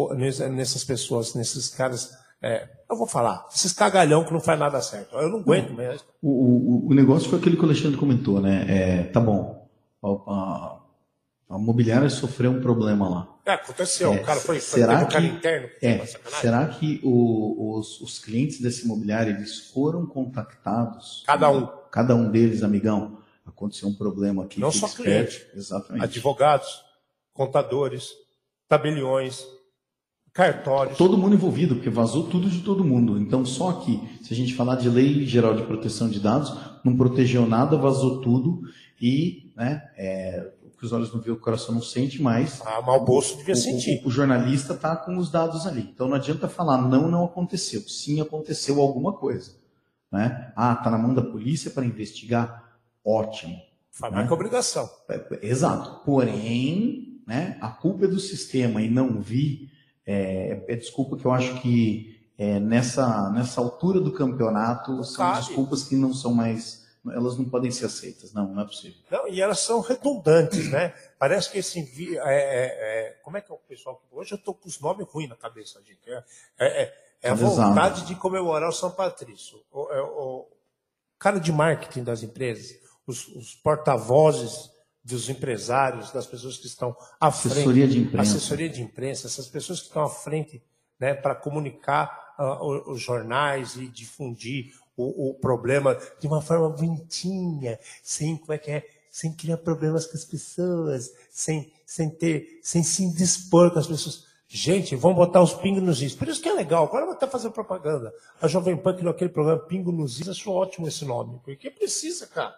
nessas 0.51 0.85
pessoas, 0.85 1.35
nesses 1.35 1.67
caras 1.67 2.17
é, 2.41 2.69
eu 2.89 2.95
vou 2.95 3.07
falar, 3.07 3.45
esses 3.53 3.73
cagalhão 3.73 4.23
que 4.23 4.31
não 4.31 4.39
faz 4.39 4.57
nada 4.57 4.81
certo. 4.81 5.13
Eu 5.17 5.27
não 5.27 5.39
aguento 5.39 5.73
mesmo. 5.73 6.07
O, 6.21 6.29
o, 6.29 6.87
o 6.91 6.93
negócio 6.93 7.29
foi 7.29 7.39
aquele 7.39 7.57
que 7.57 7.61
o 7.61 7.65
Alexandre 7.65 7.97
comentou, 7.97 8.39
né? 8.39 8.65
É, 8.69 9.03
tá 9.03 9.19
bom, 9.19 9.67
a, 10.01 10.07
a, 10.07 10.79
a 11.49 11.57
mobiliária 11.57 12.09
sofreu 12.09 12.51
um 12.51 12.61
problema 12.61 13.07
lá. 13.07 13.35
É, 13.45 13.53
aconteceu, 13.53 14.13
é, 14.13 14.17
o 14.17 14.23
cara 14.23 14.39
foi, 14.39 14.59
foi 14.59 14.79
será 14.81 15.05
que, 15.05 15.17
interno. 15.17 15.69
É, 15.81 16.05
será 16.05 16.67
que 16.67 16.99
o, 17.03 17.77
os, 17.77 18.01
os 18.01 18.19
clientes 18.19 18.59
desse 18.59 18.83
imobiliário 18.83 19.33
eles 19.33 19.71
foram 19.71 20.05
contactados? 20.05 21.23
Cada 21.25 21.49
um. 21.49 21.65
Cada 21.89 22.15
um 22.15 22.29
deles, 22.29 22.63
amigão. 22.63 23.19
Aconteceu 23.45 23.87
um 23.87 23.93
problema 23.93 24.43
aqui. 24.43 24.59
Não 24.59 24.71
só 24.71 24.89
cliente. 24.89 25.47
Exatamente. 25.55 26.03
Advogados, 26.03 26.83
contadores, 27.33 28.09
tabeliões, 28.67 29.45
cartórios. 30.33 30.97
Todo 30.97 31.17
mundo 31.17 31.33
envolvido, 31.33 31.75
porque 31.75 31.89
vazou 31.89 32.27
tudo 32.27 32.49
de 32.49 32.61
todo 32.61 32.83
mundo. 32.83 33.17
Então, 33.17 33.45
só 33.45 33.71
que, 33.73 33.99
se 34.21 34.33
a 34.33 34.35
gente 34.35 34.53
falar 34.53 34.75
de 34.75 34.89
lei 34.89 35.25
geral 35.25 35.55
de 35.55 35.63
proteção 35.63 36.09
de 36.09 36.19
dados, 36.19 36.53
não 36.83 36.97
protegeu 36.97 37.47
nada, 37.47 37.77
vazou 37.77 38.19
tudo 38.19 38.61
e, 39.01 39.51
né, 39.55 39.81
é, 39.95 40.51
que 40.77 40.85
os 40.85 40.91
olhos 40.91 41.13
não 41.13 41.19
vê, 41.19 41.31
o 41.31 41.39
coração 41.39 41.73
não 41.73 41.81
sente 41.81 42.21
mais. 42.21 42.61
Ah, 42.65 42.81
mas 42.85 43.01
o 43.01 43.05
bolso 43.05 43.37
devia 43.37 43.53
o, 43.53 43.57
sentir. 43.57 44.01
O, 44.03 44.07
o 44.07 44.11
jornalista 44.11 44.73
está 44.73 44.95
com 44.95 45.17
os 45.17 45.31
dados 45.31 45.65
ali. 45.65 45.81
Então, 45.81 46.07
não 46.07 46.15
adianta 46.15 46.47
falar, 46.47 46.77
não, 46.77 47.09
não 47.09 47.25
aconteceu. 47.25 47.81
Sim, 47.81 48.21
aconteceu 48.21 48.79
alguma 48.79 49.13
coisa. 49.13 49.55
Né? 50.11 50.53
Ah, 50.55 50.73
está 50.73 50.89
na 50.89 50.97
mão 50.97 51.13
da 51.13 51.21
polícia 51.21 51.71
para 51.71 51.85
investigar? 51.85 52.77
Ótimo. 53.03 53.57
Faz 53.91 54.13
né? 54.13 54.27
com 54.27 54.33
obrigação. 54.33 54.89
É, 55.09 55.15
é, 55.15 55.47
exato. 55.47 56.03
Porém, 56.05 57.21
né, 57.25 57.57
a 57.59 57.69
culpa 57.69 58.05
é 58.05 58.07
do 58.07 58.19
sistema 58.19 58.81
e 58.81 58.89
não 58.89 59.19
vi 59.19 59.69
é, 60.07 60.63
é 60.69 60.75
desculpa 60.77 61.17
que 61.17 61.25
eu 61.25 61.31
acho 61.31 61.59
que 61.61 62.17
é, 62.37 62.59
nessa, 62.61 63.29
nessa 63.31 63.59
altura 63.59 63.99
do 63.99 64.13
campeonato 64.13 65.03
são 65.03 65.33
desculpas 65.33 65.83
que 65.83 65.97
não 65.97 66.13
são 66.13 66.33
mais 66.33 66.86
elas 67.11 67.37
não 67.37 67.45
podem 67.45 67.71
ser 67.71 67.85
aceitas. 67.85 68.33
Não, 68.33 68.47
não 68.53 68.61
é 68.61 68.65
possível. 68.65 68.97
Não, 69.09 69.27
e 69.27 69.41
elas 69.41 69.59
são 69.59 69.79
redundantes, 69.79 70.69
né? 70.71 70.93
Parece 71.19 71.51
que 71.51 71.59
esse. 71.59 71.79
É, 72.17 72.19
é, 72.19 73.09
é, 73.09 73.09
como 73.23 73.37
é 73.37 73.41
que 73.41 73.51
é 73.51 73.55
o 73.55 73.57
pessoal? 73.57 74.01
Hoje 74.11 74.33
eu 74.33 74.37
estou 74.37 74.53
com 74.53 74.67
os 74.67 74.79
nomes 74.79 75.07
ruins 75.07 75.29
na 75.29 75.35
cabeça, 75.35 75.81
gente. 75.83 76.09
É, 76.09 76.23
é, 76.59 76.83
é, 76.83 76.93
é 77.23 77.29
a 77.29 77.33
vontade 77.33 78.05
de 78.05 78.15
comemorar 78.15 78.69
o 78.69 78.73
São 78.73 78.91
Patrício. 78.91 79.59
O, 79.71 79.81
o, 79.81 80.39
o 80.41 80.47
cara 81.19 81.39
de 81.39 81.51
marketing 81.51 82.03
das 82.03 82.23
empresas, 82.23 82.77
os, 83.05 83.27
os 83.29 83.55
porta-vozes 83.55 84.69
dos 85.03 85.29
empresários, 85.29 86.11
das 86.11 86.27
pessoas 86.27 86.57
que 86.57 86.67
estão 86.67 86.95
à 87.19 87.31
frente. 87.31 87.59
Assessoria 87.59 87.87
de 87.87 87.99
imprensa. 87.99 88.31
Assessoria 88.35 88.69
de 88.69 88.81
imprensa, 88.81 89.27
essas 89.27 89.47
pessoas 89.47 89.79
que 89.79 89.87
estão 89.87 90.03
à 90.03 90.09
frente 90.09 90.61
né, 90.99 91.13
para 91.13 91.33
comunicar 91.33 92.35
uh, 92.37 92.91
os 92.91 93.01
jornais 93.01 93.77
e 93.77 93.87
difundir 93.87 94.73
o, 94.97 95.29
o, 95.29 95.33
problema 95.35 95.97
de 96.19 96.27
uma 96.27 96.41
forma 96.41 96.69
bonitinha, 96.69 97.79
sem 98.03 98.35
como 98.35 98.53
é 98.53 98.57
que 98.57 98.71
é, 98.71 98.85
sem 99.11 99.31
criar 99.31 99.57
problemas 99.57 100.05
com 100.05 100.17
as 100.17 100.25
pessoas, 100.25 101.13
sem, 101.29 101.71
sem 101.85 102.09
ter, 102.09 102.59
sem 102.63 102.83
se 102.83 103.03
indispor 103.03 103.71
com 103.71 103.79
as 103.79 103.87
pessoas. 103.87 104.25
Gente, 104.49 104.95
vamos 104.95 105.17
botar 105.17 105.41
os 105.41 105.53
pingos 105.53 105.83
nos 105.83 106.01
is. 106.01 106.15
Por 106.15 106.27
isso 106.27 106.41
que 106.41 106.47
é 106.47 106.53
legal. 106.53 106.85
Agora 106.85 107.05
vai 107.05 107.15
estar 107.15 107.27
fazendo 107.27 107.51
propaganda. 107.51 108.13
A 108.41 108.47
Jovem 108.47 108.77
Pan 108.77 108.95
criou 108.95 109.11
aquele 109.11 109.29
programa 109.29 109.59
Pingo 109.59 109.91
nos 109.91 110.19
is. 110.19 110.29
Achou 110.29 110.55
ótimo 110.55 110.87
esse 110.87 111.03
nome. 111.03 111.39
Porque 111.43 111.69
precisa, 111.69 112.25
cara. 112.27 112.55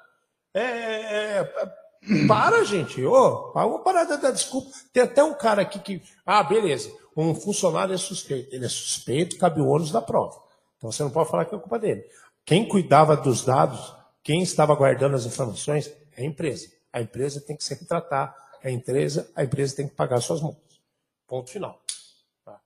É, 0.54 0.62
é, 0.62 1.40
é 1.40 2.28
para, 2.28 2.64
gente. 2.64 3.04
Ô, 3.04 3.52
vamos 3.54 3.84
parar 3.84 4.04
de 4.04 4.18
dar 4.18 4.32
desculpa. 4.32 4.70
Tem 4.94 5.04
até 5.04 5.24
um 5.24 5.34
cara 5.34 5.64
aqui 5.64 5.80
que. 5.80 6.02
Ah, 6.24 6.44
beleza. 6.44 6.92
Um 7.18 7.34
funcionário 7.34 7.94
é 7.94 7.98
suspeito. 7.98 8.54
Ele 8.56 8.66
é 8.66 8.70
suspeito, 8.70 9.38
cabe 9.38 9.60
o 9.60 9.68
ônus 9.68 9.92
da 9.92 10.02
prova. 10.02 10.40
Então 10.78 10.92
você 10.92 11.04
não 11.04 11.10
pode 11.10 11.30
falar 11.30 11.46
que 11.46 11.56
é 11.56 11.58
culpa 11.58 11.80
dele. 11.80 12.06
Quem 12.50 12.68
cuidava 12.68 13.16
dos 13.16 13.46
dados, 13.46 13.94
quem 14.24 14.42
estava 14.42 14.74
guardando 14.74 15.14
as 15.14 15.24
informações, 15.24 15.94
é 16.18 16.24
a 16.24 16.26
empresa. 16.26 16.68
A 16.92 17.00
empresa 17.00 17.40
tem 17.40 17.56
que 17.56 17.64
se 17.64 17.76
retratar. 17.76 18.36
A 18.64 18.72
empresa, 18.72 19.30
a 19.36 19.44
empresa 19.44 19.76
tem 19.76 19.88
que 19.88 19.94
pagar 19.94 20.20
suas 20.20 20.42
multas. 20.42 20.80
Ponto 21.28 21.48
final. 21.48 21.80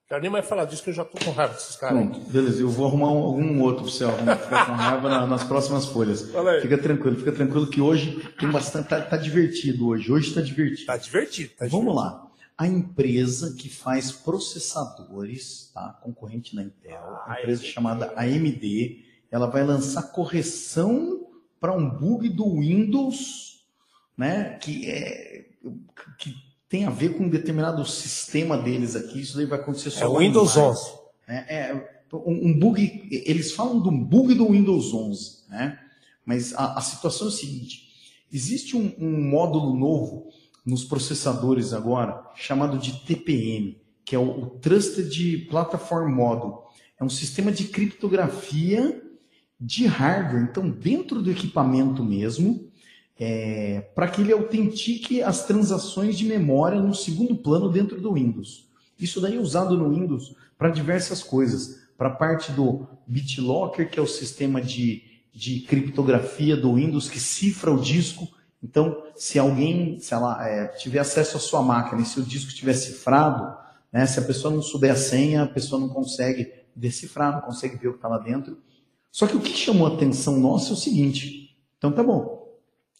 Quero 0.07 0.21
nem 0.21 0.31
mais 0.31 0.47
falar 0.47 0.63
disso, 0.63 0.81
que 0.81 0.91
eu 0.91 0.93
já 0.93 1.03
estou 1.03 1.19
com 1.21 1.31
raiva 1.31 1.53
desses 1.55 1.75
caras. 1.75 1.97
Pronto, 1.97 2.17
beleza. 2.31 2.61
Eu 2.61 2.69
vou 2.69 2.87
arrumar 2.87 3.07
algum 3.07 3.61
outro 3.61 3.83
para 3.83 3.91
você 3.91 4.05
ficar 4.41 4.65
com 4.67 4.71
raiva 4.71 5.27
nas 5.27 5.43
próximas 5.43 5.85
folhas. 5.87 6.31
Fica 6.61 6.77
tranquilo, 6.77 7.17
fica 7.17 7.33
tranquilo 7.33 7.67
que 7.67 7.81
hoje 7.81 8.25
tem 8.39 8.49
bastante. 8.49 8.87
Tá, 8.87 9.01
tá 9.01 9.17
divertido 9.17 9.89
hoje. 9.89 10.09
Hoje 10.09 10.29
está 10.29 10.39
divertido. 10.39 10.79
Está 10.79 10.95
divertido, 10.95 11.49
tá 11.57 11.67
Vamos 11.67 11.93
divertido. 11.93 11.93
lá. 11.93 12.31
A 12.57 12.67
empresa 12.67 13.53
que 13.59 13.67
faz 13.67 14.13
processadores, 14.13 15.71
tá? 15.73 15.99
concorrente 16.01 16.55
da 16.55 16.63
Intel, 16.63 17.03
ah, 17.25 17.35
empresa 17.41 17.65
chamada 17.65 18.13
AMD, 18.15 19.11
ela 19.33 19.47
vai 19.47 19.63
lançar 19.63 20.11
correção 20.11 21.25
para 21.59 21.75
um 21.75 21.89
bug 21.89 22.29
do 22.29 22.59
Windows, 22.59 23.65
né? 24.15 24.59
Que 24.59 24.87
é 24.87 25.45
que 26.19 26.35
tem 26.69 26.85
a 26.85 26.91
ver 26.91 27.17
com 27.17 27.23
um 27.23 27.29
determinado 27.29 27.83
sistema 27.83 28.55
deles 28.55 28.95
aqui. 28.95 29.21
Isso 29.21 29.35
daí 29.35 29.47
vai 29.47 29.59
acontecer 29.59 29.89
só. 29.89 30.05
É 30.05 30.07
o 30.07 30.19
Windows 30.19 30.55
11. 30.55 30.91
É, 31.27 31.55
é 31.55 32.03
um, 32.13 32.59
bug. 32.59 33.09
Eles 33.25 33.53
falam 33.53 33.79
do 33.79 33.89
bug 33.89 34.35
do 34.35 34.51
Windows 34.51 34.93
11, 34.93 35.49
né? 35.49 35.79
Mas 36.23 36.53
a, 36.53 36.77
a 36.77 36.81
situação 36.81 37.25
é 37.25 37.31
a 37.31 37.33
seguinte: 37.33 37.89
existe 38.31 38.77
um, 38.77 38.93
um, 38.99 39.29
módulo 39.29 39.75
novo 39.75 40.27
nos 40.63 40.85
processadores 40.85 41.73
agora 41.73 42.23
chamado 42.35 42.77
de 42.77 43.03
TPM, 43.03 43.81
que 44.05 44.15
é 44.15 44.19
o, 44.19 44.43
o 44.43 44.45
Trusted 44.59 45.47
Platform 45.49 46.13
Module. 46.13 46.53
É 46.99 47.03
um 47.03 47.09
sistema 47.09 47.51
de 47.51 47.63
criptografia 47.63 49.02
de 49.59 49.85
hardware. 49.85 50.43
Então, 50.43 50.69
dentro 50.69 51.21
do 51.21 51.31
equipamento 51.31 52.03
mesmo, 52.03 52.71
é, 53.19 53.81
para 53.95 54.07
que 54.07 54.21
ele 54.21 54.33
autentique 54.33 55.21
as 55.21 55.45
transações 55.45 56.17
de 56.17 56.25
memória 56.25 56.81
no 56.81 56.93
segundo 56.93 57.35
plano 57.35 57.69
dentro 57.69 58.01
do 58.01 58.13
Windows. 58.13 58.67
Isso 58.99 59.21
daí 59.21 59.37
é 59.37 59.39
usado 59.39 59.77
no 59.77 59.89
Windows 59.89 60.35
para 60.57 60.69
diversas 60.69 61.23
coisas. 61.23 61.83
Para 61.97 62.09
a 62.09 62.15
parte 62.15 62.51
do 62.51 62.87
BitLocker, 63.07 63.89
que 63.89 63.99
é 63.99 64.01
o 64.01 64.07
sistema 64.07 64.61
de, 64.61 65.03
de 65.33 65.61
criptografia 65.61 66.57
do 66.57 66.73
Windows 66.73 67.09
que 67.09 67.19
cifra 67.19 67.71
o 67.71 67.79
disco. 67.79 68.27
Então, 68.61 69.03
se 69.15 69.37
alguém, 69.37 69.99
lá, 70.11 70.47
é, 70.47 70.67
tiver 70.67 70.99
acesso 70.99 71.37
à 71.37 71.39
sua 71.39 71.61
máquina 71.61 72.01
e 72.01 72.05
se 72.05 72.19
o 72.19 72.23
disco 72.23 72.49
estiver 72.49 72.73
cifrado, 72.73 73.55
né, 73.91 74.05
se 74.05 74.19
a 74.19 74.23
pessoa 74.23 74.53
não 74.53 74.61
souber 74.61 74.91
a 74.91 74.95
senha, 74.95 75.43
a 75.43 75.47
pessoa 75.47 75.79
não 75.79 75.89
consegue 75.89 76.51
decifrar, 76.75 77.33
não 77.33 77.41
consegue 77.41 77.77
ver 77.77 77.89
o 77.89 77.91
que 77.91 77.97
está 77.97 78.07
lá 78.07 78.17
dentro. 78.17 78.57
Só 79.13 79.27
que 79.27 79.37
o 79.37 79.39
que 79.39 79.55
chamou 79.55 79.85
a 79.85 79.93
atenção 79.93 80.39
nossa 80.39 80.71
é 80.71 80.73
o 80.73 80.75
seguinte: 80.75 81.55
então 81.77 81.91
tá 81.91 82.01
bom, 82.01 82.47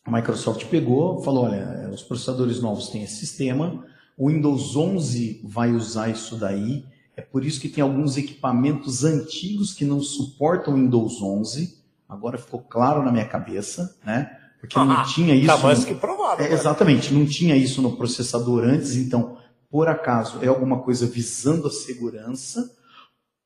a 0.05 0.11
Microsoft 0.11 0.63
pegou, 0.65 1.23
falou, 1.23 1.45
olha, 1.45 1.89
os 1.91 2.03
processadores 2.03 2.61
novos 2.61 2.89
têm 2.89 3.01
esse 3.03 3.15
sistema, 3.15 3.83
o 4.15 4.29
Windows 4.29 4.75
11 4.75 5.41
vai 5.43 5.71
usar 5.71 6.09
isso 6.09 6.35
daí, 6.35 6.85
é 7.17 7.21
por 7.21 7.43
isso 7.43 7.59
que 7.59 7.67
tem 7.67 7.81
alguns 7.81 8.15
equipamentos 8.15 9.03
antigos 9.03 9.73
que 9.73 9.83
não 9.83 10.01
suportam 10.01 10.75
o 10.75 10.77
Windows 10.77 11.19
11, 11.19 11.79
agora 12.07 12.37
ficou 12.37 12.59
claro 12.61 13.01
na 13.01 13.11
minha 13.11 13.27
cabeça, 13.27 13.97
né? 14.05 14.37
Porque 14.59 14.77
ah, 14.77 14.85
não 14.85 15.03
tinha 15.03 15.33
isso. 15.33 15.47
Tá 15.47 15.57
mais 15.57 15.79
no... 15.79 15.85
que 15.87 15.95
provável. 15.95 16.45
É, 16.45 16.53
exatamente, 16.53 17.11
não 17.11 17.25
tinha 17.25 17.55
isso 17.55 17.81
no 17.81 17.97
processador 17.97 18.63
antes, 18.63 18.95
então, 18.95 19.37
por 19.67 19.87
acaso, 19.87 20.37
é 20.43 20.47
alguma 20.47 20.79
coisa 20.79 21.07
visando 21.07 21.67
a 21.67 21.71
segurança, 21.71 22.71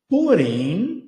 porém, 0.09 1.06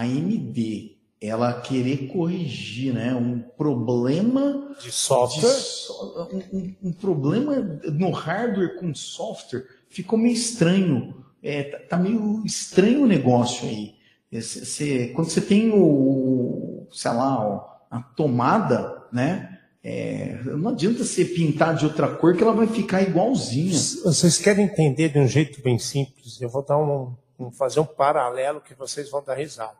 AMD 0.00 0.96
ela 1.20 1.60
querer 1.60 2.08
corrigir 2.08 2.92
né, 2.92 3.14
um 3.14 3.38
problema 3.38 4.74
de 4.80 4.90
software, 4.90 5.48
de, 5.48 6.36
um, 6.52 6.74
um, 6.88 6.92
problema 6.92 7.56
no 7.84 8.10
hardware 8.10 8.76
com 8.80 8.92
software 8.92 9.64
ficou 9.88 10.18
meio 10.18 10.34
estranho. 10.34 11.22
É, 11.40 11.62
tá, 11.62 11.78
tá 11.90 11.96
meio 11.96 12.42
estranho 12.44 13.04
o 13.04 13.06
negócio 13.06 13.68
aí. 13.68 13.94
Você, 14.32 15.08
quando 15.14 15.28
você 15.28 15.40
tem 15.40 15.70
o, 15.72 16.86
sei 16.90 17.12
lá, 17.12 17.80
a 17.90 18.00
tomada, 18.00 19.04
né? 19.12 19.58
É, 19.84 20.40
não 20.44 20.70
adianta 20.70 21.04
você 21.04 21.24
pintar 21.24 21.74
de 21.74 21.84
outra 21.84 22.08
cor 22.08 22.36
que 22.36 22.42
ela 22.42 22.52
vai 22.52 22.66
ficar 22.66 23.02
igualzinha. 23.02 23.76
Vocês 24.04 24.38
querem 24.38 24.64
entender 24.64 25.08
de 25.10 25.18
um 25.18 25.26
jeito 25.26 25.60
bem 25.60 25.78
simples? 25.78 26.40
Eu 26.40 26.48
vou 26.48 26.64
dar 26.64 26.78
um, 26.78 27.14
um 27.38 27.50
fazer 27.50 27.80
um 27.80 27.84
paralelo 27.84 28.60
que 28.60 28.74
vocês 28.74 29.10
vão 29.10 29.22
dar 29.22 29.34
risada, 29.34 29.76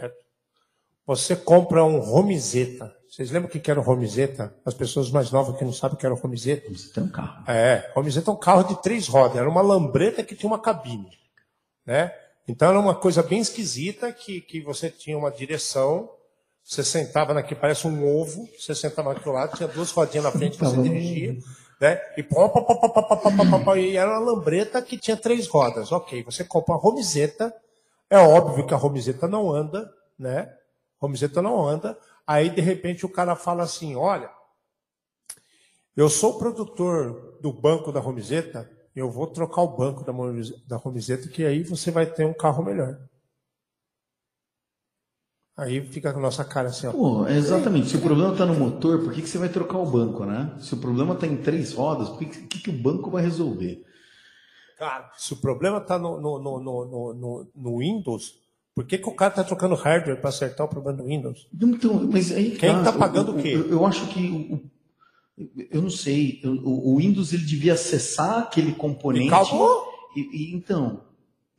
certo? 0.00 0.24
Você 1.06 1.36
compra 1.36 1.84
um 1.84 2.00
Romizeta. 2.00 2.94
Vocês 3.08 3.30
lembram 3.30 3.48
o 3.48 3.60
que 3.60 3.70
era 3.70 3.80
o 3.80 3.82
Romizeta? 3.82 4.54
As 4.64 4.74
pessoas 4.74 5.10
mais 5.10 5.30
novas 5.30 5.56
que 5.56 5.64
não 5.64 5.72
sabem 5.72 5.96
o 5.96 5.98
que 5.98 6.04
era 6.04 6.14
o 6.14 6.18
Romizeta. 6.18 6.66
Romizeta 6.66 7.00
é 7.00 7.02
um 7.02 7.08
carro. 7.08 7.50
É, 7.50 7.92
Romizeta 7.94 8.30
é 8.30 8.34
um 8.34 8.36
carro 8.36 8.64
de 8.64 8.82
três 8.82 9.06
rodas. 9.06 9.36
Era 9.36 9.48
uma 9.48 9.62
lambreta 9.62 10.22
que 10.22 10.34
tinha 10.34 10.50
uma 10.50 10.60
cabine. 10.60 11.08
Né? 11.86 12.12
Então 12.48 12.68
era 12.68 12.78
uma 12.78 12.94
coisa 12.94 13.22
bem 13.22 13.40
esquisita 13.40 14.12
que, 14.12 14.40
que 14.40 14.60
você 14.60 14.90
tinha 14.90 15.16
uma 15.16 15.30
direção, 15.30 16.10
você 16.62 16.82
sentava 16.82 17.32
naquele, 17.32 17.60
parece 17.60 17.86
um 17.86 18.06
ovo, 18.06 18.48
você 18.58 18.74
sentava 18.74 19.14
naquele 19.14 19.34
lado, 19.34 19.56
tinha 19.56 19.68
duas 19.68 19.90
rodinhas 19.92 20.24
na 20.24 20.32
frente 20.32 20.58
que 20.58 20.64
você 20.64 20.80
dirigia, 20.80 21.38
né? 21.80 22.00
E, 22.16 22.22
pô, 22.22 22.48
pô, 22.48 22.64
pô, 22.64 22.76
pô, 22.76 22.90
pô, 22.92 23.64
pô, 23.64 23.76
e 23.76 23.96
era 23.96 24.10
uma 24.10 24.32
lambreta 24.32 24.82
que 24.82 24.98
tinha 24.98 25.16
três 25.16 25.46
rodas. 25.46 25.92
Ok, 25.92 26.22
você 26.24 26.44
compra 26.44 26.74
a 26.74 26.78
Romizeta, 26.78 27.54
é 28.10 28.18
óbvio 28.18 28.66
que 28.66 28.74
a 28.74 28.76
Romizeta 28.76 29.26
não 29.26 29.50
anda, 29.50 29.92
né? 30.18 30.52
Romizeta 30.98 31.42
não 31.42 31.66
anda. 31.66 31.98
Aí, 32.26 32.50
de 32.50 32.60
repente, 32.60 33.04
o 33.04 33.08
cara 33.08 33.36
fala 33.36 33.62
assim: 33.62 33.94
olha, 33.96 34.30
eu 35.96 36.08
sou 36.08 36.38
produtor 36.38 37.38
do 37.40 37.52
banco 37.52 37.92
da 37.92 38.00
Romizeta, 38.00 38.70
eu 38.94 39.10
vou 39.10 39.26
trocar 39.26 39.62
o 39.62 39.76
banco 39.76 40.04
da 40.66 40.76
Romizeta, 40.76 41.28
que 41.28 41.44
aí 41.44 41.62
você 41.62 41.90
vai 41.90 42.06
ter 42.06 42.24
um 42.24 42.34
carro 42.34 42.64
melhor. 42.64 42.98
Aí 45.56 45.80
fica 45.88 46.10
a 46.10 46.18
nossa 46.18 46.44
cara 46.44 46.68
assim, 46.68 46.86
ó. 46.86 46.92
Pô, 46.92 47.26
exatamente. 47.28 47.88
Se 47.88 47.96
o 47.96 48.02
problema 48.02 48.32
está 48.32 48.44
no 48.44 48.54
motor, 48.54 49.02
por 49.02 49.12
que, 49.14 49.22
que 49.22 49.28
você 49.28 49.38
vai 49.38 49.48
trocar 49.48 49.78
o 49.78 49.90
banco, 49.90 50.26
né? 50.26 50.54
Se 50.60 50.74
o 50.74 50.76
problema 50.76 51.14
está 51.14 51.26
em 51.26 51.38
três 51.38 51.72
rodas, 51.72 52.10
por 52.10 52.18
que, 52.18 52.26
que, 52.26 52.60
que 52.60 52.70
o 52.70 52.82
banco 52.82 53.10
vai 53.10 53.22
resolver? 53.22 53.82
Cara, 54.76 55.10
se 55.16 55.32
o 55.32 55.36
problema 55.36 55.78
está 55.78 55.98
no, 55.98 56.20
no, 56.20 56.38
no, 56.38 56.60
no, 57.14 57.46
no 57.54 57.78
Windows, 57.78 58.34
por 58.74 58.84
que, 58.84 58.98
que 58.98 59.08
o 59.08 59.14
cara 59.14 59.30
está 59.30 59.42
trocando 59.42 59.74
hardware 59.74 60.20
para 60.20 60.28
acertar 60.28 60.66
o 60.66 60.68
problema 60.68 60.98
do 60.98 61.04
Windows? 61.08 61.48
Então, 61.54 62.06
mas 62.12 62.30
aí, 62.30 62.50
Quem 62.50 62.76
está 62.76 62.92
pagando 62.92 63.32
o, 63.32 63.42
quê? 63.42 63.54
Eu, 63.54 63.70
eu 63.70 63.86
acho 63.86 64.06
que 64.08 64.62
eu 65.70 65.80
não 65.80 65.90
sei. 65.90 66.42
O, 66.44 66.92
o, 66.92 66.96
Windows 66.98 67.32
ele 67.32 67.44
devia 67.44 67.72
acessar 67.72 68.38
aquele 68.38 68.72
componente. 68.72 69.32
E, 70.14 70.20
e, 70.20 70.54
então, 70.54 71.00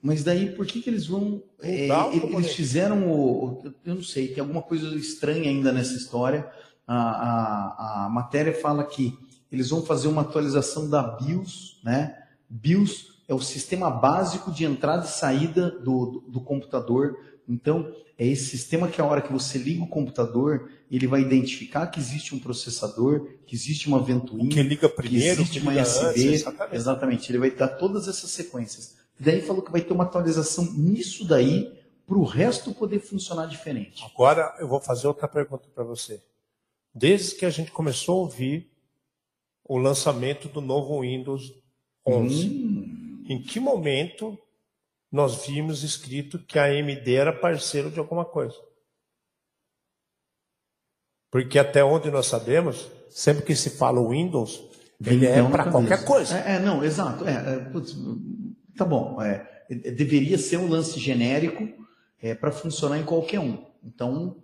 mas 0.01 0.23
daí 0.23 0.51
por 0.51 0.67
que, 0.67 0.79
que 0.79 0.89
eles 0.89 1.07
vão? 1.07 1.41
É, 1.59 1.87
eles 2.35 2.53
fizeram 2.53 3.11
o. 3.11 3.63
Eu 3.83 3.95
não 3.95 4.03
sei. 4.03 4.27
Tem 4.27 4.41
alguma 4.41 4.61
coisa 4.61 4.95
estranha 4.95 5.49
ainda 5.49 5.71
nessa 5.71 5.93
história. 5.93 6.47
A, 6.87 6.95
a, 6.95 8.05
a 8.05 8.09
matéria 8.09 8.53
fala 8.53 8.83
que 8.83 9.17
eles 9.51 9.69
vão 9.69 9.81
fazer 9.83 10.07
uma 10.07 10.21
atualização 10.21 10.87
da 10.87 11.01
BIOS, 11.01 11.79
né? 11.83 12.26
BIOS 12.49 13.17
é 13.27 13.33
o 13.33 13.41
sistema 13.41 13.89
básico 13.89 14.51
de 14.51 14.63
entrada 14.63 15.05
e 15.05 15.09
saída 15.09 15.69
do, 15.69 16.05
do, 16.05 16.19
do 16.27 16.41
computador 16.41 17.17
Então, 17.47 17.93
é 18.17 18.25
esse 18.25 18.45
sistema 18.45 18.87
que 18.87 18.99
a 18.99 19.05
hora 19.05 19.21
que 19.21 19.31
você 19.31 19.57
liga 19.57 19.83
o 19.83 19.87
computador, 19.87 20.69
ele 20.89 21.05
vai 21.05 21.21
identificar 21.21 21.87
que 21.87 21.99
existe 21.99 22.33
um 22.33 22.39
processador, 22.39 23.27
que 23.45 23.55
existe 23.55 23.87
uma 23.87 24.01
ventoinha, 24.01 24.49
que 24.49 24.63
liga 24.63 24.89
primeiro, 24.89 25.35
que 25.35 25.41
existe 25.41 25.59
que 25.59 25.67
uma 25.67 25.79
USB. 25.79 26.33
exatamente. 26.33 26.75
exatamente. 26.75 27.31
Ele 27.31 27.39
vai 27.39 27.51
dar 27.51 27.67
todas 27.69 28.07
essas 28.07 28.31
sequências. 28.31 28.97
Daí 29.19 29.41
falou 29.41 29.61
que 29.61 29.71
vai 29.71 29.81
ter 29.81 29.93
uma 29.93 30.03
atualização 30.03 30.65
nisso 30.73 31.25
daí 31.25 31.71
para 32.07 32.17
o 32.17 32.23
resto 32.23 32.73
poder 32.73 32.99
funcionar 32.99 33.45
diferente. 33.47 34.03
Agora 34.03 34.55
eu 34.59 34.67
vou 34.67 34.79
fazer 34.79 35.07
outra 35.07 35.27
pergunta 35.27 35.67
para 35.73 35.83
você. 35.83 36.23
Desde 36.93 37.35
que 37.35 37.45
a 37.45 37.49
gente 37.49 37.71
começou 37.71 38.19
a 38.19 38.21
ouvir 38.21 38.71
o 39.63 39.77
lançamento 39.77 40.47
do 40.47 40.61
novo 40.61 41.01
Windows 41.01 41.53
11, 42.07 42.47
Hum, 42.47 43.25
em 43.27 43.41
que 43.41 43.59
momento 43.59 44.37
nós 45.11 45.45
vimos 45.45 45.83
escrito 45.83 46.39
que 46.39 46.57
a 46.57 46.65
AMD 46.65 47.13
era 47.13 47.33
parceiro 47.33 47.91
de 47.91 47.99
alguma 47.99 48.25
coisa? 48.25 48.55
Porque 51.29 51.59
até 51.59 51.83
onde 51.83 52.09
nós 52.09 52.27
sabemos, 52.27 52.89
sempre 53.09 53.43
que 53.43 53.55
se 53.55 53.71
fala 53.71 54.07
Windows, 54.07 54.63
ele 55.05 55.25
é 55.25 55.39
então 55.39 55.51
para 55.51 55.69
qualquer 55.69 56.05
coisa. 56.05 56.37
É, 56.39 56.55
é, 56.55 56.59
não, 56.59 56.83
exato. 56.83 57.27
É, 57.27 57.55
é, 57.55 57.59
putz, 57.69 57.95
tá 58.75 58.85
bom. 58.85 59.21
é, 59.21 59.65
é, 59.69 59.91
deveria 59.91 60.37
ser 60.37 60.57
um 60.57 60.69
lance 60.69 60.99
genérico 60.99 61.67
para 62.39 62.51
funcionar 62.51 62.97
em 62.97 63.03
qualquer 63.03 63.39
um. 63.39 63.63
Então, 63.83 64.37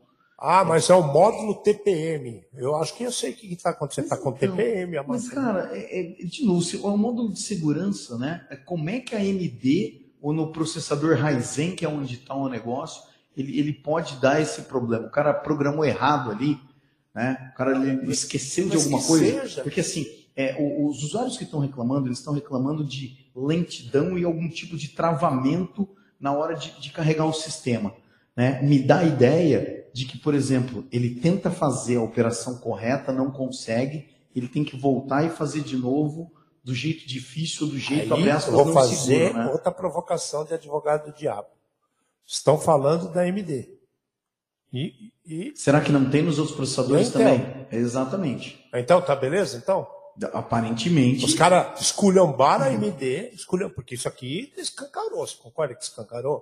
Ah, 0.45 0.65
mas 0.65 0.89
é 0.89 0.93
o 0.93 1.01
módulo 1.01 1.55
TPM. 1.55 2.43
Eu 2.53 2.75
acho 2.75 2.93
que 2.97 3.03
eu 3.05 3.11
sei 3.13 3.31
o 3.31 3.33
que 3.33 3.53
está 3.53 3.69
acontecendo. 3.69 4.03
Está 4.03 4.17
com 4.17 4.31
então, 4.31 4.57
TPM, 4.57 4.97
a 4.97 5.03
Mas, 5.03 5.29
cara, 5.29 5.69
é, 5.71 6.01
é, 6.21 6.25
de 6.25 6.43
novo, 6.43 6.61
se- 6.61 6.75
o 6.75 6.97
módulo 6.97 7.31
de 7.31 7.39
segurança, 7.39 8.17
né? 8.17 8.45
é 8.49 8.57
Como 8.57 8.89
é 8.89 8.99
que 8.99 9.15
a 9.15 9.19
AMD, 9.19 10.01
ou 10.21 10.33
no 10.33 10.51
processador 10.51 11.15
Ryzen, 11.15 11.77
que 11.77 11.85
é 11.85 11.87
onde 11.87 12.15
está 12.15 12.35
o 12.35 12.49
negócio, 12.49 13.03
ele, 13.37 13.57
ele 13.57 13.71
pode 13.71 14.17
dar 14.17 14.41
esse 14.41 14.63
problema? 14.63 15.07
O 15.07 15.11
cara 15.11 15.33
programou 15.33 15.85
errado 15.85 16.29
ali, 16.29 16.59
né? 17.15 17.51
O 17.53 17.57
cara 17.57 17.71
ele 17.77 18.11
esqueceu 18.11 18.67
de 18.67 18.75
alguma 18.75 19.01
coisa. 19.01 19.43
seja. 19.43 19.61
Porque, 19.63 19.79
assim, 19.79 20.05
é, 20.35 20.57
os 20.59 21.03
usuários 21.03 21.37
que 21.37 21.45
estão 21.45 21.61
reclamando, 21.61 22.07
eles 22.09 22.17
estão 22.17 22.33
reclamando 22.33 22.83
de 22.83 23.15
lentidão 23.33 24.17
e 24.17 24.25
algum 24.25 24.49
tipo 24.49 24.75
de 24.75 24.89
travamento 24.89 25.87
na 26.19 26.33
hora 26.33 26.53
de, 26.53 26.81
de 26.81 26.89
carregar 26.91 27.25
o 27.27 27.33
sistema. 27.33 27.93
Né? 28.35 28.61
Me 28.61 28.79
dá 28.79 29.05
ideia 29.05 29.82
de 29.93 30.05
que, 30.05 30.17
por 30.17 30.33
exemplo, 30.33 30.85
ele 30.91 31.15
tenta 31.21 31.51
fazer 31.51 31.97
a 31.97 32.01
operação 32.01 32.57
correta, 32.57 33.11
não 33.11 33.29
consegue, 33.31 34.09
ele 34.35 34.47
tem 34.47 34.63
que 34.63 34.75
voltar 34.75 35.23
e 35.23 35.29
fazer 35.29 35.61
de 35.61 35.77
novo 35.77 36.31
do 36.63 36.73
jeito 36.73 37.05
difícil, 37.07 37.67
do 37.67 37.77
jeito 37.77 38.13
Aí 38.13 38.29
aspas, 38.29 38.53
vou 38.53 38.73
fazer 38.73 38.95
seguro, 38.95 39.33
né? 39.37 39.51
outra 39.51 39.71
provocação 39.71 40.45
de 40.45 40.53
advogado 40.53 41.11
do 41.11 41.17
diabo. 41.17 41.47
Estão 42.25 42.57
falando 42.57 43.11
da 43.11 43.21
AMD. 43.21 43.69
E, 44.71 45.11
e- 45.25 45.53
Será 45.55 45.81
que 45.81 45.91
não 45.91 46.09
tem 46.09 46.23
nos 46.23 46.39
outros 46.39 46.55
processadores 46.55 47.09
Então. 47.09 47.21
também? 47.21 47.67
Exatamente. 47.71 48.65
então, 48.73 49.01
tá 49.01 49.15
beleza? 49.15 49.57
Então, 49.57 49.85
Aparentemente. 50.31 51.25
os 51.25 51.33
caras 51.33 51.81
esculhambaram 51.81 52.65
a 52.65 52.67
AMD, 52.67 53.31
esculham, 53.33 53.69
porque 53.69 53.95
isso 53.95 54.07
aqui 54.07 54.53
escancarou. 54.57 55.25
Você 55.27 55.35
concorda 55.37 55.75
que 55.75 55.83
escancarou? 55.83 56.41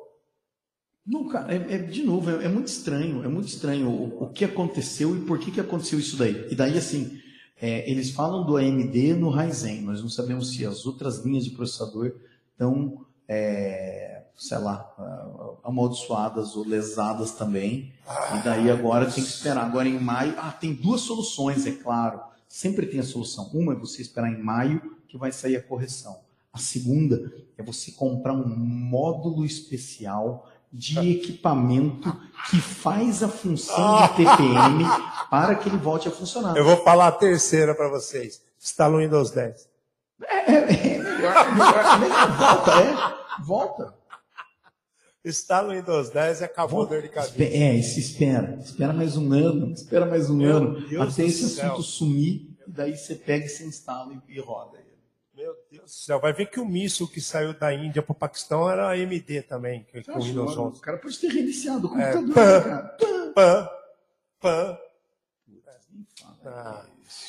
Cara, 1.31 1.53
é, 1.53 1.75
é- 1.75 1.77
de 1.79 2.03
novo, 2.03 2.29
é, 2.29 2.45
é 2.45 2.47
muito 2.47 2.67
estranho, 2.67 3.23
é 3.23 3.27
muito 3.27 3.47
estranho 3.47 3.89
o, 3.89 4.23
o 4.23 4.29
que 4.29 4.45
aconteceu 4.45 5.15
e 5.15 5.21
por 5.21 5.39
que, 5.39 5.51
que 5.51 5.59
aconteceu 5.59 5.99
isso 5.99 6.15
daí. 6.15 6.47
E 6.51 6.55
daí, 6.55 6.77
assim, 6.77 7.19
é, 7.59 7.89
eles 7.89 8.11
falam 8.11 8.45
do 8.45 8.55
AMD 8.57 9.13
no 9.15 9.29
Ryzen, 9.29 9.81
nós 9.81 10.01
não 10.01 10.09
sabemos 10.09 10.51
se 10.51 10.65
as 10.65 10.85
outras 10.85 11.23
linhas 11.25 11.43
de 11.43 11.51
processador 11.51 12.13
estão, 12.51 13.05
é, 13.27 14.23
sei 14.35 14.57
lá, 14.59 15.59
amaldiçoadas 15.63 16.55
ou 16.55 16.67
lesadas 16.67 17.31
também. 17.31 17.93
E 18.35 18.43
daí 18.43 18.69
agora 18.69 19.05
tem 19.05 19.23
que 19.23 19.29
esperar. 19.29 19.65
Agora 19.65 19.87
em 19.87 19.99
maio, 19.99 20.35
ah, 20.37 20.51
tem 20.51 20.73
duas 20.73 21.01
soluções, 21.01 21.65
é 21.65 21.71
claro. 21.71 22.19
Sempre 22.47 22.85
tem 22.85 22.99
a 22.99 23.03
solução. 23.03 23.49
Uma 23.53 23.73
é 23.73 23.75
você 23.75 24.01
esperar 24.01 24.31
em 24.31 24.41
maio, 24.41 24.97
que 25.07 25.17
vai 25.17 25.31
sair 25.31 25.55
a 25.55 25.63
correção. 25.63 26.19
A 26.53 26.57
segunda 26.57 27.31
é 27.57 27.63
você 27.63 27.91
comprar 27.91 28.33
um 28.33 28.47
módulo 28.47 29.45
especial 29.45 30.50
de 30.71 31.11
equipamento 31.11 32.15
que 32.49 32.61
faz 32.61 33.21
a 33.21 33.27
função 33.27 34.01
de 34.01 34.07
TPM 34.09 34.85
para 35.29 35.55
que 35.55 35.67
ele 35.67 35.77
volte 35.77 36.07
a 36.07 36.11
funcionar. 36.11 36.55
Eu 36.55 36.63
vou 36.63 36.77
falar 36.77 37.07
a 37.07 37.11
terceira 37.11 37.75
para 37.75 37.89
vocês. 37.89 38.41
Instala 38.59 38.95
o 38.95 38.99
Windows 38.99 39.31
10. 39.31 39.69
É, 40.23 40.51
é 40.53 40.65
melhor, 40.65 41.35
é. 41.35 42.37
Volta, 42.37 42.71
é. 42.71 43.43
Volta. 43.43 44.01
Instala 45.23 45.73
o 45.73 45.75
Windows 45.75 46.09
10 46.09 46.41
e 46.41 46.43
acabou 46.43 46.83
a 46.83 46.85
dor 46.85 47.01
de 47.01 47.09
cabeça. 47.09 47.55
É, 47.55 47.81
se 47.81 47.99
espera. 47.99 48.57
Espera 48.63 48.91
mais 48.91 49.15
um 49.17 49.31
ano. 49.31 49.71
Espera 49.71 50.05
mais 50.05 50.29
um 50.29 50.37
Meu 50.37 50.57
ano. 50.57 50.87
Deus 50.87 51.13
até 51.13 51.25
esse 51.25 51.47
céu. 51.49 51.73
assunto 51.73 51.83
sumir. 51.83 52.57
E 52.67 52.71
daí 52.71 52.97
você 52.97 53.15
pega 53.15 53.45
e 53.45 53.49
você 53.49 53.65
instala 53.65 54.13
e, 54.27 54.39
roda. 54.39 54.79
Meu 55.41 55.55
Deus 55.71 55.83
do 55.83 55.89
céu. 55.89 56.19
Vai 56.19 56.33
ver 56.33 56.45
que 56.51 56.59
o 56.59 56.65
míssil 56.65 57.07
que 57.07 57.19
saiu 57.19 57.51
da 57.53 57.73
Índia 57.73 58.03
para 58.03 58.11
o 58.11 58.15
Paquistão 58.15 58.69
era 58.69 58.87
a 58.87 58.91
AMD 58.91 59.41
também, 59.49 59.83
que, 59.91 60.03
com 60.03 60.19
o 60.19 60.21
Windows 60.21 60.51
Acho, 60.51 60.61
11. 60.61 60.77
o 60.77 60.81
cara 60.81 60.97
pode 60.99 61.17
ter 61.17 61.29
reiniciado 61.29 61.91
o 61.91 61.99
É, 61.99 62.13
computador, 62.13 62.33
pã. 62.33 62.61
cara. 62.63 62.97
Pã, 63.33 63.69
pã. 64.39 64.77
Ah. 66.45 66.85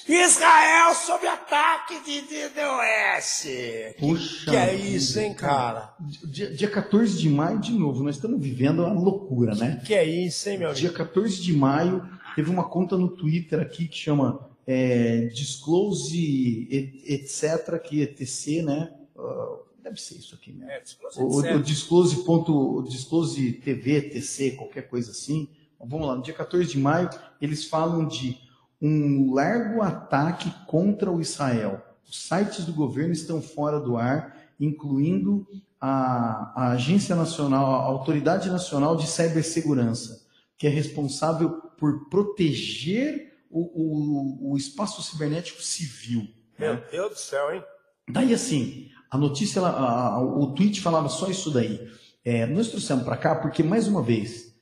Israel 0.07 0.95
sob 0.95 1.27
ataque 1.27 2.01
de 2.05 2.21
DDoS. 2.21 3.97
Puxa 3.99 4.51
que 4.51 4.57
é 4.57 4.75
isso, 4.75 5.19
hein, 5.19 5.33
cara? 5.35 5.95
Dia, 6.25 6.53
dia 6.55 6.71
14 6.71 7.19
de 7.19 7.29
maio, 7.31 7.59
de 7.59 7.73
novo, 7.73 8.05
nós 8.05 8.17
estamos 8.17 8.41
vivendo 8.41 8.85
uma 8.85 8.93
loucura, 9.01 9.55
né? 9.55 9.83
Que 9.85 9.95
é 9.95 10.05
isso, 10.05 10.49
hein, 10.51 10.59
meu 10.59 10.69
amigo? 10.69 10.81
Dia 10.81 10.93
14 10.93 11.41
de 11.41 11.53
maio, 11.57 12.07
teve 12.37 12.51
uma 12.51 12.69
conta 12.69 12.97
no 12.97 13.09
Twitter 13.09 13.59
aqui 13.61 13.89
que 13.89 13.97
chama 13.97 14.52
é, 14.67 15.27
Disclose 15.27 16.69
et- 16.71 17.03
etc, 17.13 17.79
que 17.83 18.01
etc, 18.03 18.65
né? 18.65 18.93
Ah, 19.19 19.57
deve 19.83 20.01
ser 20.01 20.15
isso 20.17 20.35
aqui, 20.35 20.53
né? 20.53 20.67
É, 20.77 20.83
O, 21.19 21.25
o, 21.25 21.57
o 21.57 21.63
disclose, 21.63 22.25
ponto, 22.25 22.79
o 22.79 22.83
disclose 22.83 23.53
TV, 23.55 24.03
TC, 24.03 24.53
qualquer 24.53 24.89
coisa 24.89 25.11
assim. 25.11 25.49
Vamos 25.85 26.07
lá, 26.07 26.15
no 26.15 26.23
dia 26.23 26.35
14 26.35 26.69
de 26.71 26.79
maio, 26.79 27.11
eles 27.41 27.65
falam 27.65 28.07
de 28.07 28.39
um 28.81 29.33
largo 29.35 29.83
ataque 29.83 30.53
contra 30.67 31.11
o 31.11 31.21
Israel. 31.21 31.83
Os 32.09 32.23
sites 32.23 32.65
do 32.65 32.73
governo 32.73 33.13
estão 33.13 33.43
fora 33.43 33.81
do 33.81 33.97
ar, 33.97 34.37
incluindo 34.61 35.47
a, 35.81 36.53
a 36.55 36.71
Agência 36.73 37.17
Nacional, 37.17 37.65
a 37.75 37.85
Autoridade 37.85 38.49
Nacional 38.49 38.97
de 38.97 39.09
Cibersegurança, 39.09 40.25
que 40.57 40.67
é 40.69 40.71
responsável 40.71 41.51
por 41.77 42.09
proteger 42.09 43.32
o, 43.53 44.49
o, 44.49 44.53
o 44.53 44.57
espaço 44.57 45.03
cibernético 45.03 45.63
civil. 45.63 46.23
né? 46.59 46.73
Meu 46.73 46.83
Deus 46.91 47.11
do 47.11 47.19
céu, 47.19 47.55
hein? 47.55 47.63
Daí 48.11 48.33
assim, 48.35 48.89
a 49.11 49.17
notícia, 49.19 49.59
ela- 49.61 49.71
a- 49.71 50.07
a- 50.15 50.21
o 50.23 50.53
tweet 50.55 50.81
falava 50.81 51.09
só 51.09 51.29
isso 51.29 51.51
daí. 51.51 51.81
É, 52.25 52.47
nós 52.47 52.69
trouxemos 52.69 53.05
para 53.05 53.17
cá 53.17 53.35
porque, 53.37 53.63
mais 53.63 53.87
uma 53.87 54.03
vez, 54.03 54.55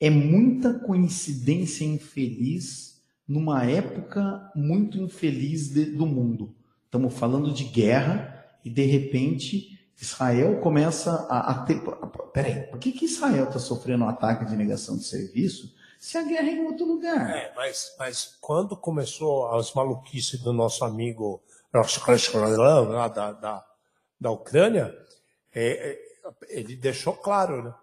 é 0.00 0.08
muita 0.10 0.74
coincidência 0.74 1.84
infeliz 1.84 3.02
numa 3.26 3.64
época 3.64 4.50
muito 4.54 4.98
infeliz 4.98 5.68
de- 5.70 5.86
do 5.86 6.06
mundo. 6.06 6.54
Estamos 6.86 7.12
falando 7.14 7.52
de 7.52 7.64
guerra 7.64 8.44
e, 8.64 8.70
de 8.70 8.84
repente, 8.84 9.78
Israel 10.00 10.60
começa 10.60 11.10
a, 11.28 11.50
a 11.50 11.54
ter... 11.64 11.80
Peraí, 12.32 12.62
por 12.70 12.78
que, 12.78 12.92
que 12.92 13.04
Israel 13.04 13.44
está 13.48 13.58
sofrendo 13.58 14.04
um 14.04 14.08
ataque 14.08 14.44
de 14.46 14.56
negação 14.56 14.96
de 14.96 15.04
serviço 15.04 15.74
se 15.98 16.16
a 16.16 16.22
guerra 16.22 16.48
é 16.48 16.52
em 16.52 16.64
outro 16.64 16.86
lugar? 16.86 17.30
É, 17.30 17.52
mas, 17.56 17.94
mas 17.98 18.36
quando 18.40 18.76
começou 18.76 19.48
as 19.54 19.72
maluquices 19.74 20.40
do 20.40 20.52
nosso 20.52 20.84
amigo 20.84 21.42
lá 21.72 23.08
da, 23.08 23.32
da, 23.32 23.66
da 24.20 24.30
Ucrânia, 24.30 24.94
é, 25.54 25.90
é, 25.90 25.98
ele 26.48 26.76
deixou 26.76 27.14
claro 27.14 27.62
né, 27.62 27.74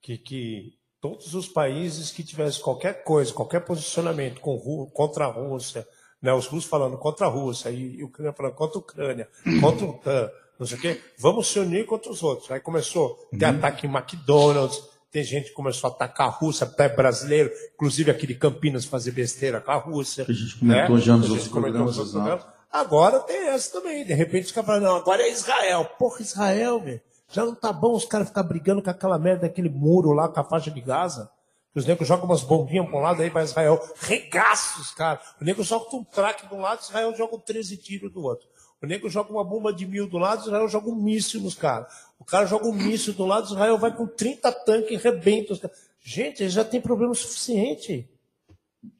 que, 0.00 0.18
que 0.18 0.78
todos 1.00 1.34
os 1.34 1.48
países 1.48 2.10
que 2.10 2.24
tivessem 2.24 2.62
qualquer 2.62 3.04
coisa, 3.04 3.32
qualquer 3.32 3.60
posicionamento 3.60 4.40
com, 4.40 4.86
contra 4.92 5.26
a 5.26 5.30
Rússia, 5.30 5.86
né, 6.20 6.32
os 6.32 6.46
russos 6.46 6.68
falando 6.68 6.98
contra 6.98 7.26
a 7.26 7.30
Rússia 7.30 7.70
e, 7.70 7.98
e 7.98 8.02
a 8.02 8.06
Ucrânia 8.06 8.32
falando 8.32 8.54
contra 8.54 8.78
a 8.78 8.80
Ucrânia, 8.80 9.28
contra 9.60 9.86
o 9.86 9.90
OTAN, 9.90 10.30
não 10.58 10.66
sei 10.66 10.78
o 10.78 10.80
quê, 10.80 11.00
vamos 11.18 11.48
se 11.48 11.58
unir 11.58 11.86
contra 11.86 12.10
os 12.10 12.22
outros. 12.22 12.50
Aí 12.50 12.60
começou 12.60 13.28
a 13.32 13.36
ter 13.36 13.44
ataque 13.46 13.86
em 13.86 13.90
McDonald's, 13.90 14.82
tem 15.14 15.22
gente 15.22 15.50
que 15.50 15.52
começou 15.52 15.88
a 15.88 15.92
atacar 15.92 16.26
a 16.26 16.30
Rússia, 16.30 16.66
até 16.66 16.88
brasileiro, 16.88 17.48
inclusive 17.76 18.10
aquele 18.10 18.34
Campinas 18.34 18.84
fazer 18.84 19.12
besteira 19.12 19.60
com 19.60 19.70
a 19.70 19.76
Rússia. 19.76 20.24
Que 20.24 20.32
a 20.32 20.34
gente 20.34 20.58
comentou 20.58 20.98
já 20.98 21.16
nos 21.16 21.26
Que 21.26 21.32
outros 21.32 21.48
programas, 21.48 21.96
exato. 21.96 22.44
Agora 22.68 23.20
tem 23.20 23.46
essa 23.46 23.80
também. 23.80 24.04
De 24.04 24.12
repente 24.12 24.46
os 24.46 24.50
caras 24.50 24.66
falam, 24.66 24.82
não, 24.82 24.96
agora 24.96 25.22
é 25.22 25.30
Israel. 25.30 25.84
Porra, 25.96 26.20
Israel, 26.20 26.80
velho. 26.80 27.00
Já 27.30 27.44
não 27.44 27.54
tá 27.54 27.72
bom 27.72 27.94
os 27.94 28.04
caras 28.04 28.26
ficar 28.26 28.42
brigando 28.42 28.82
com 28.82 28.90
aquela 28.90 29.16
merda 29.16 29.42
daquele 29.42 29.68
muro 29.68 30.10
lá 30.10 30.28
com 30.28 30.40
a 30.40 30.44
faixa 30.44 30.68
de 30.68 30.80
Gaza. 30.80 31.30
Os 31.72 31.86
negros 31.86 32.08
jogam 32.08 32.24
umas 32.24 32.42
bombinhas 32.42 32.84
para 32.88 32.98
um 32.98 33.02
lado, 33.02 33.22
aí 33.22 33.30
vai 33.30 33.44
Israel, 33.44 33.80
regaça 34.00 34.80
os 34.80 34.90
caras. 34.90 35.22
O 35.40 35.44
nego 35.44 35.62
joga 35.62 35.94
um 35.94 36.02
traque 36.02 36.48
de 36.48 36.54
um 36.54 36.60
lado, 36.60 36.82
Israel 36.82 37.14
joga 37.16 37.38
13 37.38 37.76
tiros 37.76 38.12
do 38.12 38.20
outro. 38.20 38.48
O 38.84 38.86
nego 38.86 39.08
joga 39.08 39.32
uma 39.32 39.42
bomba 39.42 39.72
de 39.72 39.86
mil 39.86 40.06
do 40.06 40.18
lado, 40.18 40.42
Israel 40.42 40.68
joga 40.68 40.90
um 40.90 40.94
míssil 40.94 41.40
nos 41.40 41.54
caras. 41.54 41.90
O 42.18 42.24
cara 42.24 42.44
joga 42.44 42.68
um 42.68 42.72
míssil 42.72 43.14
do 43.14 43.24
lado, 43.24 43.46
Israel 43.46 43.78
vai 43.78 43.96
com 43.96 44.06
30 44.06 44.52
tanques 44.52 44.90
e 44.90 44.96
rebenta 44.96 45.54
os 45.54 45.58
caras. 45.58 45.76
Gente, 46.02 46.42
eles 46.42 46.52
já 46.52 46.62
tem 46.62 46.82
problema 46.82 47.14
suficiente. 47.14 48.06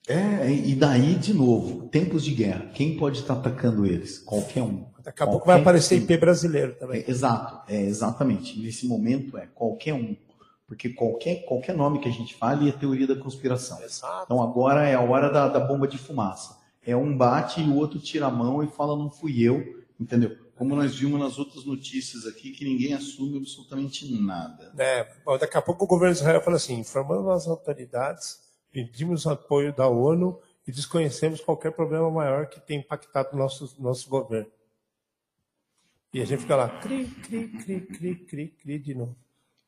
É, 0.08 0.50
e 0.50 0.74
daí, 0.74 1.14
de 1.16 1.34
novo, 1.34 1.86
tempos 1.88 2.24
de 2.24 2.32
guerra. 2.32 2.70
Quem 2.72 2.96
pode 2.96 3.20
estar 3.20 3.34
atacando 3.34 3.84
eles? 3.84 4.18
Qualquer 4.18 4.62
um. 4.62 4.86
Daqui 5.02 5.22
a 5.22 5.26
pouco 5.26 5.46
vai 5.46 5.60
aparecer 5.60 5.98
IP 5.98 6.16
brasileiro 6.16 6.74
também. 6.76 7.02
É, 7.02 7.10
exato, 7.10 7.70
é, 7.70 7.82
exatamente. 7.82 8.58
Nesse 8.58 8.86
momento 8.86 9.36
é 9.36 9.46
qualquer 9.54 9.92
um. 9.92 10.16
Porque 10.66 10.88
qualquer, 10.88 11.44
qualquer 11.44 11.76
nome 11.76 12.00
que 12.00 12.08
a 12.08 12.12
gente 12.12 12.34
fale 12.34 12.70
é 12.70 12.72
teoria 12.72 13.06
da 13.06 13.16
conspiração. 13.16 13.82
Exato. 13.82 14.24
Então 14.24 14.42
agora 14.42 14.88
é 14.88 14.94
a 14.94 15.00
hora 15.02 15.30
da, 15.30 15.46
da 15.46 15.60
bomba 15.60 15.86
de 15.86 15.98
fumaça. 15.98 16.63
É 16.86 16.94
um 16.96 17.16
bate 17.16 17.60
e 17.60 17.64
o 17.64 17.76
outro 17.76 17.98
tira 17.98 18.26
a 18.26 18.30
mão 18.30 18.62
e 18.62 18.68
fala, 18.68 18.96
não 18.96 19.10
fui 19.10 19.42
eu, 19.42 19.84
entendeu? 19.98 20.36
Como 20.56 20.76
nós 20.76 20.94
vimos 20.94 21.18
nas 21.18 21.38
outras 21.38 21.64
notícias 21.64 22.26
aqui, 22.26 22.52
que 22.52 22.64
ninguém 22.64 22.94
assume 22.94 23.38
absolutamente 23.38 24.12
nada. 24.20 24.72
É, 24.78 25.06
daqui 25.38 25.56
a 25.56 25.62
pouco 25.62 25.84
o 25.84 25.88
governo 25.88 26.14
de 26.14 26.20
Israel 26.20 26.40
fala 26.40 26.56
assim: 26.56 26.78
informando 26.78 27.30
as 27.30 27.48
autoridades, 27.48 28.38
pedimos 28.70 29.26
apoio 29.26 29.74
da 29.74 29.88
ONU 29.88 30.38
e 30.66 30.70
desconhecemos 30.70 31.40
qualquer 31.40 31.72
problema 31.72 32.08
maior 32.10 32.46
que 32.46 32.60
tenha 32.60 32.80
impactado 32.80 33.30
o 33.32 33.36
nosso, 33.36 33.74
nosso 33.80 34.08
governo. 34.08 34.50
E 36.12 36.20
a 36.20 36.24
gente 36.24 36.42
fica 36.42 36.54
lá, 36.54 36.68
cri, 36.68 37.06
cri, 37.06 37.48
cri, 37.48 37.80
cri, 37.80 38.16
cri, 38.16 38.48
cri 38.48 38.78
de 38.78 38.94
novo. 38.94 39.16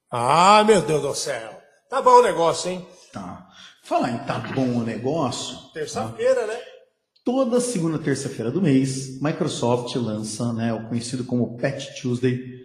Ah, 0.09 0.63
meu 0.65 0.81
Deus 0.81 1.03
do 1.03 1.15
céu! 1.15 1.61
Tá 1.91 2.01
bom 2.01 2.21
o 2.21 2.23
negócio, 2.23 2.71
hein? 2.71 2.87
Tá. 3.13 3.49
Falar 3.83 4.11
em 4.11 4.19
tá 4.19 4.39
bom 4.39 4.79
o 4.79 4.85
negócio. 4.85 5.57
Terça-feira, 5.73 6.43
tá? 6.43 6.47
né? 6.47 6.61
Toda 7.27 7.61
segunda 7.61 7.99
terça-feira 7.99 8.53
do 8.53 8.63
mês, 8.63 9.21
Microsoft 9.21 9.97
lança 9.97 10.53
né, 10.53 10.73
o 10.73 10.87
conhecido 10.87 11.25
como 11.25 11.59
Patch 11.59 12.01
Tuesday, 12.01 12.65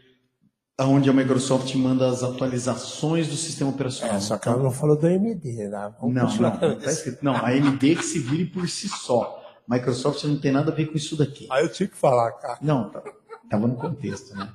onde 0.80 1.10
a 1.10 1.14
Microsoft 1.14 1.74
manda 1.74 2.08
as 2.08 2.22
atualizações 2.22 3.28
do 3.28 3.36
sistema 3.36 3.72
operacional. 3.72 4.18
É, 4.18 4.20
só 4.20 4.38
que 4.38 4.48
ela 4.48 4.62
não 4.62 4.70
falou 4.70 4.96
da 4.96 5.08
AMD, 5.08 5.44
né? 5.68 5.92
Vamos 6.00 6.14
não, 6.14 6.28
não, 6.38 6.60
não, 6.60 6.80
tá 6.80 6.92
escrito. 6.92 7.26
Não, 7.26 7.36
a 7.36 7.48
AMD 7.48 7.96
que 7.96 8.04
se 8.04 8.20
vire 8.20 8.46
por 8.46 8.70
si 8.70 8.88
só. 8.88 9.44
Microsoft 9.68 10.24
não 10.26 10.40
tem 10.40 10.52
nada 10.52 10.72
a 10.72 10.76
ver 10.76 10.86
com 10.86 10.96
isso 10.96 11.16
daqui. 11.18 11.48
Aí 11.50 11.64
eu 11.64 11.72
tinha 11.72 11.90
que 11.90 11.98
falar, 11.98 12.32
cara. 12.34 12.60
Não, 12.62 12.92
tá, 12.92 13.02
tava 13.50 13.68
no 13.68 13.76
contexto, 13.76 14.36
né? 14.36 14.48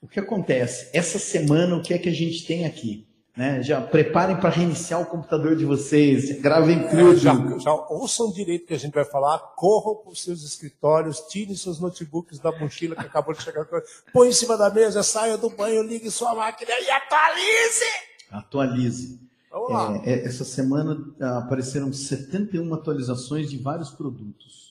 O 0.00 0.06
que 0.06 0.20
acontece? 0.20 0.88
Essa 0.92 1.18
semana, 1.18 1.74
o 1.74 1.82
que 1.82 1.92
é 1.92 1.98
que 1.98 2.08
a 2.08 2.14
gente 2.14 2.46
tem 2.46 2.64
aqui? 2.64 3.07
Né? 3.38 3.62
Já 3.62 3.80
preparem 3.80 4.36
para 4.36 4.50
reiniciar 4.50 5.00
o 5.00 5.06
computador 5.06 5.54
de 5.54 5.64
vocês, 5.64 6.40
gravem 6.40 6.88
tudo. 6.88 7.12
É, 7.12 7.16
já, 7.16 7.34
já 7.58 7.72
ouçam 7.72 8.32
direito 8.32 8.66
que 8.66 8.74
a 8.74 8.78
gente 8.78 8.92
vai 8.92 9.04
falar, 9.04 9.38
corram 9.54 9.94
para 9.94 10.10
os 10.10 10.24
seus 10.24 10.42
escritórios, 10.42 11.20
tirem 11.28 11.54
seus 11.54 11.78
notebooks 11.78 12.40
da 12.40 12.50
mochila 12.50 12.96
que 12.96 13.06
acabou 13.06 13.32
de 13.32 13.40
chegar, 13.40 13.64
põe 14.12 14.30
em 14.30 14.32
cima 14.32 14.56
da 14.56 14.68
mesa, 14.70 15.04
saia 15.04 15.38
do 15.38 15.50
banho, 15.50 15.84
ligue 15.84 16.10
sua 16.10 16.34
máquina 16.34 16.72
e 16.80 16.90
atualize! 16.90 17.84
Atualize. 18.28 19.20
Vamos 19.52 19.70
lá. 19.70 20.02
É, 20.04 20.14
é 20.14 20.24
essa 20.26 20.44
semana 20.44 20.98
apareceram 21.38 21.92
71 21.92 22.74
atualizações 22.74 23.48
de 23.48 23.56
vários 23.56 23.90
produtos 23.90 24.67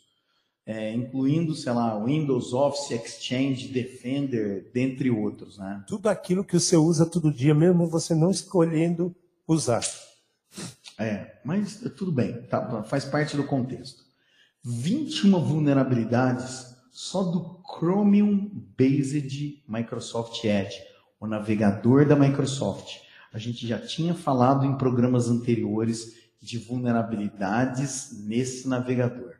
é, 0.68 0.94
incluindo, 0.94 1.56
sei 1.56 1.72
lá, 1.72 1.98
Windows, 2.04 2.52
Office, 2.52 2.92
Exchange, 2.92 3.70
Defender, 3.70 4.70
dentre 4.74 5.10
outros, 5.10 5.58
né? 5.58 5.82
Tudo 5.88 6.10
aquilo 6.10 6.44
que 6.44 6.60
você 6.60 6.76
usa 6.76 7.06
todo 7.06 7.32
dia, 7.32 7.56
mesmo 7.56 7.88
você 7.88 8.14
não 8.14 8.30
escolhendo 8.30 9.16
usar. 9.48 9.82
É, 11.00 11.40
mas 11.46 11.80
tudo 11.96 12.12
bem, 12.12 12.42
tá, 12.50 12.84
faz 12.84 13.06
parte 13.06 13.38
do 13.38 13.46
contexto. 13.46 14.04
21 14.62 15.40
vulnerabilidades 15.42 16.76
só 16.92 17.24
do 17.24 17.62
Chromium 17.80 18.52
Based 18.78 19.64
Microsoft 19.66 20.44
Edge, 20.44 20.76
o 21.18 21.26
navegador 21.26 22.06
da 22.06 22.16
Microsoft. 22.16 22.98
A 23.32 23.38
gente 23.38 23.66
já 23.66 23.80
tinha 23.80 24.14
falado 24.14 24.66
em 24.66 24.78
programas 24.78 25.30
anteriores 25.30 26.14
de 26.42 26.58
vulnerabilidades 26.58 28.22
nesse 28.26 28.68
navegador 28.68 29.37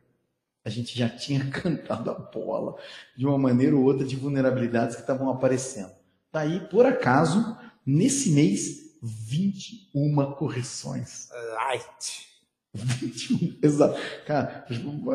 a 0.68 0.70
gente 0.70 0.96
já 0.96 1.08
tinha 1.08 1.44
cantado 1.50 2.10
a 2.10 2.14
bola 2.14 2.76
de 3.16 3.26
uma 3.26 3.38
maneira 3.38 3.74
ou 3.74 3.82
outra 3.82 4.06
de 4.06 4.14
vulnerabilidades 4.14 4.94
que 4.94 5.00
estavam 5.00 5.30
aparecendo. 5.30 5.90
Daí, 6.30 6.60
por 6.68 6.84
acaso, 6.84 7.56
nesse 7.84 8.30
mês, 8.30 8.98
21 9.02 10.32
correções. 10.32 11.28
Light. 11.54 12.28
21, 12.74 13.58
exato. 13.62 13.98
Cara, 14.26 14.66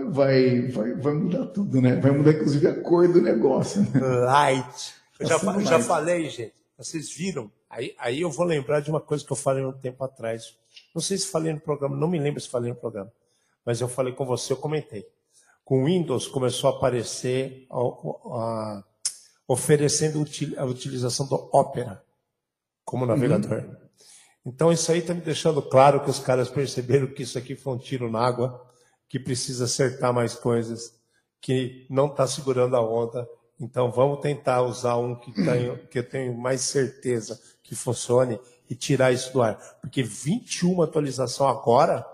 vai, 0.10 0.68
vai, 0.70 0.94
vai, 0.96 1.14
mudar 1.14 1.46
tudo, 1.48 1.80
né? 1.80 1.96
Vai 1.98 2.12
mudar, 2.12 2.32
inclusive, 2.32 2.68
a 2.68 2.82
cor 2.82 3.08
do 3.08 3.22
negócio. 3.22 3.82
Né? 3.82 4.00
Light. 4.00 4.96
Eu 5.20 5.28
já, 5.28 5.36
eu 5.36 5.62
já 5.62 5.80
falei, 5.80 6.30
gente. 6.30 6.56
Vocês 6.76 7.12
viram? 7.14 7.52
Aí, 7.70 7.94
aí 8.00 8.22
eu 8.22 8.32
vou 8.32 8.46
lembrar 8.46 8.80
de 8.80 8.90
uma 8.90 9.00
coisa 9.00 9.24
que 9.24 9.32
eu 9.32 9.38
falei 9.38 9.64
um 9.64 9.72
tempo 9.72 10.04
atrás. 10.04 10.56
Não 10.96 11.02
sei 11.02 11.18
se 11.18 11.28
falei 11.28 11.54
no 11.54 11.60
programa, 11.60 11.96
não 11.96 12.08
me 12.08 12.20
lembro 12.20 12.42
se 12.42 12.50
falei 12.50 12.72
no 12.72 12.76
programa. 12.76 13.12
Mas 13.64 13.80
eu 13.80 13.88
falei 13.88 14.14
com 14.14 14.26
você, 14.26 14.52
eu 14.52 14.58
comentei 14.58 15.08
com 15.64 15.86
Windows 15.86 16.28
começou 16.28 16.70
a 16.70 16.74
aparecer 16.74 17.68
a, 17.70 17.78
a, 17.78 18.84
oferecendo 19.48 20.26
a 20.58 20.66
utilização 20.66 21.28
do 21.28 21.36
Opera 21.52 22.04
como 22.84 23.06
navegador. 23.06 23.60
Uhum. 23.60 23.76
Então 24.46 24.72
isso 24.72 24.92
aí 24.92 25.00
está 25.00 25.14
me 25.14 25.22
deixando 25.22 25.62
claro 25.62 26.04
que 26.04 26.10
os 26.10 26.20
caras 26.20 26.50
perceberam 26.50 27.08
que 27.08 27.24
isso 27.24 27.38
aqui 27.38 27.56
foi 27.56 27.74
um 27.74 27.78
tiro 27.78 28.12
na 28.12 28.20
água, 28.20 28.62
que 29.08 29.18
precisa 29.20 29.66
acertar 29.66 30.14
mais 30.14 30.36
coisas, 30.36 30.94
que 31.40 31.86
não 31.90 32.08
está 32.08 32.28
segurando 32.28 32.76
a 32.76 32.82
onda. 32.82 33.28
Então 33.60 33.90
vamos 33.90 34.20
tentar 34.20 34.62
usar 34.64 34.98
um 34.98 35.16
que, 35.16 35.32
tenho, 35.32 35.78
que 35.88 36.00
eu 36.00 36.10
tenho 36.10 36.38
mais 36.38 36.62
certeza 36.62 37.40
que 37.62 37.74
funcione 37.74 38.38
e 38.70 38.76
tirar 38.76 39.14
isso 39.14 39.32
do 39.32 39.42
ar. 39.42 39.58
Porque 39.80 40.04
21 40.04 40.82
atualização 40.82 41.48
agora 41.48 42.06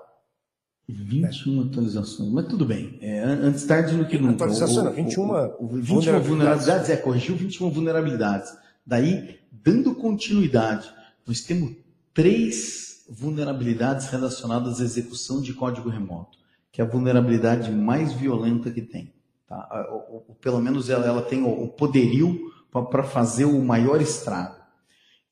21 0.92 1.62
atualizações, 1.62 2.32
mas 2.32 2.48
tudo 2.48 2.66
bem. 2.66 2.98
É, 3.02 3.22
antes 3.22 3.64
tarde 3.66 3.96
do 3.96 4.06
que 4.06 4.18
nunca. 4.18 4.46
Atualização, 4.46 4.88
o, 4.88 4.94
21, 4.94 5.22
o, 5.22 5.64
o, 5.64 5.68
21 5.68 5.86
vulnerabilidades. 5.86 6.28
vulnerabilidades. 6.28 6.90
É, 6.90 6.98
corrigiu 6.98 7.36
21 7.36 7.70
vulnerabilidades. 7.70 8.58
Daí, 8.86 9.40
dando 9.52 9.94
continuidade, 9.94 10.90
nós 11.28 11.42
temos 11.42 11.76
três 12.14 13.06
vulnerabilidades 13.08 14.08
relacionadas 14.08 14.82
à 14.82 14.84
execução 14.84 15.42
de 15.42 15.54
código 15.54 15.90
remoto, 15.90 16.38
que 16.72 16.82
é 16.82 16.84
a 16.84 16.88
vulnerabilidade 16.88 17.72
mais 17.72 18.14
violenta 18.14 18.72
que 18.72 18.82
tem. 18.82 19.14
Tá? 19.48 19.88
Ou, 19.92 20.26
ou, 20.28 20.36
pelo 20.36 20.60
menos 20.60 20.90
ela, 20.90 21.06
ela 21.06 21.22
tem 21.22 21.44
o, 21.44 21.50
o 21.50 21.68
poderio 21.68 22.52
para 22.72 23.04
fazer 23.04 23.46
o 23.46 23.62
maior 23.62 24.02
estrago. 24.02 24.56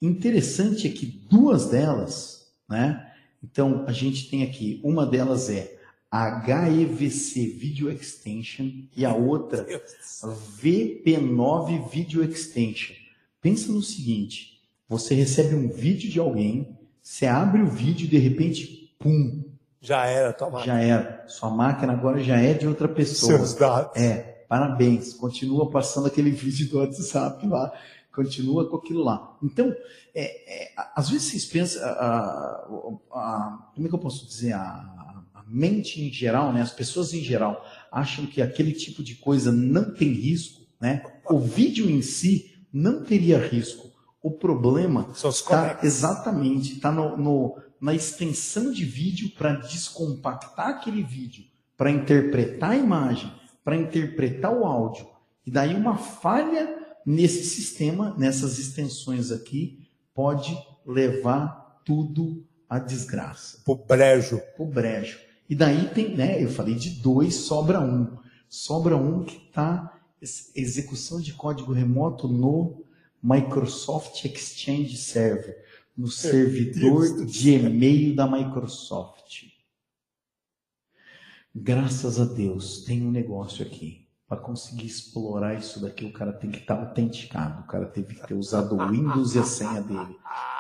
Interessante 0.02 0.88
é 0.88 0.92
que 0.92 1.06
duas 1.06 1.70
delas, 1.70 2.48
né? 2.70 3.07
Então, 3.44 3.86
a 3.88 3.92
gente 3.92 4.30
tem 4.30 4.44
aqui, 4.44 4.80
uma 4.84 5.06
delas 5.06 5.50
é 5.50 5.78
HEVC 6.12 7.48
Video 7.48 7.92
Extension 7.92 8.70
e 8.96 9.06
a 9.06 9.14
outra 9.14 9.68
VP9 10.60 11.90
Video 11.90 12.24
Extension. 12.24 12.96
Pensa 13.42 13.72
no 13.72 13.82
seguinte, 13.82 14.62
você 14.88 15.14
recebe 15.14 15.54
um 15.56 15.70
vídeo 15.70 16.10
de 16.10 16.20
alguém, 16.20 16.78
você 17.02 17.26
abre 17.26 17.62
o 17.62 17.68
vídeo 17.68 18.06
e 18.06 18.10
de 18.10 18.18
repente, 18.18 18.96
pum. 19.00 19.44
Já 19.80 20.06
era, 20.06 20.34
tua 20.34 20.50
máquina. 20.50 20.74
Já 20.74 20.82
era. 20.82 21.24
Sua 21.28 21.50
máquina 21.50 21.94
agora 21.94 22.24
já 22.24 22.40
é 22.40 22.54
de 22.54 22.68
outra 22.68 22.88
pessoa. 22.88 23.38
Seus 23.38 23.54
dados. 23.54 23.96
É, 23.96 24.46
parabéns. 24.50 25.14
Continua 25.14 25.70
passando 25.70 26.08
aquele 26.08 26.32
vídeo 26.32 26.70
do 26.70 26.80
WhatsApp 26.80 27.46
lá 27.48 27.72
continua 28.18 28.68
com 28.68 28.78
aquilo 28.78 29.04
lá. 29.04 29.38
Então, 29.44 29.72
é, 30.16 30.66
é, 30.66 30.72
às 30.96 31.10
vezes 31.10 31.30
vocês 31.30 31.46
pensam, 31.46 31.84
a, 31.84 31.90
a, 31.90 32.68
a, 33.12 33.72
como 33.76 33.86
é 33.86 33.90
que 33.90 33.96
eu 33.96 34.00
posso 34.00 34.26
dizer, 34.26 34.54
a, 34.54 35.24
mente 35.48 36.02
em 36.02 36.12
geral, 36.12 36.52
né, 36.52 36.62
as 36.62 36.74
pessoas 36.74 37.14
em 37.14 37.22
geral, 37.22 37.64
acham 37.90 38.26
que 38.26 38.42
aquele 38.42 38.74
tipo 38.74 39.02
de 39.02 39.16
coisa 39.16 39.52
não 39.52 39.94
tem 39.94 40.10
risco, 40.10 40.64
né? 40.82 41.04
O 41.30 41.40
vídeo 41.40 41.90
em 41.90 42.02
si 42.02 42.54
não 42.74 43.02
teria 43.02 43.40
risco. 43.40 43.90
O 44.22 44.32
problema 44.32 45.08
está 45.14 45.80
exatamente 45.82 46.74
está 46.74 46.92
no, 46.92 47.16
no, 47.16 47.58
na 47.80 47.94
extensão 47.94 48.74
de 48.74 48.84
vídeo 48.84 49.32
para 49.38 49.54
descompactar 49.54 50.68
aquele 50.68 51.02
vídeo, 51.02 51.46
para 51.78 51.92
interpretar 51.92 52.72
a 52.72 52.76
imagem, 52.76 53.32
para 53.64 53.78
interpretar 53.78 54.52
o 54.54 54.66
áudio. 54.66 55.08
E 55.46 55.52
daí 55.52 55.74
uma 55.74 55.96
falha 55.98 56.87
nesse 57.08 57.46
sistema, 57.46 58.14
nessas 58.18 58.60
extensões 58.60 59.32
aqui, 59.32 59.88
pode 60.14 60.58
levar 60.86 61.82
tudo 61.86 62.46
à 62.70 62.80
desgraça. 62.80 63.62
Pro 63.64 63.76
brejo. 63.76 64.42
Pro 64.58 64.66
brejo. 64.66 65.18
E 65.50 65.56
daí 65.56 65.88
tem, 65.94 66.18
né? 66.18 66.44
Eu 66.44 66.50
falei 66.50 66.76
de 66.76 66.90
dois, 66.90 67.36
sobra 67.36 67.80
um. 67.80 68.18
Sobra 68.50 68.98
um 68.98 69.24
que 69.24 69.38
está 69.38 69.98
execução 70.54 71.22
de 71.22 71.32
código 71.32 71.72
remoto 71.72 72.28
no 72.28 72.84
Microsoft 73.24 74.26
Exchange 74.26 74.98
Server. 74.98 75.66
no 75.96 76.10
servidor 76.10 77.26
de 77.26 77.54
e-mail 77.54 78.16
da 78.16 78.30
Microsoft. 78.30 79.46
Graças 81.56 82.20
a 82.20 82.26
Deus, 82.26 82.84
tem 82.84 83.02
um 83.02 83.10
negócio 83.10 83.66
aqui. 83.66 84.07
Para 84.28 84.40
conseguir 84.40 84.86
explorar 84.86 85.54
isso 85.54 85.80
daqui, 85.80 86.04
o 86.04 86.12
cara 86.12 86.34
tem 86.34 86.50
que 86.50 86.60
estar 86.60 86.78
autenticado. 86.78 87.62
O 87.62 87.68
cara 87.68 87.86
teve 87.86 88.16
que 88.16 88.28
ter 88.28 88.34
usado 88.34 88.76
o 88.76 88.88
Windows 88.90 89.36
e 89.36 89.40
a 89.40 89.44
senha 89.44 89.82
dele. 89.82 90.18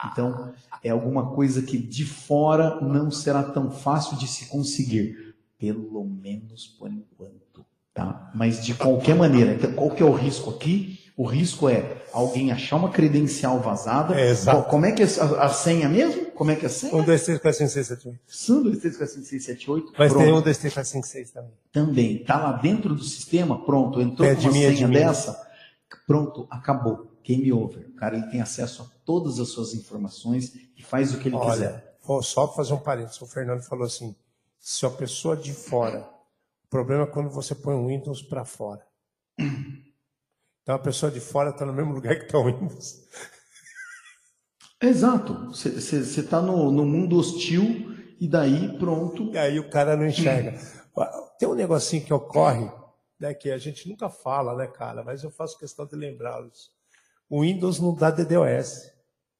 Então, 0.09 0.53
é 0.81 0.89
alguma 0.89 1.31
coisa 1.31 1.61
que 1.61 1.77
de 1.77 2.05
fora 2.05 2.79
não 2.79 3.11
será 3.11 3.43
tão 3.43 3.69
fácil 3.69 4.17
de 4.17 4.25
se 4.25 4.45
conseguir. 4.45 5.35
Pelo 5.59 6.05
menos 6.05 6.67
por 6.67 6.89
enquanto. 6.89 7.65
Tá? 7.93 8.31
Mas 8.33 8.63
de 8.63 8.73
qualquer 8.73 9.15
maneira, 9.15 9.57
qual 9.73 9.91
que 9.91 10.01
é 10.01 10.05
o 10.05 10.13
risco 10.13 10.51
aqui? 10.51 10.99
O 11.17 11.25
risco 11.25 11.67
é 11.67 12.03
alguém 12.13 12.51
achar 12.51 12.75
uma 12.75 12.91
credencial 12.91 13.59
vazada. 13.59 14.13
É, 14.13 14.29
exato. 14.29 14.69
Como 14.69 14.85
é 14.85 14.91
que 14.91 15.01
é 15.01 15.07
a, 15.19 15.45
a 15.45 15.49
senha 15.49 15.89
mesmo? 15.89 16.27
Como 16.27 16.51
é 16.51 16.55
que 16.55 16.63
é 16.63 16.67
a 16.67 16.69
senha? 16.69 16.95
1, 16.95 17.03
2, 17.03 17.23
3, 17.23 17.39
4, 17.39 17.57
5, 17.57 17.69
6, 17.71 17.87
7, 17.87 18.07
8. 18.09 18.19
São 18.27 18.61
2, 18.61 18.77
3, 18.77 18.97
4, 18.97 19.15
5, 19.15 19.25
6, 19.25 19.43
7, 19.43 19.71
8. 19.71 19.93
Mas 19.97 20.11
Pronto. 20.11 20.23
tem 20.23 20.33
1, 20.33 20.41
2, 20.41 20.57
3, 20.59 20.73
4, 20.75 20.91
5, 20.91 21.07
6 21.07 21.31
também. 21.31 21.51
Também. 21.71 22.23
Tá 22.23 22.37
lá 22.37 22.51
dentro 22.51 22.93
do 22.93 23.03
sistema, 23.03 23.65
pronto. 23.65 23.99
Entrou 23.99 24.29
Pede 24.29 24.41
com 24.41 24.47
uma 24.49 24.53
minha, 24.53 24.75
senha 24.75 24.87
dessa, 24.87 25.43
pronto, 26.05 26.45
acabou. 26.51 27.11
Game 27.23 27.51
over. 27.51 27.87
O 27.89 27.95
cara 27.95 28.15
ele 28.15 28.27
tem 28.27 28.39
acesso 28.39 28.83
a 28.83 28.85
todas 29.03 29.39
as 29.39 29.49
suas 29.49 29.73
informações 29.73 30.53
e 30.77 30.83
faz 30.83 31.15
o 31.15 31.17
que 31.17 31.29
ele 31.29 31.39
quiser. 31.39 31.97
Olha, 32.07 32.21
só 32.21 32.47
fazer 32.53 32.73
um 32.75 32.77
parênteses. 32.77 33.19
O 33.19 33.25
Fernando 33.25 33.63
falou 33.63 33.87
assim: 33.87 34.15
se 34.59 34.85
a 34.85 34.89
pessoa 34.91 35.35
de 35.35 35.51
fora, 35.51 36.07
o 36.63 36.69
problema 36.69 37.05
é 37.05 37.07
quando 37.07 37.31
você 37.31 37.55
põe 37.55 37.73
o 37.73 37.87
Windows 37.87 38.21
para 38.21 38.45
fora. 38.45 38.85
Então 40.67 40.75
a 40.75 40.79
pessoa 40.79 41.09
de 41.09 41.21
fora 41.21 41.51
está 41.51 41.65
no 41.65 41.71
mesmo 41.71 41.93
lugar 41.93 42.13
que 42.17 42.25
está 42.25 42.37
o 42.37 42.43
Windows. 42.43 43.07
Exato. 44.81 45.47
Você 45.47 45.97
está 45.97 46.41
no, 46.41 46.69
no 46.69 46.83
mundo 46.85 47.17
hostil 47.17 47.95
e 48.19 48.27
daí 48.27 48.77
pronto. 48.77 49.31
E 49.31 49.37
aí 49.37 49.61
o 49.61 49.69
cara 49.69 49.95
não 49.95 50.05
enxerga. 50.05 50.59
Tem 51.39 51.47
um 51.47 51.55
negocinho 51.55 52.03
que 52.03 52.13
ocorre, 52.13 52.69
né, 53.17 53.33
que 53.33 53.49
a 53.49 53.57
gente 53.57 53.87
nunca 53.87 54.09
fala, 54.09 54.57
né, 54.57 54.67
cara? 54.67 55.05
Mas 55.05 55.23
eu 55.23 55.31
faço 55.31 55.57
questão 55.57 55.85
de 55.85 55.95
lembrá-los. 55.95 56.69
O 57.29 57.43
Windows 57.43 57.79
não 57.79 57.95
dá 57.95 58.11
DDoS. 58.11 58.91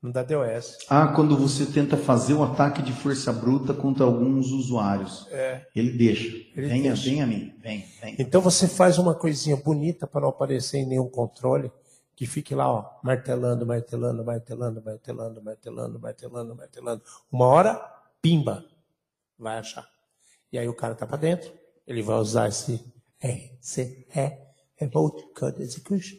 Não 0.02 0.12
dá 0.12 0.22
DOS. 0.22 0.78
Ah, 0.90 1.08
quando 1.08 1.36
você 1.36 1.66
tenta 1.66 1.98
fazer 1.98 2.36
um 2.36 2.44
ataque 2.44 2.84
de 2.84 2.94
força 2.94 3.34
bruta 3.34 3.74
contra 3.74 4.06
alguns 4.06 4.52
usuários. 4.52 5.28
É. 5.32 5.66
Ele 5.76 5.98
deixa. 5.98 6.28
Ele 6.56 6.68
venha, 6.68 6.94
deixa. 6.94 7.10
venha 7.10 7.24
a 7.24 7.28
mim. 7.28 7.54
Vem, 7.60 7.84
vem. 8.02 8.16
Então 8.20 8.40
você 8.40 8.68
faz 8.68 9.00
uma 9.00 9.16
coisinha 9.16 9.56
bonita 9.56 10.06
para 10.06 10.22
não 10.22 10.30
aparecer 10.30 10.78
em 10.78 10.86
nenhum 10.86 11.10
controle, 11.10 11.72
que 12.16 12.28
fique 12.28 12.54
lá, 12.54 12.72
ó, 12.72 13.00
martelando, 13.04 13.66
martelando, 13.66 14.24
martelando, 14.24 14.84
martelando, 14.84 15.44
martelando, 15.44 16.00
martelando, 16.00 16.56
martelando. 16.56 17.04
Uma 17.32 17.46
hora, 17.48 17.94
pimba, 18.22 18.64
vai 19.38 19.58
achar. 19.58 19.88
E 20.52 20.60
aí 20.60 20.68
o 20.68 20.76
cara 20.76 20.94
tá 20.94 21.08
para 21.08 21.18
dentro, 21.18 21.52
ele 21.86 22.04
vai 22.04 22.18
usar 22.18 22.48
esse 22.48 22.84
RCE, 23.20 24.38
Remote 24.76 25.24
Code 25.34 25.62
Execution. 25.62 26.18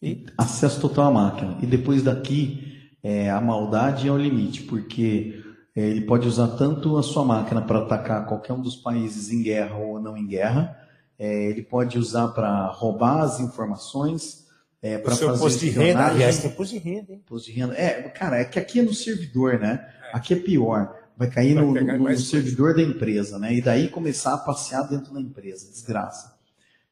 E 0.00 0.26
acesso 0.36 0.80
total 0.80 1.06
à 1.06 1.10
máquina. 1.10 1.58
E 1.62 1.66
depois 1.66 2.02
daqui, 2.02 2.73
é, 3.04 3.30
a 3.30 3.40
maldade 3.40 4.08
é 4.08 4.10
o 4.10 4.16
limite, 4.16 4.62
porque 4.62 5.44
é, 5.76 5.82
ele 5.82 6.00
pode 6.00 6.26
usar 6.26 6.48
tanto 6.56 6.96
a 6.96 7.02
sua 7.02 7.24
máquina 7.24 7.60
para 7.60 7.80
atacar 7.80 8.26
qualquer 8.26 8.54
um 8.54 8.62
dos 8.62 8.76
países 8.76 9.30
em 9.30 9.42
guerra 9.42 9.76
ou 9.76 10.00
não 10.00 10.16
em 10.16 10.26
guerra, 10.26 10.74
é, 11.18 11.44
ele 11.50 11.62
pode 11.62 11.98
usar 11.98 12.28
para 12.28 12.66
roubar 12.68 13.20
as 13.20 13.38
informações, 13.40 14.46
é, 14.82 14.98
para 14.98 15.14
fazer 15.14 15.38
posto 15.38 15.60
de 15.60 15.70
renda, 15.70 16.06
aliás, 16.06 16.38
tem 16.38 16.50
posto 16.50 16.72
de 16.72 16.78
renda, 16.78 17.12
hein? 17.12 17.20
Imposto 17.24 17.50
de 17.50 17.56
renda. 17.58 17.74
É, 17.74 18.02
cara, 18.08 18.38
é 18.40 18.44
que 18.44 18.58
aqui 18.58 18.80
é 18.80 18.82
no 18.82 18.92
servidor, 18.94 19.58
né? 19.58 19.86
Aqui 20.12 20.34
é 20.34 20.36
pior. 20.36 20.94
Vai 21.16 21.30
cair 21.30 21.54
Vai 21.54 21.64
no, 21.64 21.72
no- 21.72 21.98
no 22.10 22.18
servidor 22.18 22.74
da 22.74 22.82
empresa, 22.82 23.38
né? 23.38 23.54
E 23.54 23.62
daí 23.62 23.88
começar 23.88 24.34
a 24.34 24.38
passear 24.38 24.82
dentro 24.88 25.14
da 25.14 25.20
empresa. 25.20 25.70
Desgraça. 25.70 26.34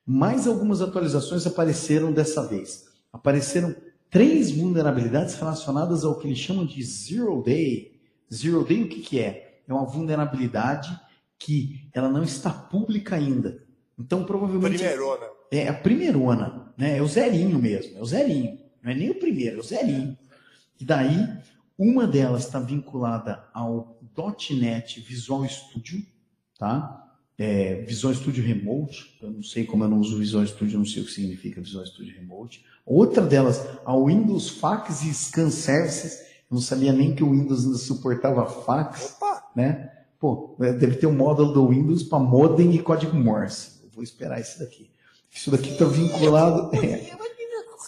Mais 0.06 0.46
algumas 0.46 0.80
atualizações 0.80 1.46
apareceram 1.46 2.12
dessa 2.12 2.46
vez. 2.46 2.84
Apareceram 3.12 3.74
três 4.12 4.50
vulnerabilidades 4.52 5.34
relacionadas 5.34 6.04
ao 6.04 6.18
que 6.18 6.28
eles 6.28 6.38
chamam 6.38 6.66
de 6.66 6.84
Zero 6.84 7.42
Day. 7.42 7.98
Zero 8.32 8.62
Day 8.62 8.82
o 8.82 8.88
que, 8.88 9.00
que 9.00 9.18
é? 9.18 9.62
É 9.66 9.72
uma 9.72 9.86
vulnerabilidade 9.86 10.94
que 11.38 11.88
ela 11.94 12.10
não 12.10 12.22
está 12.22 12.50
pública 12.50 13.16
ainda. 13.16 13.64
Então, 13.98 14.24
provavelmente. 14.24 14.78
Primeirona. 14.78 15.26
É 15.50 15.68
a 15.68 15.74
primeirona, 15.74 16.74
né? 16.76 16.98
É 16.98 17.02
o 17.02 17.08
zerinho 17.08 17.58
mesmo, 17.58 17.96
é 17.96 18.00
o 18.00 18.04
zerinho. 18.04 18.58
Não 18.82 18.92
é 18.92 18.94
nem 18.94 19.10
o 19.10 19.18
primeiro, 19.18 19.56
é 19.56 19.60
o 19.60 19.62
zerinho. 19.62 20.16
E 20.78 20.84
daí, 20.84 21.28
uma 21.78 22.06
delas 22.06 22.44
está 22.44 22.60
vinculada 22.60 23.44
ao 23.54 23.98
.NET 24.50 25.00
Visual 25.00 25.46
Studio, 25.48 26.04
tá? 26.58 27.11
É, 27.38 27.76
Visual 27.86 28.14
Studio 28.14 28.44
Remote, 28.44 29.16
eu 29.22 29.30
não 29.30 29.42
sei 29.42 29.64
como 29.64 29.84
eu 29.84 29.88
não 29.88 29.98
uso 29.98 30.18
Visual 30.18 30.46
Studio, 30.46 30.78
não 30.78 30.86
sei 30.86 31.02
o 31.02 31.06
que 31.06 31.12
significa 31.12 31.60
Visual 31.60 31.86
Studio 31.86 32.14
Remote. 32.14 32.64
Outra 32.84 33.22
delas, 33.22 33.66
ao 33.84 34.06
Windows 34.06 34.50
Fax 34.50 35.02
e 35.02 35.14
Scan 35.14 35.50
Services, 35.50 36.20
eu 36.50 36.54
não 36.56 36.60
sabia 36.60 36.92
nem 36.92 37.14
que 37.14 37.24
o 37.24 37.30
Windows 37.30 37.64
ainda 37.64 37.78
suportava 37.78 38.44
fax 38.46 39.16
Opa! 39.16 39.50
né? 39.56 39.90
Pô, 40.20 40.54
deve 40.58 40.96
ter 40.96 41.06
um 41.06 41.16
módulo 41.16 41.52
do 41.52 41.68
Windows 41.68 42.02
para 42.02 42.18
modem 42.18 42.74
e 42.74 42.78
código 42.78 43.16
Morse. 43.16 43.80
Eu 43.82 43.90
vou 43.90 44.04
esperar 44.04 44.40
isso 44.40 44.58
daqui. 44.58 44.90
Isso 45.30 45.50
daqui 45.50 45.70
está 45.70 45.84
vinculado, 45.86 46.70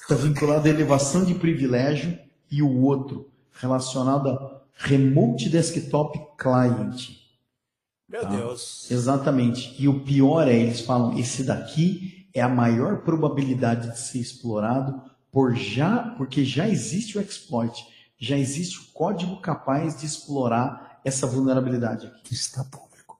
está 0.01 0.14
vinculado 0.16 0.66
à 0.66 0.70
elevação 0.70 1.24
de 1.24 1.34
privilégio 1.34 2.18
e 2.51 2.62
o 2.62 2.82
outro 2.82 3.30
relacionado 3.53 4.30
a 4.30 4.62
Remote 4.76 5.49
Desktop 5.49 6.18
Client. 6.38 7.24
Meu 8.15 8.23
Tá. 8.23 8.29
Deus. 8.29 8.89
Exatamente. 8.93 9.75
E 9.77 9.89
o 9.89 10.05
pior 10.05 10.47
é, 10.47 10.55
eles 10.57 10.83
falam, 10.83 11.19
esse 11.19 11.43
daqui 11.43 12.29
é 12.33 12.41
a 12.41 12.49
maior 12.49 12.99
probabilidade 13.03 13.91
de 13.91 13.99
ser 13.99 14.21
explorado 14.21 15.03
por 15.33 15.53
já, 15.57 16.15
porque 16.17 16.45
já 16.45 16.69
existe 16.69 17.19
o 17.19 17.21
exploit, 17.21 17.85
já 18.17 18.39
existe 18.39 18.79
o 18.79 18.93
código 18.93 19.41
capaz 19.41 19.99
de 19.99 20.07
explorar 20.07 21.01
essa 21.05 21.27
vulnerabilidade 21.27 22.07
aqui. 22.07 22.35
Está 22.35 22.62
público. 22.62 23.19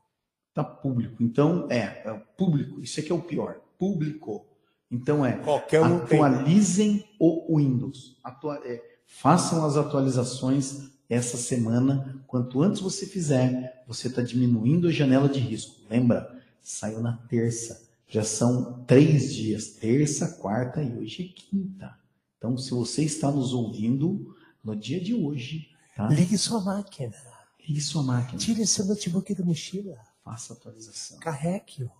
Está 0.51 0.63
público. 0.63 1.21
Então, 1.21 1.67
é, 1.69 2.03
é 2.05 2.13
o 2.13 2.21
público. 2.21 2.81
Isso 2.81 3.01
aqui 3.01 3.11
é 3.11 3.15
o 3.17 3.21
pior. 3.21 3.57
Público. 3.77 4.47
Então, 4.89 5.27
é, 5.27 5.33
Qualquer 5.39 5.81
um 5.83 6.07
tem. 6.07 6.21
atualizem 6.21 7.05
o 7.19 7.57
Windows. 7.59 8.17
Atua- 8.23 8.61
é, 8.65 8.81
façam 9.09 9.65
as 9.67 9.77
atualizações 9.77 10.89
essa 11.09 11.37
semana. 11.37 12.23
Quanto 12.27 12.63
antes 12.63 12.81
você 12.81 13.07
fizer, 13.07 13.85
você 13.87 14.09
está 14.09 14.23
diminuindo 14.23 14.89
a 14.89 14.93
janela 14.93 15.29
de 15.29 15.39
risco. 15.39 15.81
Lembra? 15.89 16.43
Saiu 16.63 17.01
na 17.01 17.17
terça. 17.29 17.89
Já 18.09 18.25
são 18.25 18.85
três 18.85 19.35
dias. 19.35 19.69
Terça, 19.69 20.29
quarta 20.41 20.83
e 20.83 20.97
hoje 20.97 21.25
é 21.25 21.41
quinta. 21.41 21.99
Então, 22.39 22.57
se 22.57 22.71
você 22.71 23.03
está 23.03 23.31
nos 23.31 23.53
ouvindo 23.53 24.35
no 24.63 24.77
dia 24.77 25.01
de 25.01 25.15
hoje, 25.15 25.69
tá? 25.97 26.09
Ligue 26.09 26.37
sua 26.37 26.61
máquina. 26.61 27.15
ligue 27.67 27.81
sua 27.81 28.03
máquina. 28.03 28.39
Tire 28.39 28.67
seu 28.67 28.85
notebook 28.87 29.35
da 29.35 29.45
mochila. 29.45 29.97
Faça 30.23 30.53
a 30.53 30.57
atualização. 30.57 31.19
Carregue-o. 31.19 31.91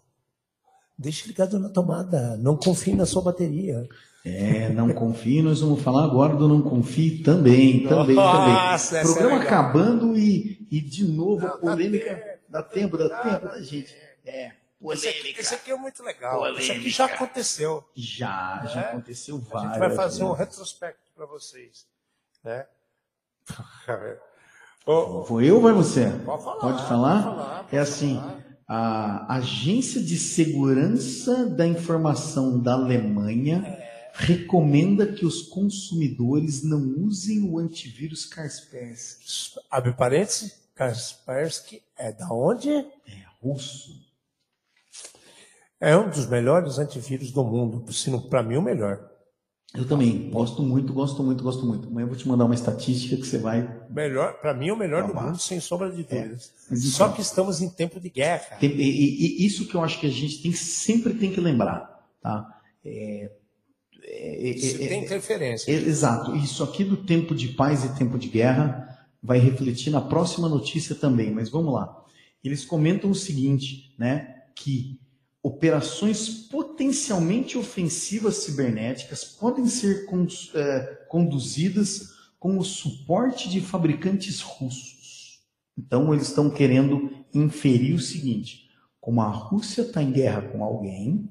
Deixe 0.97 1.27
ligado 1.27 1.59
na 1.59 1.69
tomada. 1.69 2.37
Não 2.37 2.57
confie 2.57 2.95
na 2.95 3.05
sua 3.07 3.23
bateria. 3.23 3.89
É, 4.25 4.71
não 4.71 4.89
confie, 4.95 5.43
nós 5.43 5.61
vamos 5.61 5.83
falar 5.83 6.05
agora 6.05 6.35
do 6.35 6.49
não 6.49 6.63
confie 6.63 7.19
também, 7.23 7.87
também, 7.87 8.15
Nossa, 8.17 8.39
também. 8.39 8.73
essa 8.73 9.03
Programa 9.03 9.45
é 9.45 9.47
acabando 9.47 10.17
e, 10.17 10.67
e 10.71 10.81
de 10.81 11.05
novo 11.05 11.45
a 11.47 11.51
Dá- 11.51 11.55
dá 11.57 11.61
polêmica. 11.61 12.15
tempo. 12.15 12.39
Dá 12.49 12.63
tempo, 12.63 12.97
dá 12.97 13.23
tempo, 13.23 13.45
da 13.49 13.61
gente. 13.61 13.95
É, 14.25 14.53
Esse 14.93 15.09
aqui, 15.09 15.19
polêmica. 15.19 15.41
esse 15.43 15.55
aqui 15.55 15.71
é 15.73 15.77
muito 15.77 16.03
legal. 16.03 16.41
Isso 16.53 16.57
aqui 16.57 16.67
Polêmica. 16.69 16.91
já 16.91 17.05
aconteceu. 17.05 17.85
Já, 17.95 18.65
já 18.73 18.81
É? 18.81 18.85
aconteceu 18.91 19.35
A 19.37 19.39
gente 19.41 19.51
várias 19.51 19.79
vai 19.79 19.91
fazer 19.95 20.25
um 20.25 20.33
retrospecto 20.33 21.11
para 21.15 21.27
vocês. 21.27 21.87
Né? 22.43 22.65
Vou 24.87 25.41
eu 25.43 25.57
ou 25.57 25.61
vai 25.63 25.73
você? 25.75 26.07
Pode 26.25 26.43
falar, 26.45 26.61
Pode 26.61 26.83
falar? 26.89 27.23
pode 27.23 27.37
falar, 27.37 27.63
pode 27.65 27.77
é 27.77 27.79
assim, 27.79 28.17
falar. 28.17 28.39
A 28.67 29.37
Agência 29.37 30.01
de 30.03 30.17
Segurança 30.19 31.47
da 31.47 31.67
Informação 31.67 32.59
da 32.59 32.73
Alemanha 32.75 33.63
É. 33.67 34.11
recomenda 34.15 35.07
que 35.13 35.27
os 35.27 35.43
consumidores 35.43 36.63
não 36.63 36.81
usem 37.05 37.43
o 37.43 37.59
antivírus 37.59 38.25
Kaspersky. 38.27 39.59
Abre 39.71 39.93
parênteses. 39.93 40.55
Kaspersky 40.75 41.83
é 41.97 42.13
da 42.13 42.29
onde? 42.33 42.71
É 42.71 42.87
russo. 43.43 44.03
É 45.81 45.97
um 45.97 46.09
dos 46.09 46.27
melhores 46.27 46.79
antivírus 46.79 47.31
do 47.31 47.45
mundo. 47.45 47.93
Se 47.93 48.09
não, 48.11 48.21
para 48.21 48.43
mim, 48.43 48.57
o 48.57 48.63
melhor. 48.63 49.11
Eu 49.77 49.85
também 49.89 50.31
gosto 50.31 50.63
muito, 50.63 50.93
gosto 50.93 51.21
muito, 51.23 51.43
gosto 51.43 51.67
muito. 51.67 51.89
Amanhã 51.89 52.05
eu 52.05 52.09
vou 52.09 52.17
te 52.17 52.29
mandar 52.29 52.45
uma 52.45 52.55
estatística 52.55 53.17
que 53.17 53.27
você 53.27 53.39
vai. 53.39 53.69
Melhor, 53.91 54.35
para 54.41 54.55
mim, 54.55 54.71
o 54.71 54.77
melhor 54.77 55.03
do 55.03 55.09
Vamos 55.09 55.23
lá. 55.23 55.29
mundo, 55.31 55.39
sem 55.41 55.59
sombra 55.59 55.91
de 55.91 56.05
dúvidas. 56.05 56.53
mas 56.71 56.85
Só 56.93 57.09
que 57.09 57.21
estamos 57.21 57.61
em 57.61 57.69
tempo 57.69 57.99
de 57.99 58.09
guerra. 58.09 58.57
Tem- 58.61 58.71
e, 58.71 58.83
e- 59.43 59.45
isso 59.47 59.67
que 59.67 59.75
eu 59.75 59.83
acho 59.83 59.99
que 59.99 60.07
a 60.07 60.11
gente 60.11 60.41
tem, 60.43 60.53
sempre 60.53 61.15
tem 61.15 61.33
que 61.33 61.41
lembrar, 61.41 62.07
tá? 62.23 62.61
É, 62.85 63.31
é, 64.05 64.51
é, 64.51 64.85
é, 64.85 64.89
tem 64.89 65.03
interferência. 65.05 65.69
é, 65.73 65.75
exato. 65.75 66.37
Isso 66.37 66.63
aqui 66.63 66.85
do 66.85 66.99
tempo 66.99 67.35
de 67.35 67.49
paz 67.49 67.85
e 67.85 67.99
tempo 67.99 68.17
de 68.17 68.29
guerra, 68.29 69.07
vai 69.21 69.39
refletir 69.41 69.91
na 69.91 70.01
próxima 70.01 70.49
notícia 70.49 70.95
também, 70.95 71.33
mas 71.33 71.49
vamos 71.49 71.75
lá. 71.75 72.01
Eles 72.45 72.65
comentam 72.65 73.11
o 73.11 73.15
seguinte, 73.15 73.93
né, 73.99 74.43
que 74.55 75.01
operações 75.45 76.27
potencialmente 76.31 77.59
ofensivas 77.59 78.37
cibernéticas 78.37 79.23
podem 79.25 79.67
ser 79.67 80.07
é, 80.55 80.81
conduzidas 81.07 82.15
com 82.41 82.57
o 82.57 82.65
suporte 82.65 83.51
de 83.51 83.61
fabricantes 83.61 84.41
russos. 84.41 85.43
Então, 85.77 86.15
eles 86.15 86.29
estão 86.29 86.49
querendo 86.49 87.11
inferir 87.35 87.95
o 87.95 88.01
seguinte: 88.01 88.71
como 88.99 89.21
a 89.21 89.29
Rússia 89.29 89.83
está 89.83 90.03
em 90.03 90.13
guerra 90.13 90.41
com 90.41 90.65
alguém, 90.65 91.29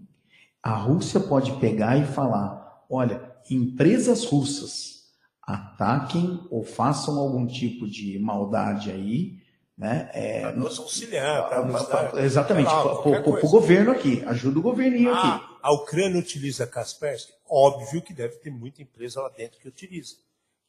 a 0.61 0.75
Rússia 0.75 1.19
pode 1.19 1.53
pegar 1.53 1.97
e 1.97 2.05
falar: 2.05 2.85
olha, 2.87 3.33
empresas 3.49 4.25
russas 4.25 5.05
ataquem 5.41 6.39
ou 6.51 6.63
façam 6.63 7.17
algum 7.17 7.47
tipo 7.47 7.87
de 7.87 8.19
maldade 8.19 8.91
aí, 8.91 9.41
né? 9.77 10.09
É, 10.13 10.41
para 10.41 10.51
nos 10.53 10.79
auxiliar, 10.79 11.49
para 11.49 12.23
exatamente, 12.23 12.69
para 12.69 13.29
o 13.45 13.49
governo 13.49 13.91
aqui, 13.91 14.23
ajuda 14.25 14.59
o 14.59 14.61
governinho 14.61 15.13
ah, 15.13 15.35
aqui. 15.35 15.45
A 15.61 15.73
Ucrânia 15.73 16.19
utiliza 16.19 16.67
Kaspersky? 16.67 17.33
Óbvio 17.49 18.01
que 18.01 18.13
deve 18.13 18.35
ter 18.35 18.51
muita 18.51 18.81
empresa 18.81 19.21
lá 19.21 19.29
dentro 19.29 19.59
que 19.59 19.67
utiliza. 19.67 20.15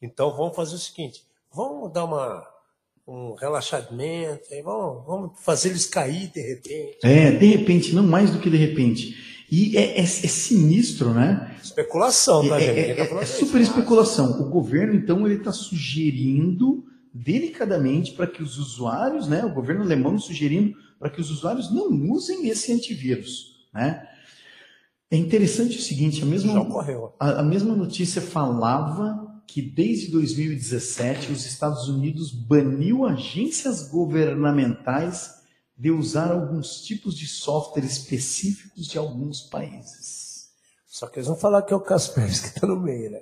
Então 0.01 0.35
vamos 0.35 0.55
fazer 0.55 0.75
o 0.75 0.79
seguinte: 0.79 1.23
vamos 1.53 1.93
dar 1.93 2.05
uma, 2.05 2.47
um 3.07 3.35
relaxamento, 3.35 4.43
vamos, 4.63 5.05
vamos 5.05 5.39
fazer 5.39 5.69
eles 5.69 5.85
cair 5.85 6.27
de 6.27 6.41
repente. 6.41 6.97
É, 7.03 7.31
de 7.31 7.45
repente, 7.45 7.93
não 7.93 8.03
mais 8.03 8.31
do 8.31 8.39
que 8.39 8.49
de 8.49 8.57
repente. 8.57 9.35
E 9.51 9.77
é, 9.77 9.99
é, 9.99 10.01
é 10.01 10.05
sinistro, 10.05 11.13
né? 11.13 11.55
Especulação, 11.63 12.47
tá, 12.47 12.59
é, 12.59 12.65
gente? 12.65 12.99
É, 12.99 13.03
é, 13.03 13.21
é 13.21 13.25
super 13.25 13.61
especulação. 13.61 14.41
O 14.41 14.49
governo, 14.49 14.95
então, 14.95 15.25
ele 15.25 15.35
está 15.37 15.51
sugerindo 15.51 16.83
delicadamente 17.15 18.11
para 18.11 18.27
que 18.27 18.43
os 18.43 18.57
usuários, 18.57 19.25
né? 19.25 19.45
O 19.45 19.53
governo 19.53 19.83
alemão 19.83 20.19
sugerindo 20.19 20.75
para 20.99 21.09
que 21.09 21.21
os 21.21 21.31
usuários 21.31 21.71
não 21.73 21.87
usem 22.11 22.49
esse 22.49 22.73
antivírus, 22.73 23.67
né? 23.73 24.05
É 25.09 25.15
interessante 25.15 25.77
o 25.77 25.81
seguinte, 25.81 26.23
a 26.23 26.25
mesma, 26.25 26.67
a, 27.17 27.39
a 27.39 27.43
mesma 27.43 27.73
notícia 27.73 28.21
falava 28.21 29.41
que 29.47 29.61
desde 29.61 30.11
2017 30.11 31.31
os 31.31 31.45
Estados 31.45 31.87
Unidos 31.87 32.31
baniu 32.31 33.05
agências 33.05 33.87
governamentais 33.87 35.35
de 35.77 35.91
usar 35.91 36.31
alguns 36.31 36.81
tipos 36.81 37.15
de 37.15 37.27
software 37.27 37.85
específicos 37.85 38.87
de 38.87 38.97
alguns 38.97 39.41
países. 39.41 40.49
Só 40.85 41.07
que 41.07 41.19
eles 41.19 41.27
vão 41.27 41.37
falar 41.37 41.61
que 41.61 41.71
é 41.71 41.75
o 41.75 41.81
Kaspersky 41.81 42.49
que 42.49 42.55
está 42.55 42.67
no 42.67 42.79
meio, 42.79 43.11
né? 43.11 43.21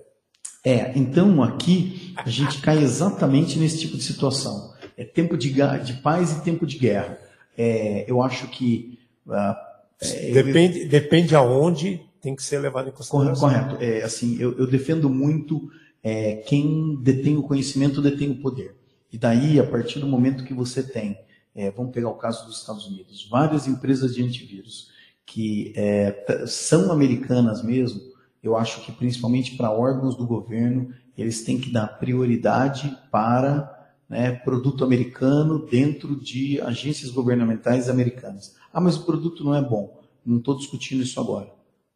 É, 0.64 0.98
então 0.98 1.44
aqui 1.44 2.14
a 2.16 2.30
gente 2.30 2.62
cai 2.62 2.82
exatamente 2.82 3.60
nesse 3.60 3.80
tipo 3.80 3.98
de 3.98 4.04
situação. 4.04 4.74
É 4.96 5.04
tempo 5.04 5.38
de, 5.38 5.54
de 5.84 5.94
paz 6.02 6.32
e 6.32 6.44
tempo 6.44 6.66
de 6.66 6.78
guerra. 6.78 7.18
É, 7.58 8.06
eu 8.08 8.22
acho 8.22 8.48
que. 8.48 9.00
Uh, 9.28 10.34
depende, 10.34 10.82
eu... 10.82 10.90
depende 10.90 11.36
aonde 11.36 12.02
tem 12.22 12.36
que 12.36 12.44
ser 12.44 12.60
levado 12.60 12.90
em 12.90 12.92
consideração. 12.92 13.50
Correto. 13.50 13.84
É, 13.84 14.04
assim, 14.04 14.38
eu, 14.40 14.58
eu 14.58 14.66
defendo 14.66 15.10
muito 15.10 15.70
é, 16.02 16.36
quem 16.48 16.98
detém 17.02 17.38
o 17.38 17.44
conhecimento 17.44 18.02
detém 18.02 18.32
o 18.32 18.36
poder. 18.36 18.76
E 19.12 19.18
daí, 19.18 19.60
a 19.60 19.64
partir 19.64 20.00
do 20.00 20.08
momento 20.08 20.44
que 20.44 20.54
você 20.54 20.82
tem 20.82 21.18
é, 21.56 21.70
vamos 21.72 21.94
pegar 21.94 22.10
o 22.10 22.16
caso 22.16 22.46
dos 22.46 22.60
Estados 22.60 22.88
Unidos, 22.88 23.28
várias 23.30 23.68
empresas 23.68 24.16
de 24.16 24.24
antivírus 24.24 24.92
que 25.26 25.72
é, 25.76 26.46
são 26.48 26.92
americanas 26.92 27.64
mesmo, 27.64 28.02
eu 28.44 28.58
acho 28.58 28.82
que 28.82 28.92
principalmente 28.92 29.56
para 29.56 29.72
órgãos 29.72 30.16
do 30.16 30.28
governo, 30.28 30.94
eles 31.18 31.44
têm 31.44 31.58
que 31.58 31.72
dar 31.72 31.88
prioridade 31.88 32.96
para 33.10 33.74
né, 34.10 34.32
produto 34.32 34.84
americano 34.84 35.66
dentro 35.66 36.16
de 36.16 36.60
agências 36.62 37.10
governamentais 37.10 37.90
americanas. 37.90 38.56
Ah, 38.72 38.82
mas 38.82 38.98
o 38.98 39.06
produto 39.06 39.44
não 39.44 39.56
é 39.56 39.62
bom. 39.62 40.02
Não 40.26 40.38
estou 40.38 40.58
discutindo 40.58 41.02
isso 41.02 41.20
agora. 41.20 41.52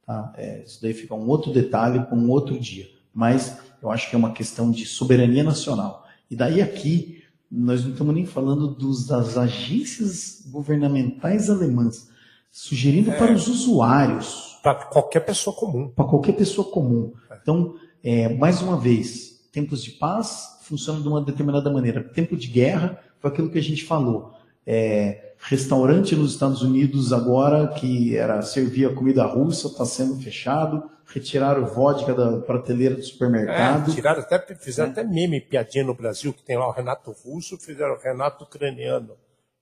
Tá? 0.06 0.34
É, 0.38 0.64
isso 0.64 0.82
daí 0.82 0.94
fica 0.94 1.14
um 1.14 1.28
outro 1.28 1.52
detalhe 1.52 2.00
para 2.00 2.16
um 2.16 2.30
outro 2.30 2.58
dia. 2.58 2.88
Mas 3.14 3.60
eu 3.82 3.92
acho 3.92 4.10
que 4.10 4.16
é 4.16 4.20
uma 4.20 4.32
questão 4.32 4.72
de 4.72 4.86
soberania 4.86 5.44
nacional. 5.44 6.08
E 6.30 6.36
daí 6.36 6.62
aqui 6.62 7.24
nós 7.50 7.84
não 7.84 7.92
estamos 7.92 8.14
nem 8.14 8.26
falando 8.26 8.68
dos, 8.68 9.08
das 9.08 9.38
agências 9.38 10.44
governamentais 10.50 11.50
alemãs, 11.50 12.10
sugerindo 12.52 13.12
é, 13.12 13.18
para 13.18 13.34
os 13.34 13.48
usuários. 13.48 14.57
Para 14.76 14.86
qualquer 14.86 15.20
pessoa 15.22 15.56
comum. 15.56 15.90
Para 15.90 16.06
qualquer 16.06 16.34
pessoa 16.34 16.70
comum. 16.70 17.14
Então, 17.42 17.76
é, 18.04 18.30
mais 18.30 18.62
uma 18.62 18.78
vez, 18.78 19.48
tempos 19.52 19.84
de 19.84 19.92
paz 19.92 20.60
funcionam 20.64 21.02
de 21.02 21.08
uma 21.08 21.22
determinada 21.22 21.70
maneira. 21.72 22.04
Tempo 22.04 22.36
de 22.36 22.48
guerra 22.48 23.00
foi 23.20 23.32
aquilo 23.32 23.50
que 23.50 23.58
a 23.58 23.64
gente 23.64 23.86
falou. 23.86 24.34
É, 24.66 25.34
restaurante 25.40 26.16
nos 26.16 26.34
Estados 26.34 26.62
Unidos 26.62 27.14
agora 27.14 27.68
que 27.70 28.18
era 28.18 28.42
servia 28.42 28.94
comida 28.94 29.26
russa 29.26 29.68
está 29.68 29.86
sendo 29.86 30.16
fechado 30.22 30.84
retiraram 31.08 31.66
vodka 31.66 32.14
da 32.14 32.40
prateleira 32.42 32.96
do 32.96 33.04
supermercado. 33.04 33.92
É, 33.92 33.96
tiraram 33.96 34.22
até, 34.22 34.56
fizeram 34.56 34.90
é. 34.90 34.92
até 34.92 35.04
meme, 35.04 35.42
piadinha 35.42 35.84
no 35.84 35.96
Brasil, 35.96 36.34
que 36.34 36.44
tem 36.44 36.58
lá 36.58 36.68
o 36.68 36.72
Renato 36.72 37.12
Russo, 37.12 37.58
fizeram 37.58 37.94
o 37.94 38.00
Renato 38.00 38.44
Ucraniano. 38.44 39.16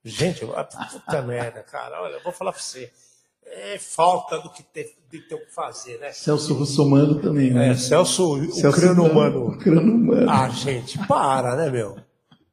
Gente, 0.04 0.46
puta 0.46 1.22
merda, 1.24 1.62
cara, 1.64 2.02
olha, 2.02 2.16
eu 2.16 2.24
vou 2.24 2.34
falar 2.34 2.52
pra 2.52 2.62
você. 2.62 2.92
É 3.46 3.78
falta 3.78 4.40
do 4.40 4.50
que 4.50 4.64
ter, 4.64 4.96
de 5.10 5.20
ter 5.22 5.36
o 5.36 5.46
que 5.46 5.54
fazer, 5.54 6.00
né? 6.00 6.12
Celso 6.12 6.54
Russomano 6.54 7.22
também, 7.22 7.54
né? 7.54 7.70
É, 7.70 7.76
Celso, 7.76 8.38
Celso 8.52 8.78
Ucrano-humano. 8.78 9.48
Ucrano-humano. 9.50 10.30
Ah, 10.30 10.50
gente, 10.50 10.98
para, 11.08 11.56
né, 11.56 11.70
meu? 11.70 11.98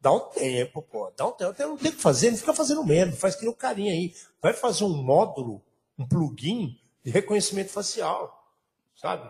Dá 0.00 0.12
um 0.12 0.20
tempo, 0.30 0.82
pô. 0.82 1.10
Dá 1.16 1.26
um 1.26 1.32
tempo. 1.32 1.50
Não 1.50 1.76
tem 1.76 1.90
o 1.90 1.94
que 1.94 2.02
fazer, 2.02 2.30
não 2.30 2.38
fica 2.38 2.54
fazendo 2.54 2.84
medo. 2.84 3.16
Faz 3.16 3.34
que 3.34 3.42
nem 3.42 3.50
o 3.50 3.56
carinha 3.56 3.92
aí. 3.92 4.12
Vai 4.40 4.52
fazer 4.52 4.84
um 4.84 4.96
módulo, 5.02 5.62
um 5.98 6.06
plugin 6.06 6.76
de 7.04 7.10
reconhecimento 7.10 7.70
facial 7.70 8.42
sabe? 9.02 9.28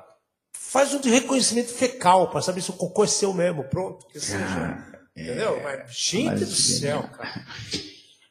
Faz 0.53 0.93
um 0.93 1.01
de 1.01 1.09
reconhecimento 1.09 1.73
fecal 1.73 2.31
para 2.31 2.43
saber 2.43 2.61
se 2.61 2.71
o 2.71 2.75
cocô 2.75 3.05
é 3.05 3.07
seu 3.07 3.33
mesmo, 3.33 3.65
pronto. 3.65 4.07
Que 4.09 4.21
seja. 4.21 4.45
Ah, 4.45 4.99
entendeu? 5.17 5.57
É, 5.57 5.63
Mas, 5.63 5.95
gente 5.95 6.45
do 6.45 6.55
céu, 6.55 7.09
cara. 7.09 7.47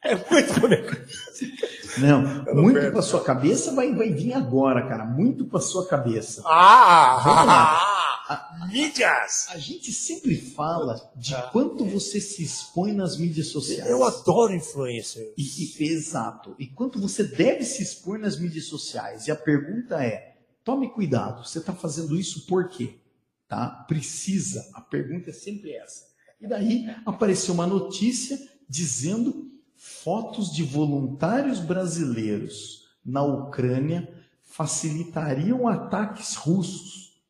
É 0.04 0.16
muito 0.16 0.68
negócio. 0.68 1.52
Não, 1.98 2.22
não 2.44 2.62
muito 2.62 2.90
para 2.90 3.02
sua 3.02 3.22
cabeça 3.22 3.72
vai, 3.72 3.94
vai 3.94 4.10
vir 4.10 4.32
agora, 4.32 4.88
cara. 4.88 5.04
Muito 5.04 5.44
para 5.44 5.60
sua 5.60 5.86
cabeça. 5.86 6.42
Ah! 6.44 7.78
ah 8.28 8.66
mídias! 8.66 9.46
A 9.50 9.58
gente 9.58 9.92
sempre 9.92 10.36
fala 10.36 11.00
de 11.14 11.34
ah. 11.34 11.42
quanto 11.52 11.84
você 11.84 12.20
se 12.20 12.42
expõe 12.42 12.92
nas 12.92 13.16
mídias 13.16 13.48
sociais. 13.48 13.88
Eu 13.88 14.02
adoro 14.02 14.52
influencers. 14.52 15.28
E, 15.36 15.84
e, 15.84 15.88
exato. 15.88 16.56
E 16.58 16.66
quanto 16.66 16.98
você 16.98 17.22
deve 17.22 17.64
se 17.64 17.82
expor 17.82 18.18
nas 18.18 18.38
mídias 18.40 18.64
sociais. 18.64 19.28
E 19.28 19.30
a 19.30 19.36
pergunta 19.36 20.02
é: 20.02 20.34
Tome 20.64 20.90
cuidado, 20.90 21.44
você 21.46 21.58
está 21.58 21.72
fazendo 21.72 22.16
isso 22.16 22.46
por 22.46 22.68
quê? 22.68 22.94
Tá? 23.48 23.68
Precisa, 23.86 24.68
a 24.74 24.80
pergunta 24.80 25.30
é 25.30 25.32
sempre 25.32 25.72
essa. 25.72 26.06
E 26.40 26.46
daí 26.46 26.86
apareceu 27.04 27.52
uma 27.52 27.66
notícia 27.66 28.38
dizendo 28.68 29.51
fotos 29.84 30.52
de 30.52 30.62
voluntários 30.62 31.58
brasileiros 31.58 32.84
na 33.04 33.24
Ucrânia 33.24 34.08
facilitariam 34.44 35.66
ataques 35.66 36.36
russos. 36.36 37.20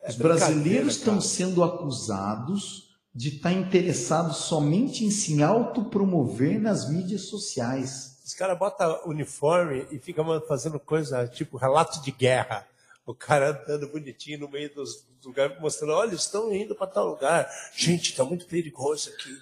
É 0.00 0.10
Os 0.10 0.16
brasileiros 0.16 0.96
estão 0.96 1.20
sendo 1.20 1.64
acusados 1.64 2.94
de 3.12 3.36
estar 3.36 3.50
tá 3.50 3.56
interessados 3.56 4.36
somente 4.36 5.04
em 5.04 5.10
se 5.10 5.42
autopromover 5.42 6.60
nas 6.60 6.88
mídias 6.88 7.22
sociais. 7.22 8.20
Os 8.24 8.34
caras 8.34 8.56
botam 8.56 9.00
uniforme 9.06 9.84
e 9.90 9.98
ficam 9.98 10.24
fazendo 10.46 10.78
coisa 10.78 11.26
tipo 11.26 11.56
relato 11.56 12.00
de 12.02 12.12
guerra. 12.12 12.68
O 13.04 13.14
cara 13.14 13.50
andando 13.50 13.88
bonitinho 13.88 14.38
no 14.38 14.48
meio 14.48 14.72
dos 14.72 15.04
lugares, 15.24 15.60
mostrando: 15.60 15.92
olha, 15.92 16.14
estão 16.14 16.54
indo 16.54 16.74
para 16.74 16.86
tal 16.86 17.08
lugar. 17.08 17.50
Gente, 17.76 18.10
está 18.10 18.24
muito 18.24 18.46
perigoso 18.46 19.10
aqui. 19.10 19.36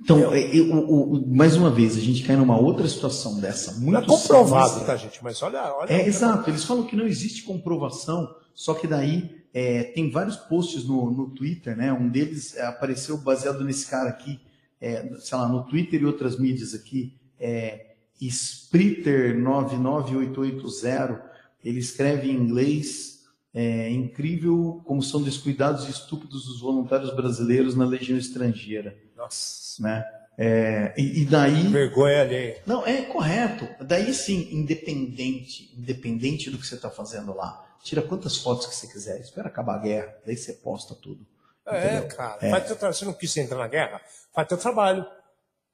Então, 0.00 0.18
eu, 0.18 0.66
eu, 0.66 1.24
mais 1.28 1.56
uma 1.56 1.70
vez, 1.70 1.96
a 1.96 2.00
gente 2.00 2.24
cai 2.24 2.34
numa 2.34 2.58
outra 2.58 2.88
situação 2.88 3.38
dessa. 3.40 3.78
Muito 3.78 3.98
é 3.98 4.06
comprovado, 4.06 4.84
tá, 4.84 4.96
gente? 4.96 5.22
Mas 5.22 5.40
olha. 5.42 5.62
olha 5.74 5.92
é, 5.92 6.06
exato, 6.06 6.50
eles 6.50 6.64
falam 6.64 6.84
que 6.84 6.96
não 6.96 7.06
existe 7.06 7.44
comprovação, 7.44 8.34
só 8.52 8.74
que 8.74 8.86
daí 8.86 9.42
é, 9.54 9.84
tem 9.84 10.10
vários 10.10 10.36
posts 10.36 10.84
no, 10.84 11.10
no 11.10 11.30
Twitter, 11.30 11.76
né? 11.76 11.92
Um 11.92 12.08
deles 12.08 12.56
é, 12.56 12.66
apareceu 12.66 13.16
baseado 13.18 13.62
nesse 13.62 13.86
cara 13.86 14.08
aqui, 14.08 14.40
é, 14.80 15.08
sei 15.18 15.38
lá, 15.38 15.48
no 15.48 15.64
Twitter 15.64 16.00
e 16.00 16.06
outras 16.06 16.38
mídias 16.38 16.74
aqui. 16.74 17.14
É, 17.38 17.92
Spritter 18.20 19.38
99880, 19.38 21.22
ele 21.64 21.78
escreve 21.78 22.30
em 22.30 22.36
inglês, 22.36 23.24
é 23.54 23.90
incrível 23.90 24.80
como 24.84 25.02
são 25.02 25.22
descuidados 25.22 25.86
e 25.86 25.90
estúpidos 25.90 26.48
os 26.48 26.60
voluntários 26.60 27.14
brasileiros 27.14 27.74
na 27.74 27.84
legião 27.84 28.16
estrangeira. 28.16 28.96
Nossa. 29.22 29.82
Né? 29.82 30.04
É, 30.38 30.94
e, 30.96 31.22
e, 31.22 31.24
daí. 31.24 31.68
Vergonha 31.68 32.22
ali. 32.22 32.56
Não, 32.66 32.86
é 32.86 33.02
correto. 33.02 33.68
Daí 33.84 34.12
sim, 34.14 34.48
independente, 34.52 35.72
independente 35.76 36.50
do 36.50 36.58
que 36.58 36.66
você 36.66 36.74
está 36.74 36.90
fazendo 36.90 37.34
lá. 37.34 37.64
Tira 37.82 38.02
quantas 38.02 38.36
fotos 38.38 38.66
que 38.66 38.74
você 38.74 38.86
quiser. 38.86 39.20
Espera 39.20 39.48
acabar 39.48 39.76
a 39.76 39.78
guerra, 39.78 40.14
daí 40.24 40.36
você 40.36 40.52
posta 40.52 40.94
tudo. 40.94 41.26
É, 41.66 42.00
cara. 42.02 42.38
É. 42.40 42.50
Faz 42.50 42.66
teu 42.66 42.76
trabalho. 42.76 42.98
Você 42.98 43.04
não 43.04 43.12
quis 43.12 43.36
entrar 43.36 43.58
na 43.58 43.68
guerra? 43.68 44.00
Faz 44.34 44.48
teu 44.48 44.58
trabalho. 44.58 45.06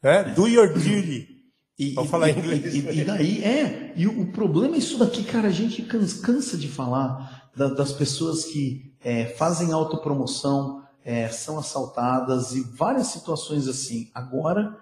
Né? 0.03 0.25
Do 0.25 0.47
your 0.49 0.73
duty. 0.73 1.39
E, 1.79 1.93
Vamos 1.95 2.11
falar 2.11 2.31
em 2.31 2.39
inglês. 2.39 2.75
E, 2.75 2.79
e, 2.79 3.05
daí, 3.05 3.45
é. 3.45 3.93
E 3.95 4.07
o, 4.07 4.23
o, 4.23 4.33
problema 4.33 4.75
é 4.75 4.79
isso 4.79 4.99
daqui, 4.99 5.23
cara. 5.23 5.49
A 5.49 5.53
gente 5.53 5.83
cansa 5.83 6.57
de 6.57 6.69
falar 6.69 7.51
da, 7.57 7.69
das 7.69 7.93
pessoas 7.93 8.45
que 8.45 8.97
é, 9.01 9.27
fazem 9.27 9.73
autopromoção, 9.73 10.83
é, 11.05 11.29
são 11.29 11.59
assaltadas 11.59 12.55
e 12.55 12.63
várias 12.63 13.09
situações 13.09 13.67
assim. 13.67 14.11
Agora, 14.15 14.79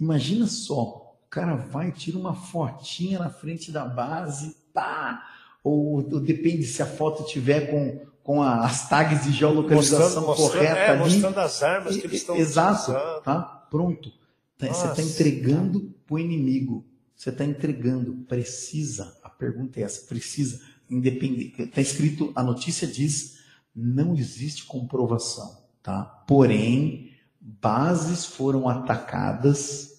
imagina 0.00 0.46
só. 0.46 1.16
O 1.26 1.28
cara 1.28 1.56
vai, 1.56 1.92
tira 1.92 2.16
uma 2.16 2.34
fotinha 2.34 3.18
na 3.18 3.28
frente 3.28 3.70
da 3.70 3.84
base, 3.84 4.56
pá! 4.72 5.22
Ou, 5.62 5.96
ou 5.96 6.20
depende 6.20 6.64
se 6.64 6.82
a 6.82 6.86
foto 6.86 7.24
tiver 7.24 7.70
com, 7.70 8.06
com 8.22 8.42
as 8.42 8.88
tags 8.88 9.24
de 9.24 9.32
geolocalização 9.32 10.24
mostrando, 10.24 10.52
correta 10.52 10.78
é, 10.78 10.90
ali. 10.90 10.98
Mostrando 11.00 11.38
as 11.38 11.62
armas 11.62 11.96
que 11.96 12.06
eles 12.06 12.20
estão 12.20 12.36
Exato, 12.36 12.92
utilizando. 12.92 13.22
tá? 13.22 13.40
Pronto. 13.70 14.12
Tá, 14.56 14.68
você 14.68 14.86
está 14.86 15.02
entregando 15.02 15.92
para 16.06 16.14
o 16.14 16.18
inimigo. 16.18 16.86
Você 17.14 17.30
está 17.30 17.44
entregando. 17.44 18.14
Precisa. 18.28 19.16
A 19.22 19.28
pergunta 19.28 19.80
é 19.80 19.82
essa. 19.82 20.06
Precisa. 20.06 20.60
Independente. 20.88 21.62
Está 21.62 21.80
escrito, 21.80 22.32
a 22.34 22.42
notícia 22.42 22.86
diz, 22.86 23.35
não 23.76 24.14
existe 24.14 24.64
comprovação. 24.64 25.64
Tá? 25.82 26.02
Porém, 26.26 27.10
bases 27.40 28.24
foram 28.24 28.68
atacadas 28.68 29.96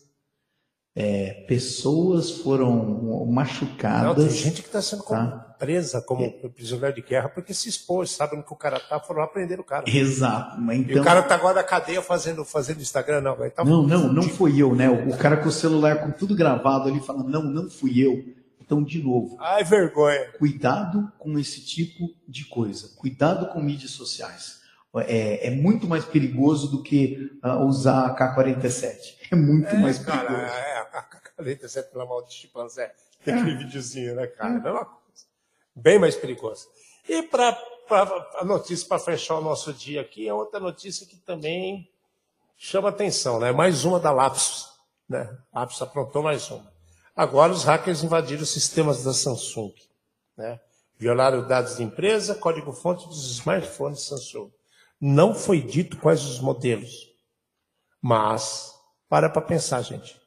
é, 1.00 1.46
pessoas 1.48 2.32
foram 2.32 3.24
machucadas. 3.28 4.04
Não, 4.04 4.16
tem 4.16 4.30
gente 4.32 4.64
que 4.64 4.68
está 4.68 4.82
sendo 4.82 5.04
tá? 5.04 5.56
presa 5.60 6.02
como 6.02 6.24
é. 6.24 6.30
prisioneiro 6.50 6.96
de 6.96 7.04
guerra 7.04 7.30
porque 7.30 7.54
se 7.54 7.70
expôs, 7.70 8.10
sabem 8.10 8.42
que 8.42 8.52
o 8.52 8.56
cara 8.56 8.80
tá, 8.80 9.00
foram 9.00 9.22
lá 9.22 9.28
prender 9.28 9.60
o 9.60 9.64
cara. 9.64 9.84
Exato. 9.88 10.60
Então... 10.60 10.74
E 10.74 10.80
o 10.80 10.92
então 10.94 11.04
cara 11.04 11.22
tá 11.22 11.36
agora 11.36 11.58
na 11.58 11.64
cadeia 11.64 12.02
fazendo, 12.02 12.44
fazendo 12.44 12.82
Instagram, 12.82 13.22
não. 13.22 13.36
Tá 13.52 13.64
não, 13.64 13.84
não, 13.84 14.12
não 14.12 14.24
fui 14.24 14.60
eu, 14.60 14.74
né? 14.74 14.90
O 14.90 15.16
cara 15.16 15.38
com 15.38 15.50
o 15.50 15.52
celular 15.52 16.02
com 16.02 16.10
tudo 16.10 16.36
gravado 16.36 16.90
ali 16.90 17.00
falando, 17.00 17.30
não, 17.30 17.44
não 17.44 17.70
fui 17.70 18.00
eu. 18.04 18.36
Então, 18.68 18.84
de 18.84 19.02
novo. 19.02 19.38
Ai, 19.40 19.64
vergonha. 19.64 20.30
Cuidado 20.34 21.10
com 21.18 21.40
esse 21.40 21.66
tipo 21.66 22.14
de 22.28 22.44
coisa. 22.44 22.90
Cuidado 22.98 23.48
com 23.48 23.62
mídias 23.62 23.92
sociais. 23.92 24.60
É, 24.98 25.48
é 25.48 25.52
muito 25.52 25.88
mais 25.88 26.04
perigoso 26.04 26.70
do 26.70 26.84
que 26.84 27.32
uh, 27.42 27.64
usar 27.66 28.08
a 28.08 28.14
K-47. 28.14 29.30
É 29.32 29.36
muito 29.38 29.70
é, 29.70 29.80
mais 29.80 30.00
perigoso. 30.00 30.28
Cara, 30.28 30.50
é, 30.50 31.42
Leita 31.42 31.70
sempre 31.70 31.92
pela 31.92 32.06
mão 32.06 32.22
de 32.26 32.34
chimpanzé. 32.34 32.94
Tem 33.24 33.36
aquele 33.36 33.56
é. 33.56 33.58
videozinho, 33.58 34.16
né, 34.16 34.28
cara? 34.28 34.56
É. 34.56 34.60
Mesma 34.60 34.86
coisa. 34.86 35.26
Bem 35.74 35.98
mais 35.98 36.18
perigoso. 36.18 36.68
E 37.08 37.24
para 37.24 37.58
a 38.36 38.44
notícia, 38.44 38.86
para 38.86 39.00
fechar 39.00 39.36
o 39.36 39.42
nosso 39.42 39.72
dia 39.72 40.02
aqui, 40.02 40.28
é 40.28 40.34
outra 40.34 40.60
notícia 40.60 41.08
que 41.08 41.16
também 41.16 41.90
chama 42.58 42.90
atenção, 42.90 43.40
né? 43.40 43.54
Mais 43.54 43.86
uma 43.86 43.98
da 43.98 44.12
Lapsus. 44.12 44.68
Né? 45.08 45.38
Lapsus 45.54 45.82
aprontou 45.82 46.22
mais 46.22 46.52
uma. 46.52 46.77
Agora 47.18 47.52
os 47.52 47.64
hackers 47.64 48.04
invadiram 48.04 48.44
os 48.44 48.52
sistemas 48.52 49.04
da 49.04 49.12
Samsung. 49.12 49.74
Né? 50.38 50.60
Violaram 51.00 51.48
dados 51.48 51.78
de 51.78 51.82
empresa, 51.82 52.36
código-fonte 52.36 53.08
dos 53.08 53.32
smartphones 53.32 54.04
Samsung. 54.04 54.52
Não 55.02 55.34
foi 55.34 55.60
dito 55.60 55.98
quais 55.98 56.24
os 56.24 56.40
modelos. 56.40 57.12
Mas, 58.00 58.72
para 59.10 59.32
para 59.32 59.42
pensar, 59.42 59.82
gente. 59.82 60.22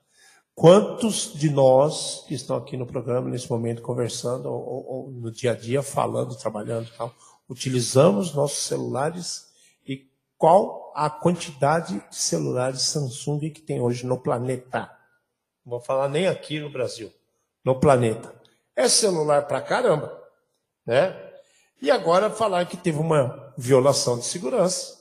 Quantos 0.53 1.33
de 1.33 1.49
nós 1.49 2.25
que 2.27 2.35
estão 2.35 2.57
aqui 2.57 2.77
no 2.77 2.85
programa 2.85 3.31
nesse 3.31 3.49
momento 3.49 3.83
conversando, 3.83 4.47
ou, 4.47 4.85
ou 4.87 5.11
no 5.13 5.31
dia 5.31 5.53
a 5.53 5.55
dia, 5.55 5.85
falando, 5.85 6.37
trabalhando 6.37 6.89
e 6.89 6.97
tal, 6.99 7.15
utilizamos 7.49 8.35
nossos 8.35 8.65
celulares 8.65 9.49
e 9.87 10.11
qual 10.37 10.93
a 10.97 11.09
quantidade 11.09 12.03
de 12.11 12.17
celulares 12.17 12.83
Samsung 12.83 13.49
que 13.51 13.63
tem 13.63 13.81
hoje 13.81 14.05
no 14.05 14.19
planeta? 14.19 14.91
Não 15.71 15.79
vou 15.79 15.81
falar 15.81 16.09
nem 16.09 16.27
aqui 16.27 16.59
no 16.59 16.69
Brasil, 16.69 17.13
no 17.65 17.79
planeta. 17.79 18.35
É 18.75 18.89
celular 18.89 19.43
pra 19.43 19.61
caramba, 19.61 20.13
né? 20.85 21.17
E 21.81 21.93
agora 21.93 22.29
falar 22.29 22.67
que 22.67 22.77
teve 22.77 22.99
uma 22.99 23.55
violação 23.57 24.19
de 24.19 24.25
segurança. 24.25 24.99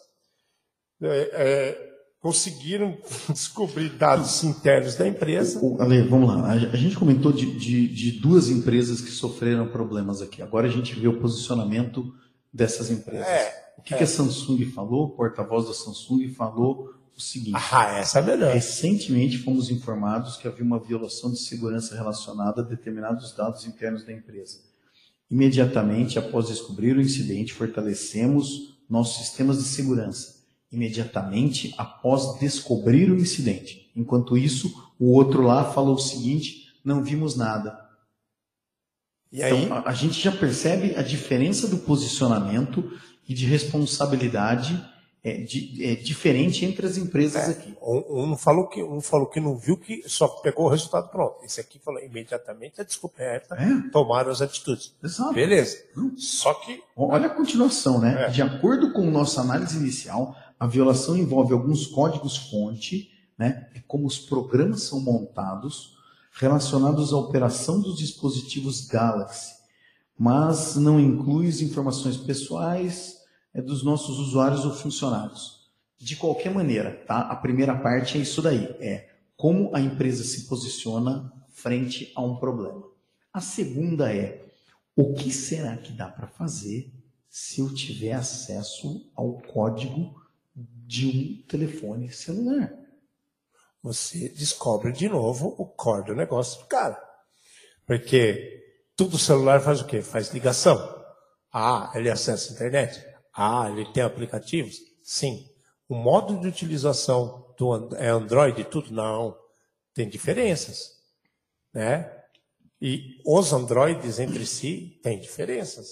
É, 1.01 1.30
é, 1.34 1.89
conseguiram 2.20 2.95
descobrir 3.34 3.89
dados 3.89 4.43
internos 4.43 4.93
da 4.93 5.07
empresa. 5.07 5.59
Ale, 5.80 6.03
vamos 6.03 6.30
lá. 6.30 6.51
A, 6.51 6.78
gente 6.78 6.95
comentou 6.95 7.32
de, 7.32 7.51
de, 7.57 7.88
de, 7.88 8.11
duas 8.20 8.47
empresas 8.47 9.01
que 9.01 9.09
sofreram 9.09 9.70
problemas 9.70 10.22
aqui. 10.22 10.39
Agora 10.39 10.67
a 10.67 10.72
gente 10.72 10.93
vê 10.93 11.07
o 11.07 11.20
posicionamento 11.20 12.13
dessas 12.53 12.91
empresas. 12.91 13.26
É, 13.26 13.74
o 13.76 13.82
que, 13.82 13.95
é. 13.95 13.97
que 13.97 14.03
a 14.03 14.07
Samsung 14.07 14.65
falou? 14.65 15.05
O 15.05 15.15
porta-voz 15.15 15.67
da 15.67 15.74
Samsung 15.74 16.32
falou 16.36 16.93
o 17.20 17.22
seguinte. 17.22 17.61
Ah, 17.72 17.97
essa 17.97 18.20
é 18.20 18.22
melhor. 18.22 18.53
Recentemente 18.53 19.38
fomos 19.38 19.70
informados 19.70 20.38
que 20.38 20.47
havia 20.47 20.63
uma 20.63 20.80
violação 20.80 21.32
de 21.32 21.39
segurança 21.39 21.95
relacionada 21.95 22.61
a 22.61 22.65
determinados 22.65 23.36
dados 23.36 23.65
internos 23.65 24.03
da 24.03 24.11
empresa. 24.11 24.59
Imediatamente 25.30 26.17
após 26.17 26.47
descobrir 26.47 26.97
o 26.97 27.01
incidente, 27.01 27.53
fortalecemos 27.53 28.80
nossos 28.89 29.26
sistemas 29.26 29.57
de 29.57 29.65
segurança 29.65 30.39
imediatamente 30.72 31.74
após 31.78 32.39
descobrir 32.39 33.11
o 33.11 33.17
incidente. 33.17 33.91
Enquanto 33.95 34.38
isso, 34.38 34.72
o 34.99 35.11
outro 35.11 35.41
lá 35.41 35.72
falou 35.72 35.95
o 35.95 35.99
seguinte: 35.99 36.67
não 36.84 37.03
vimos 37.03 37.36
nada. 37.36 37.78
E 39.32 39.43
aí 39.43 39.63
então, 39.63 39.78
a, 39.78 39.89
a 39.89 39.93
gente 39.93 40.20
já 40.20 40.32
percebe 40.32 40.95
a 40.95 41.01
diferença 41.01 41.67
do 41.67 41.78
posicionamento 41.80 42.91
e 43.28 43.34
de 43.34 43.45
responsabilidade 43.45 44.84
é, 45.24 45.38
de, 45.38 45.86
é, 45.86 45.95
diferente 45.95 46.65
entre 46.65 46.86
as 46.86 46.97
empresas 46.97 47.49
é, 47.49 47.51
aqui. 47.51 47.78
Um, 47.82 48.32
um, 48.32 48.38
falou 48.38 48.67
que, 48.67 48.82
um 48.82 49.01
falou 49.01 49.28
que 49.28 49.39
não 49.39 49.57
viu 49.57 49.76
que 49.76 50.03
só 50.07 50.28
pegou 50.28 50.65
o 50.65 50.70
resultado 50.70 51.09
pronto. 51.09 51.43
Esse 51.43 51.59
aqui 51.59 51.80
falou 51.80 52.01
imediatamente 52.01 52.80
a 52.80 52.84
descoberta, 52.84 53.55
é. 53.55 53.89
tomaram 53.91 54.32
as 54.32 54.41
atitudes. 54.41 54.93
Exato. 55.03 55.34
Beleza. 55.34 55.78
Só 56.17 56.53
que. 56.53 56.82
Olha 56.95 57.28
a 57.28 57.30
continuação, 57.30 57.99
né? 57.99 58.26
É. 58.26 58.30
De 58.30 58.41
acordo 58.41 58.93
com 58.93 59.03
nossa 59.09 59.41
análise 59.41 59.78
inicial, 59.78 60.36
a 60.59 60.67
violação 60.67 61.17
envolve 61.17 61.53
alguns 61.53 61.88
códigos-fonte, 61.88 63.11
né, 63.38 63.70
como 63.88 64.05
os 64.05 64.20
programas 64.20 64.84
são 64.84 64.99
montados, 64.99 65.97
relacionados 66.34 67.13
à 67.13 67.17
operação 67.17 67.80
dos 67.80 67.97
dispositivos 67.97 68.86
Galaxy, 68.86 69.53
mas 70.17 70.76
não 70.76 70.99
inclui 70.99 71.47
as 71.47 71.61
informações 71.61 72.17
pessoais 72.17 73.18
é, 73.54 73.62
dos 73.62 73.84
nossos 73.84 74.20
usuários 74.20 74.66
ou 74.66 74.74
funcionários. 74.74 75.70
De 75.97 76.16
qualquer 76.16 76.54
maneira, 76.54 77.04
tá? 77.06 77.22
A 77.22 77.36
primeira 77.36 77.78
parte 77.78 78.18
é 78.18 78.22
isso 78.22 78.41
daí, 78.41 78.66
é 78.80 79.10
como 79.36 79.76
a 79.76 79.80
empresa 79.80 80.24
se 80.24 80.47
posiciona 80.47 81.32
frente 81.50 82.12
a 82.16 82.22
um 82.22 82.36
problema. 82.38 82.84
A 83.34 83.41
segunda 83.41 84.14
é 84.14 84.45
o 84.95 85.14
que 85.14 85.32
será 85.32 85.78
que 85.78 85.93
dá 85.93 86.10
para 86.10 86.28
fazer 86.28 86.91
se 87.30 87.62
eu 87.62 87.74
tiver 87.74 88.14
acesso 88.14 89.10
ao 89.16 89.34
código 89.41 90.20
de 90.56 91.08
um 91.08 91.47
telefone 91.47 92.12
celular. 92.12 92.74
Você 93.82 94.30
descobre 94.30 94.91
de 94.91 95.08
novo 95.08 95.56
o 95.58 95.66
core 95.66 96.08
do 96.08 96.16
negócio 96.16 96.60
do 96.60 96.66
cara. 96.66 97.02
Porque 97.86 98.76
tudo 98.95 99.18
celular 99.18 99.62
faz 99.62 99.80
o 99.80 99.86
quê? 99.86 100.02
Faz 100.02 100.34
ligação. 100.34 100.78
Ah, 101.52 101.91
ele 101.95 102.10
acessa 102.10 102.52
a 102.52 102.56
internet. 102.56 103.09
Ah, 103.41 103.69
ele 103.71 103.85
tem 103.93 104.03
aplicativos. 104.03 104.79
Sim. 105.01 105.47
O 105.87 105.95
modo 105.95 106.37
de 106.39 106.47
utilização 106.47 107.53
do 107.57 107.95
é 107.95 108.09
Android 108.09 108.59
e 108.59 108.65
tudo? 108.65 108.91
Não. 108.91 109.33
Tem 109.93 110.09
diferenças. 110.09 110.97
Né? 111.73 112.11
E 112.81 113.21
os 113.25 113.53
Androids 113.53 114.19
entre 114.19 114.45
si 114.45 114.99
têm 115.01 115.21
diferenças. 115.21 115.87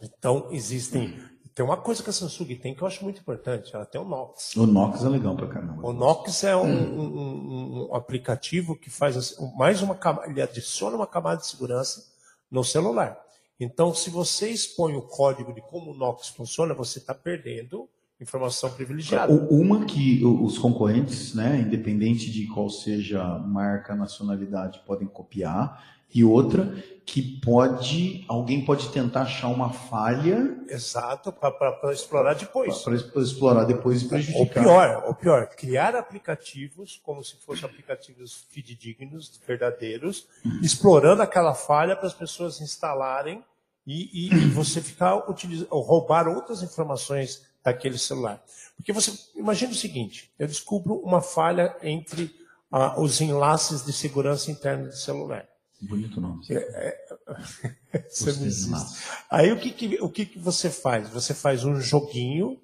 Então, 0.00 0.48
existem 0.50 1.18
tem 1.54 1.64
uma 1.64 1.76
coisa 1.76 2.04
que 2.04 2.10
a 2.10 2.12
Samsung 2.12 2.54
tem 2.54 2.72
que 2.72 2.82
eu 2.82 2.86
acho 2.86 3.02
muito 3.02 3.20
importante, 3.20 3.74
ela 3.74 3.84
tem 3.84 4.00
o 4.00 4.04
Nox. 4.04 4.54
O 4.54 4.64
Nox 4.64 5.02
é 5.02 5.08
legal 5.08 5.34
pra 5.34 5.48
caramba. 5.48 5.84
O 5.84 5.92
Nox 5.92 6.44
é 6.44 6.54
um, 6.54 6.68
um, 6.68 7.88
um 7.90 7.94
aplicativo 7.96 8.78
que 8.78 8.88
faz 8.88 9.36
mais 9.56 9.82
uma 9.82 9.96
camada, 9.96 10.30
ele 10.30 10.40
adiciona 10.40 10.94
uma 10.94 11.06
camada 11.06 11.40
de 11.40 11.48
segurança 11.48 12.04
no 12.48 12.62
celular. 12.62 13.18
Então, 13.60 13.92
se 13.92 14.08
você 14.08 14.50
expõe 14.50 14.94
o 14.94 15.02
código 15.02 15.52
de 15.52 15.60
como 15.60 15.90
o 15.90 15.94
Nox 15.94 16.28
funciona, 16.28 16.74
você 16.74 16.98
está 16.98 17.12
perdendo 17.12 17.88
informação 18.20 18.70
privilegiada. 18.70 19.32
Uma 19.32 19.84
que 19.84 20.24
os 20.24 20.58
concorrentes, 20.58 21.34
né, 21.34 21.60
independente 21.60 22.30
de 22.30 22.46
qual 22.48 22.68
seja 22.68 23.38
marca, 23.38 23.94
nacionalidade, 23.94 24.80
podem 24.86 25.06
copiar 25.06 25.97
e 26.14 26.24
outra 26.24 26.72
que 27.04 27.22
pode 27.40 28.24
alguém 28.28 28.64
pode 28.64 28.90
tentar 28.90 29.22
achar 29.22 29.48
uma 29.48 29.72
falha 29.72 30.58
exato 30.68 31.32
para 31.32 31.92
explorar 31.92 32.34
depois 32.34 32.78
para 32.82 32.94
explorar 32.94 33.64
depois 33.64 34.02
e 34.02 34.08
prejudicar 34.08 34.42
ou 34.42 34.46
pior 34.46 35.04
ou 35.06 35.14
pior 35.14 35.46
criar 35.48 35.96
aplicativos 35.96 37.00
como 37.02 37.22
se 37.24 37.36
fossem 37.36 37.64
aplicativos 37.64 38.46
fidedignos 38.50 39.40
verdadeiros 39.46 40.26
uhum. 40.44 40.60
explorando 40.62 41.22
aquela 41.22 41.54
falha 41.54 41.96
para 41.96 42.06
as 42.06 42.14
pessoas 42.14 42.60
instalarem 42.60 43.42
e, 43.88 44.26
e, 44.26 44.48
você 44.52 44.82
ficar 44.82 45.30
utilizando 45.30 45.70
roubar 45.70 46.28
outras 46.28 46.62
informações 46.62 47.48
daquele 47.64 47.98
celular. 47.98 48.42
Porque 48.76 48.92
você 48.92 49.12
imagina 49.34 49.72
o 49.72 49.76
seguinte: 49.76 50.30
eu 50.38 50.46
descubro 50.46 50.94
uma 50.96 51.22
falha 51.22 51.74
entre 51.82 52.30
ah, 52.70 53.00
os 53.00 53.20
enlaces 53.20 53.84
de 53.84 53.92
segurança 53.92 54.50
interna 54.50 54.88
do 54.88 54.96
celular. 54.96 55.48
Bonito 55.80 56.20
nome. 56.20 56.44
É, 56.50 56.54
é, 56.54 58.02
você 58.08 58.32
me 58.32 58.76
Aí 59.30 59.52
o 59.52 59.58
que, 59.58 59.70
que, 59.70 59.98
o 60.00 60.08
que, 60.08 60.26
que 60.26 60.38
você 60.38 60.70
faz? 60.70 61.08
Você 61.10 61.32
faz 61.32 61.64
um 61.64 61.80
joguinho 61.80 62.60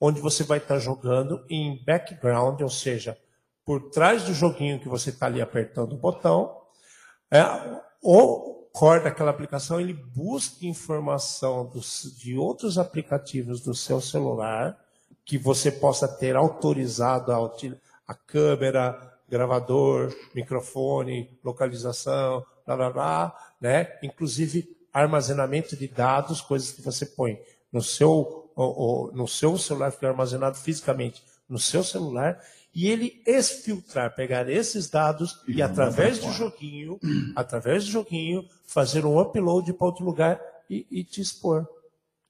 onde 0.00 0.20
você 0.20 0.44
vai 0.44 0.58
estar 0.58 0.78
jogando 0.78 1.44
em 1.48 1.82
background, 1.84 2.60
ou 2.60 2.70
seja, 2.70 3.18
por 3.64 3.90
trás 3.90 4.24
do 4.24 4.34
joguinho 4.34 4.80
que 4.80 4.88
você 4.88 5.10
está 5.10 5.26
ali 5.26 5.40
apertando 5.40 5.92
o 5.92 5.98
botão, 5.98 6.58
é, 7.30 7.42
o 8.02 8.68
core 8.72 9.04
daquela 9.04 9.30
aplicação 9.30 9.80
ele 9.80 9.92
busca 9.92 10.66
informação 10.66 11.66
dos, 11.66 12.16
de 12.18 12.36
outros 12.36 12.78
aplicativos 12.78 13.60
do 13.60 13.74
seu 13.74 14.00
celular 14.00 14.78
que 15.24 15.36
você 15.38 15.70
possa 15.70 16.08
ter 16.08 16.34
autorizado 16.36 17.32
a, 17.32 17.52
a 18.06 18.14
câmera, 18.14 19.09
gravador, 19.30 20.14
microfone, 20.34 21.38
localização, 21.44 22.44
blá, 22.66 22.76
blá, 22.76 22.90
blá, 22.90 23.52
né? 23.60 23.98
inclusive 24.02 24.76
armazenamento 24.92 25.76
de 25.76 25.86
dados, 25.86 26.40
coisas 26.40 26.72
que 26.72 26.82
você 26.82 27.06
põe 27.06 27.40
no 27.72 27.80
seu, 27.80 28.50
no 29.14 29.26
seu 29.28 29.56
celular, 29.56 29.92
fica 29.92 30.08
armazenado 30.08 30.56
fisicamente 30.56 31.22
no 31.48 31.58
seu 31.58 31.84
celular, 31.84 32.40
e 32.74 32.88
ele 32.88 33.22
exfiltrar, 33.26 34.14
pegar 34.14 34.48
esses 34.48 34.88
dados 34.88 35.42
e, 35.46 35.54
e 35.54 35.62
através 35.62 36.18
do 36.18 36.30
joguinho, 36.30 36.98
através 37.34 37.84
do 37.84 37.90
joguinho, 37.90 38.44
fazer 38.64 39.04
um 39.04 39.20
upload 39.20 39.72
para 39.72 39.86
outro 39.86 40.04
lugar 40.04 40.40
e, 40.68 40.86
e 40.90 41.02
te 41.02 41.20
expor 41.20 41.66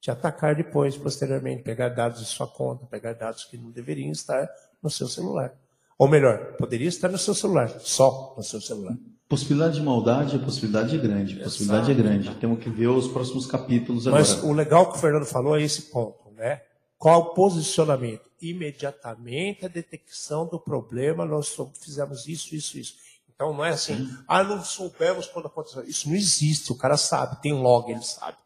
te 0.01 0.11
atacar 0.11 0.57
depois, 0.57 0.97
posteriormente, 0.97 1.63
pegar 1.63 1.91
dados 1.91 2.21
de 2.21 2.27
sua 2.27 2.49
conta, 2.49 2.87
pegar 2.87 3.13
dados 3.13 3.45
que 3.45 3.59
não 3.59 3.71
deveriam 3.71 4.11
estar 4.11 4.49
no 4.83 4.89
seu 4.89 5.07
celular. 5.07 5.55
Ou 6.01 6.09
melhor, 6.09 6.57
poderia 6.57 6.89
estar 6.89 7.11
no 7.11 7.19
seu 7.19 7.35
celular, 7.35 7.69
só 7.81 8.33
no 8.35 8.43
seu 8.43 8.59
celular. 8.59 8.97
Possibilidade 9.29 9.75
de 9.75 9.83
maldade, 9.83 10.35
a 10.35 10.39
possibilidade 10.39 10.97
é 10.97 10.99
grande. 10.99 11.37
Possibilidade 11.37 11.91
Exato. 11.91 12.01
é 12.01 12.03
grande. 12.03 12.35
Temos 12.37 12.59
que 12.59 12.71
ver 12.71 12.87
os 12.87 13.07
próximos 13.07 13.45
capítulos 13.45 14.07
agora. 14.07 14.23
Mas 14.23 14.43
o 14.43 14.51
legal 14.55 14.91
que 14.91 14.97
o 14.97 14.99
Fernando 14.99 15.27
falou 15.27 15.59
é 15.59 15.63
esse 15.63 15.83
ponto, 15.91 16.31
né? 16.33 16.63
Qual 16.97 17.21
o 17.21 17.35
posicionamento? 17.35 18.23
Imediatamente 18.41 19.67
a 19.67 19.69
detecção 19.69 20.47
do 20.47 20.59
problema, 20.59 21.27
nós 21.27 21.55
fizemos 21.79 22.27
isso, 22.27 22.55
isso, 22.55 22.79
isso. 22.79 22.95
Então 23.35 23.53
não 23.53 23.63
é 23.63 23.69
assim, 23.69 24.09
ah, 24.27 24.43
não 24.43 24.65
soubemos 24.65 25.27
quando 25.27 25.49
aconteceu. 25.49 25.83
Isso 25.83 26.09
não 26.09 26.17
existe, 26.17 26.73
o 26.73 26.79
cara 26.79 26.97
sabe, 26.97 27.43
tem 27.43 27.53
log, 27.53 27.93
ele 27.93 28.03
sabe. 28.03 28.39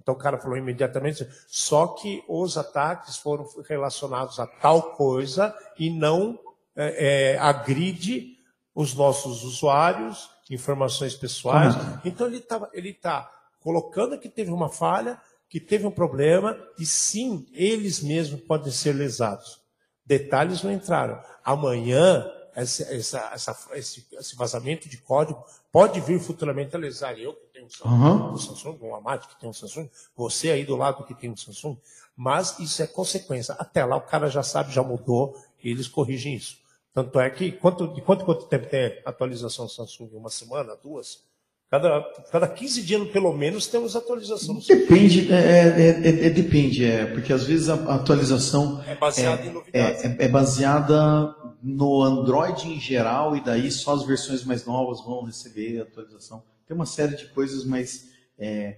Então 0.00 0.14
o 0.14 0.18
cara 0.18 0.38
falou 0.38 0.56
imediatamente, 0.56 1.26
só 1.48 1.88
que 1.88 2.22
os 2.28 2.56
ataques 2.56 3.16
foram 3.16 3.48
relacionados 3.68 4.38
a 4.38 4.46
tal 4.46 4.92
coisa 4.92 5.52
e 5.76 5.90
não 5.90 6.38
é, 6.80 7.34
é, 7.34 7.38
agride 7.38 8.38
os 8.74 8.94
nossos 8.94 9.44
usuários, 9.44 10.30
informações 10.48 11.14
pessoais. 11.14 11.76
Uhum. 11.76 11.98
Então 12.06 12.26
ele 12.26 12.38
está 12.38 12.70
ele 12.72 12.94
tá 12.94 13.30
colocando 13.60 14.18
que 14.18 14.30
teve 14.30 14.50
uma 14.50 14.70
falha, 14.70 15.20
que 15.46 15.60
teve 15.60 15.86
um 15.86 15.90
problema, 15.90 16.56
e 16.78 16.86
sim, 16.86 17.46
eles 17.52 18.02
mesmos 18.02 18.40
podem 18.40 18.72
ser 18.72 18.94
lesados. 18.94 19.60
Detalhes 20.06 20.62
não 20.62 20.72
entraram. 20.72 21.20
Amanhã, 21.44 22.26
essa, 22.54 22.82
essa, 22.84 23.30
essa, 23.34 23.56
esse, 23.74 24.06
esse 24.12 24.34
vazamento 24.34 24.88
de 24.88 24.96
código 24.96 25.44
pode 25.70 26.00
vir 26.00 26.18
futuramente 26.18 26.74
a 26.74 26.78
lesar 26.78 27.18
eu, 27.18 27.34
tem 27.52 27.64
um 27.64 27.68
Samsung, 27.68 27.94
uhum. 27.94 28.32
um 28.32 28.36
Samsung, 28.36 28.78
um 28.80 28.94
Amad 28.94 29.26
que 29.26 29.38
tem 29.38 29.50
um 29.50 29.52
Samsung, 29.52 29.88
você 30.16 30.50
aí 30.50 30.64
do 30.64 30.76
lado 30.76 31.04
que 31.04 31.14
tem 31.14 31.30
um 31.30 31.36
Samsung, 31.36 31.76
mas 32.16 32.58
isso 32.58 32.82
é 32.82 32.86
consequência. 32.86 33.54
Até 33.58 33.84
lá 33.84 33.96
o 33.96 34.00
cara 34.00 34.28
já 34.28 34.42
sabe, 34.42 34.72
já 34.72 34.82
mudou, 34.82 35.36
e 35.62 35.70
eles 35.70 35.86
corrigem 35.86 36.34
isso. 36.34 36.59
Tanto 36.92 37.20
é 37.20 37.30
que, 37.30 37.52
quanto, 37.52 37.88
de 37.94 38.00
quanto, 38.00 38.24
quanto 38.24 38.46
tempo 38.46 38.66
tem 38.68 39.00
atualização 39.04 39.68
Samsung? 39.68 40.10
Uma 40.12 40.30
semana, 40.30 40.76
duas? 40.82 41.28
Cada, 41.70 42.02
cada 42.32 42.48
15 42.48 42.82
dias, 42.82 43.08
pelo 43.10 43.32
menos, 43.32 43.68
temos 43.68 43.94
atualização. 43.94 44.58
Depende, 44.66 45.32
é, 45.32 45.36
é, 45.36 45.88
é, 45.88 46.26
é, 46.26 46.30
depende, 46.30 46.84
é, 46.84 47.06
porque 47.06 47.32
às 47.32 47.44
vezes 47.44 47.68
a 47.68 47.74
atualização 47.94 48.82
é 48.88 48.96
baseada 48.96 49.46
em 49.46 49.52
novidades. 49.52 50.04
É, 50.04 50.24
é, 50.24 50.28
baseada 50.28 51.32
no 51.62 52.02
Android 52.02 52.68
em 52.68 52.80
geral, 52.80 53.36
e 53.36 53.40
daí 53.40 53.70
só 53.70 53.94
as 53.94 54.04
versões 54.04 54.44
mais 54.44 54.66
novas 54.66 55.00
vão 55.04 55.22
receber 55.22 55.80
atualização 55.80 56.42
tem 56.70 56.76
uma 56.76 56.86
série 56.86 57.16
de 57.16 57.26
coisas, 57.26 57.64
mas 57.64 58.10
é, 58.38 58.76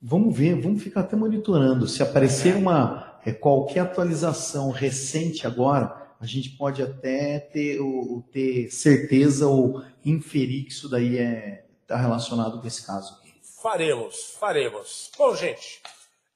vamos 0.00 0.34
ver, 0.34 0.58
vamos 0.58 0.82
ficar 0.82 1.00
até 1.00 1.14
monitorando. 1.14 1.86
Se 1.86 2.02
aparecer 2.02 2.56
uma 2.56 3.20
é, 3.22 3.32
qualquer 3.32 3.80
atualização 3.80 4.70
recente 4.70 5.46
agora, 5.46 6.03
a 6.20 6.26
gente 6.26 6.50
pode 6.50 6.82
até 6.82 7.38
ter, 7.38 7.80
ou, 7.80 8.22
ter 8.32 8.70
certeza 8.70 9.46
ou 9.46 9.82
inferir 10.04 10.64
que 10.64 10.72
isso 10.72 10.88
daí 10.88 11.16
está 11.16 11.22
é, 11.22 11.64
tá 11.86 11.96
relacionado 11.96 12.60
com 12.60 12.66
esse 12.66 12.84
caso 12.86 13.14
aqui. 13.14 13.34
Faremos, 13.62 14.36
faremos. 14.38 15.10
Bom, 15.16 15.34
gente, 15.34 15.80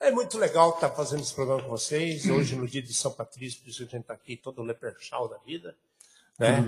é 0.00 0.10
muito 0.10 0.38
legal 0.38 0.70
estar 0.70 0.90
fazendo 0.90 1.20
esse 1.20 1.34
programa 1.34 1.62
com 1.62 1.68
vocês. 1.68 2.24
Hoje, 2.30 2.56
no 2.56 2.66
dia 2.66 2.82
de 2.82 2.94
São 2.94 3.12
Patrício, 3.12 3.60
por 3.60 3.68
isso 3.68 3.82
a 3.82 3.86
gente 3.86 4.00
está 4.02 4.14
aqui 4.14 4.36
todo 4.36 4.62
leperchal 4.62 5.28
da 5.28 5.38
vida. 5.38 5.74
Né? 6.38 6.64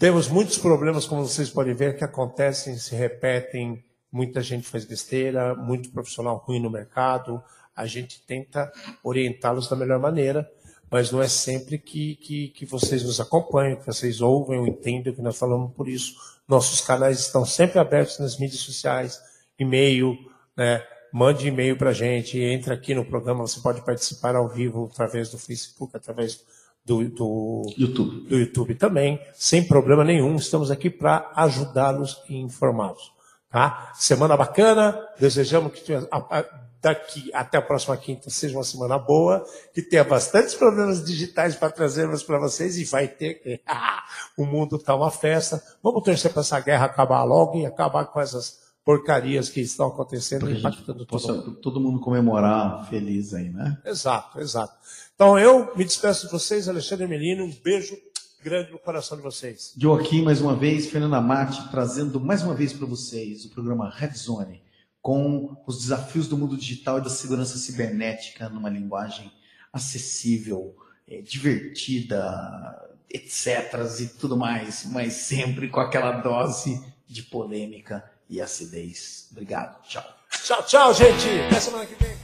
Temos 0.00 0.28
muitos 0.28 0.58
problemas, 0.58 1.06
como 1.06 1.26
vocês 1.26 1.48
podem 1.48 1.72
ver, 1.72 1.96
que 1.96 2.04
acontecem, 2.04 2.76
se 2.76 2.94
repetem. 2.94 3.84
Muita 4.10 4.40
gente 4.42 4.66
faz 4.66 4.84
besteira, 4.84 5.54
muito 5.54 5.90
profissional 5.90 6.36
ruim 6.36 6.60
no 6.60 6.70
mercado. 6.70 7.42
A 7.74 7.86
gente 7.86 8.20
tenta 8.26 8.72
orientá-los 9.02 9.68
da 9.68 9.76
melhor 9.76 9.98
maneira, 9.98 10.50
mas 10.94 11.10
não 11.10 11.20
é 11.20 11.26
sempre 11.26 11.76
que, 11.76 12.14
que, 12.14 12.48
que 12.50 12.64
vocês 12.64 13.02
nos 13.02 13.18
acompanham, 13.18 13.74
que 13.74 13.84
vocês 13.84 14.20
ouvem 14.20 14.60
ou 14.60 14.64
entendem 14.68 15.12
o 15.12 15.16
que 15.16 15.22
nós 15.22 15.36
falamos. 15.36 15.72
Por 15.72 15.88
isso, 15.88 16.14
nossos 16.46 16.80
canais 16.80 17.18
estão 17.18 17.44
sempre 17.44 17.80
abertos 17.80 18.20
nas 18.20 18.38
mídias 18.38 18.60
sociais, 18.60 19.20
e-mail, 19.58 20.16
né? 20.56 20.80
mande 21.12 21.48
e-mail 21.48 21.76
para 21.76 21.90
a 21.90 21.92
gente, 21.92 22.38
entre 22.38 22.72
aqui 22.72 22.94
no 22.94 23.04
programa, 23.04 23.44
você 23.44 23.58
pode 23.60 23.84
participar 23.84 24.36
ao 24.36 24.48
vivo 24.48 24.88
através 24.92 25.28
do 25.30 25.36
Facebook, 25.36 25.96
através 25.96 26.44
do, 26.84 27.08
do, 27.08 27.74
YouTube. 27.76 28.28
do 28.28 28.38
YouTube 28.38 28.74
também, 28.76 29.18
sem 29.34 29.66
problema 29.66 30.04
nenhum. 30.04 30.36
Estamos 30.36 30.70
aqui 30.70 30.88
para 30.88 31.28
ajudá-los 31.34 32.22
e 32.28 32.36
informá-los. 32.36 33.12
Tá? 33.50 33.90
Semana 33.96 34.36
bacana, 34.36 34.96
desejamos 35.18 35.72
que 35.72 35.92
daqui 36.84 37.30
até 37.32 37.56
a 37.56 37.62
próxima 37.62 37.96
quinta 37.96 38.28
seja 38.28 38.56
uma 38.56 38.62
semana 38.62 38.98
boa, 38.98 39.42
que 39.72 39.80
tenha 39.80 40.04
bastantes 40.04 40.54
problemas 40.54 41.02
digitais 41.02 41.56
para 41.56 41.70
trazermos 41.70 42.22
para 42.22 42.38
vocês 42.38 42.76
e 42.76 42.84
vai 42.84 43.08
ter. 43.08 43.62
o 44.36 44.44
mundo 44.44 44.76
está 44.76 44.94
uma 44.94 45.10
festa. 45.10 45.62
Vamos 45.82 46.02
torcer 46.02 46.30
para 46.30 46.42
essa 46.42 46.60
guerra 46.60 46.84
acabar 46.84 47.24
logo 47.24 47.58
e 47.58 47.64
acabar 47.64 48.04
com 48.04 48.20
essas 48.20 48.62
porcarias 48.84 49.48
que 49.48 49.62
estão 49.62 49.86
acontecendo 49.86 50.50
e 50.50 50.58
impactando 50.58 51.06
todo 51.06 51.26
mundo. 51.26 51.54
Todo 51.62 51.80
mundo 51.80 52.00
comemorar 52.00 52.86
feliz 52.90 53.32
aí, 53.32 53.48
né? 53.48 53.78
Exato, 53.82 54.38
exato. 54.38 54.74
Então 55.14 55.38
eu 55.38 55.74
me 55.74 55.84
despeço 55.84 56.26
de 56.26 56.32
vocês, 56.32 56.68
Alexandre 56.68 57.06
Melino, 57.06 57.44
um 57.44 57.52
beijo 57.64 57.96
grande 58.42 58.72
no 58.72 58.78
coração 58.78 59.16
de 59.16 59.22
vocês. 59.22 59.72
Joaquim, 59.74 60.22
mais 60.22 60.42
uma 60.42 60.54
vez, 60.54 60.86
Fernanda 60.86 61.18
Mate, 61.18 61.66
trazendo 61.70 62.20
mais 62.20 62.42
uma 62.42 62.54
vez 62.54 62.74
para 62.74 62.86
vocês 62.86 63.46
o 63.46 63.48
programa 63.48 63.88
Red 63.88 64.12
Zone, 64.14 64.60
com 65.04 65.54
os 65.66 65.80
desafios 65.80 66.26
do 66.26 66.38
mundo 66.38 66.56
digital 66.56 66.96
e 66.96 67.02
da 67.02 67.10
segurança 67.10 67.58
cibernética 67.58 68.48
numa 68.48 68.70
linguagem 68.70 69.30
acessível, 69.70 70.74
é, 71.06 71.20
divertida, 71.20 72.96
etc. 73.10 73.74
e 74.00 74.06
tudo 74.06 74.34
mais, 74.34 74.86
mas 74.86 75.12
sempre 75.12 75.68
com 75.68 75.78
aquela 75.78 76.22
dose 76.22 76.82
de 77.06 77.22
polêmica 77.22 78.02
e 78.30 78.40
acidez. 78.40 79.28
Obrigado, 79.30 79.82
tchau. 79.82 80.16
Tchau, 80.42 80.62
tchau, 80.64 80.94
gente. 80.94 81.28
Até 81.48 81.60
semana 81.60 81.84
que 81.84 82.02
vem. 82.02 82.23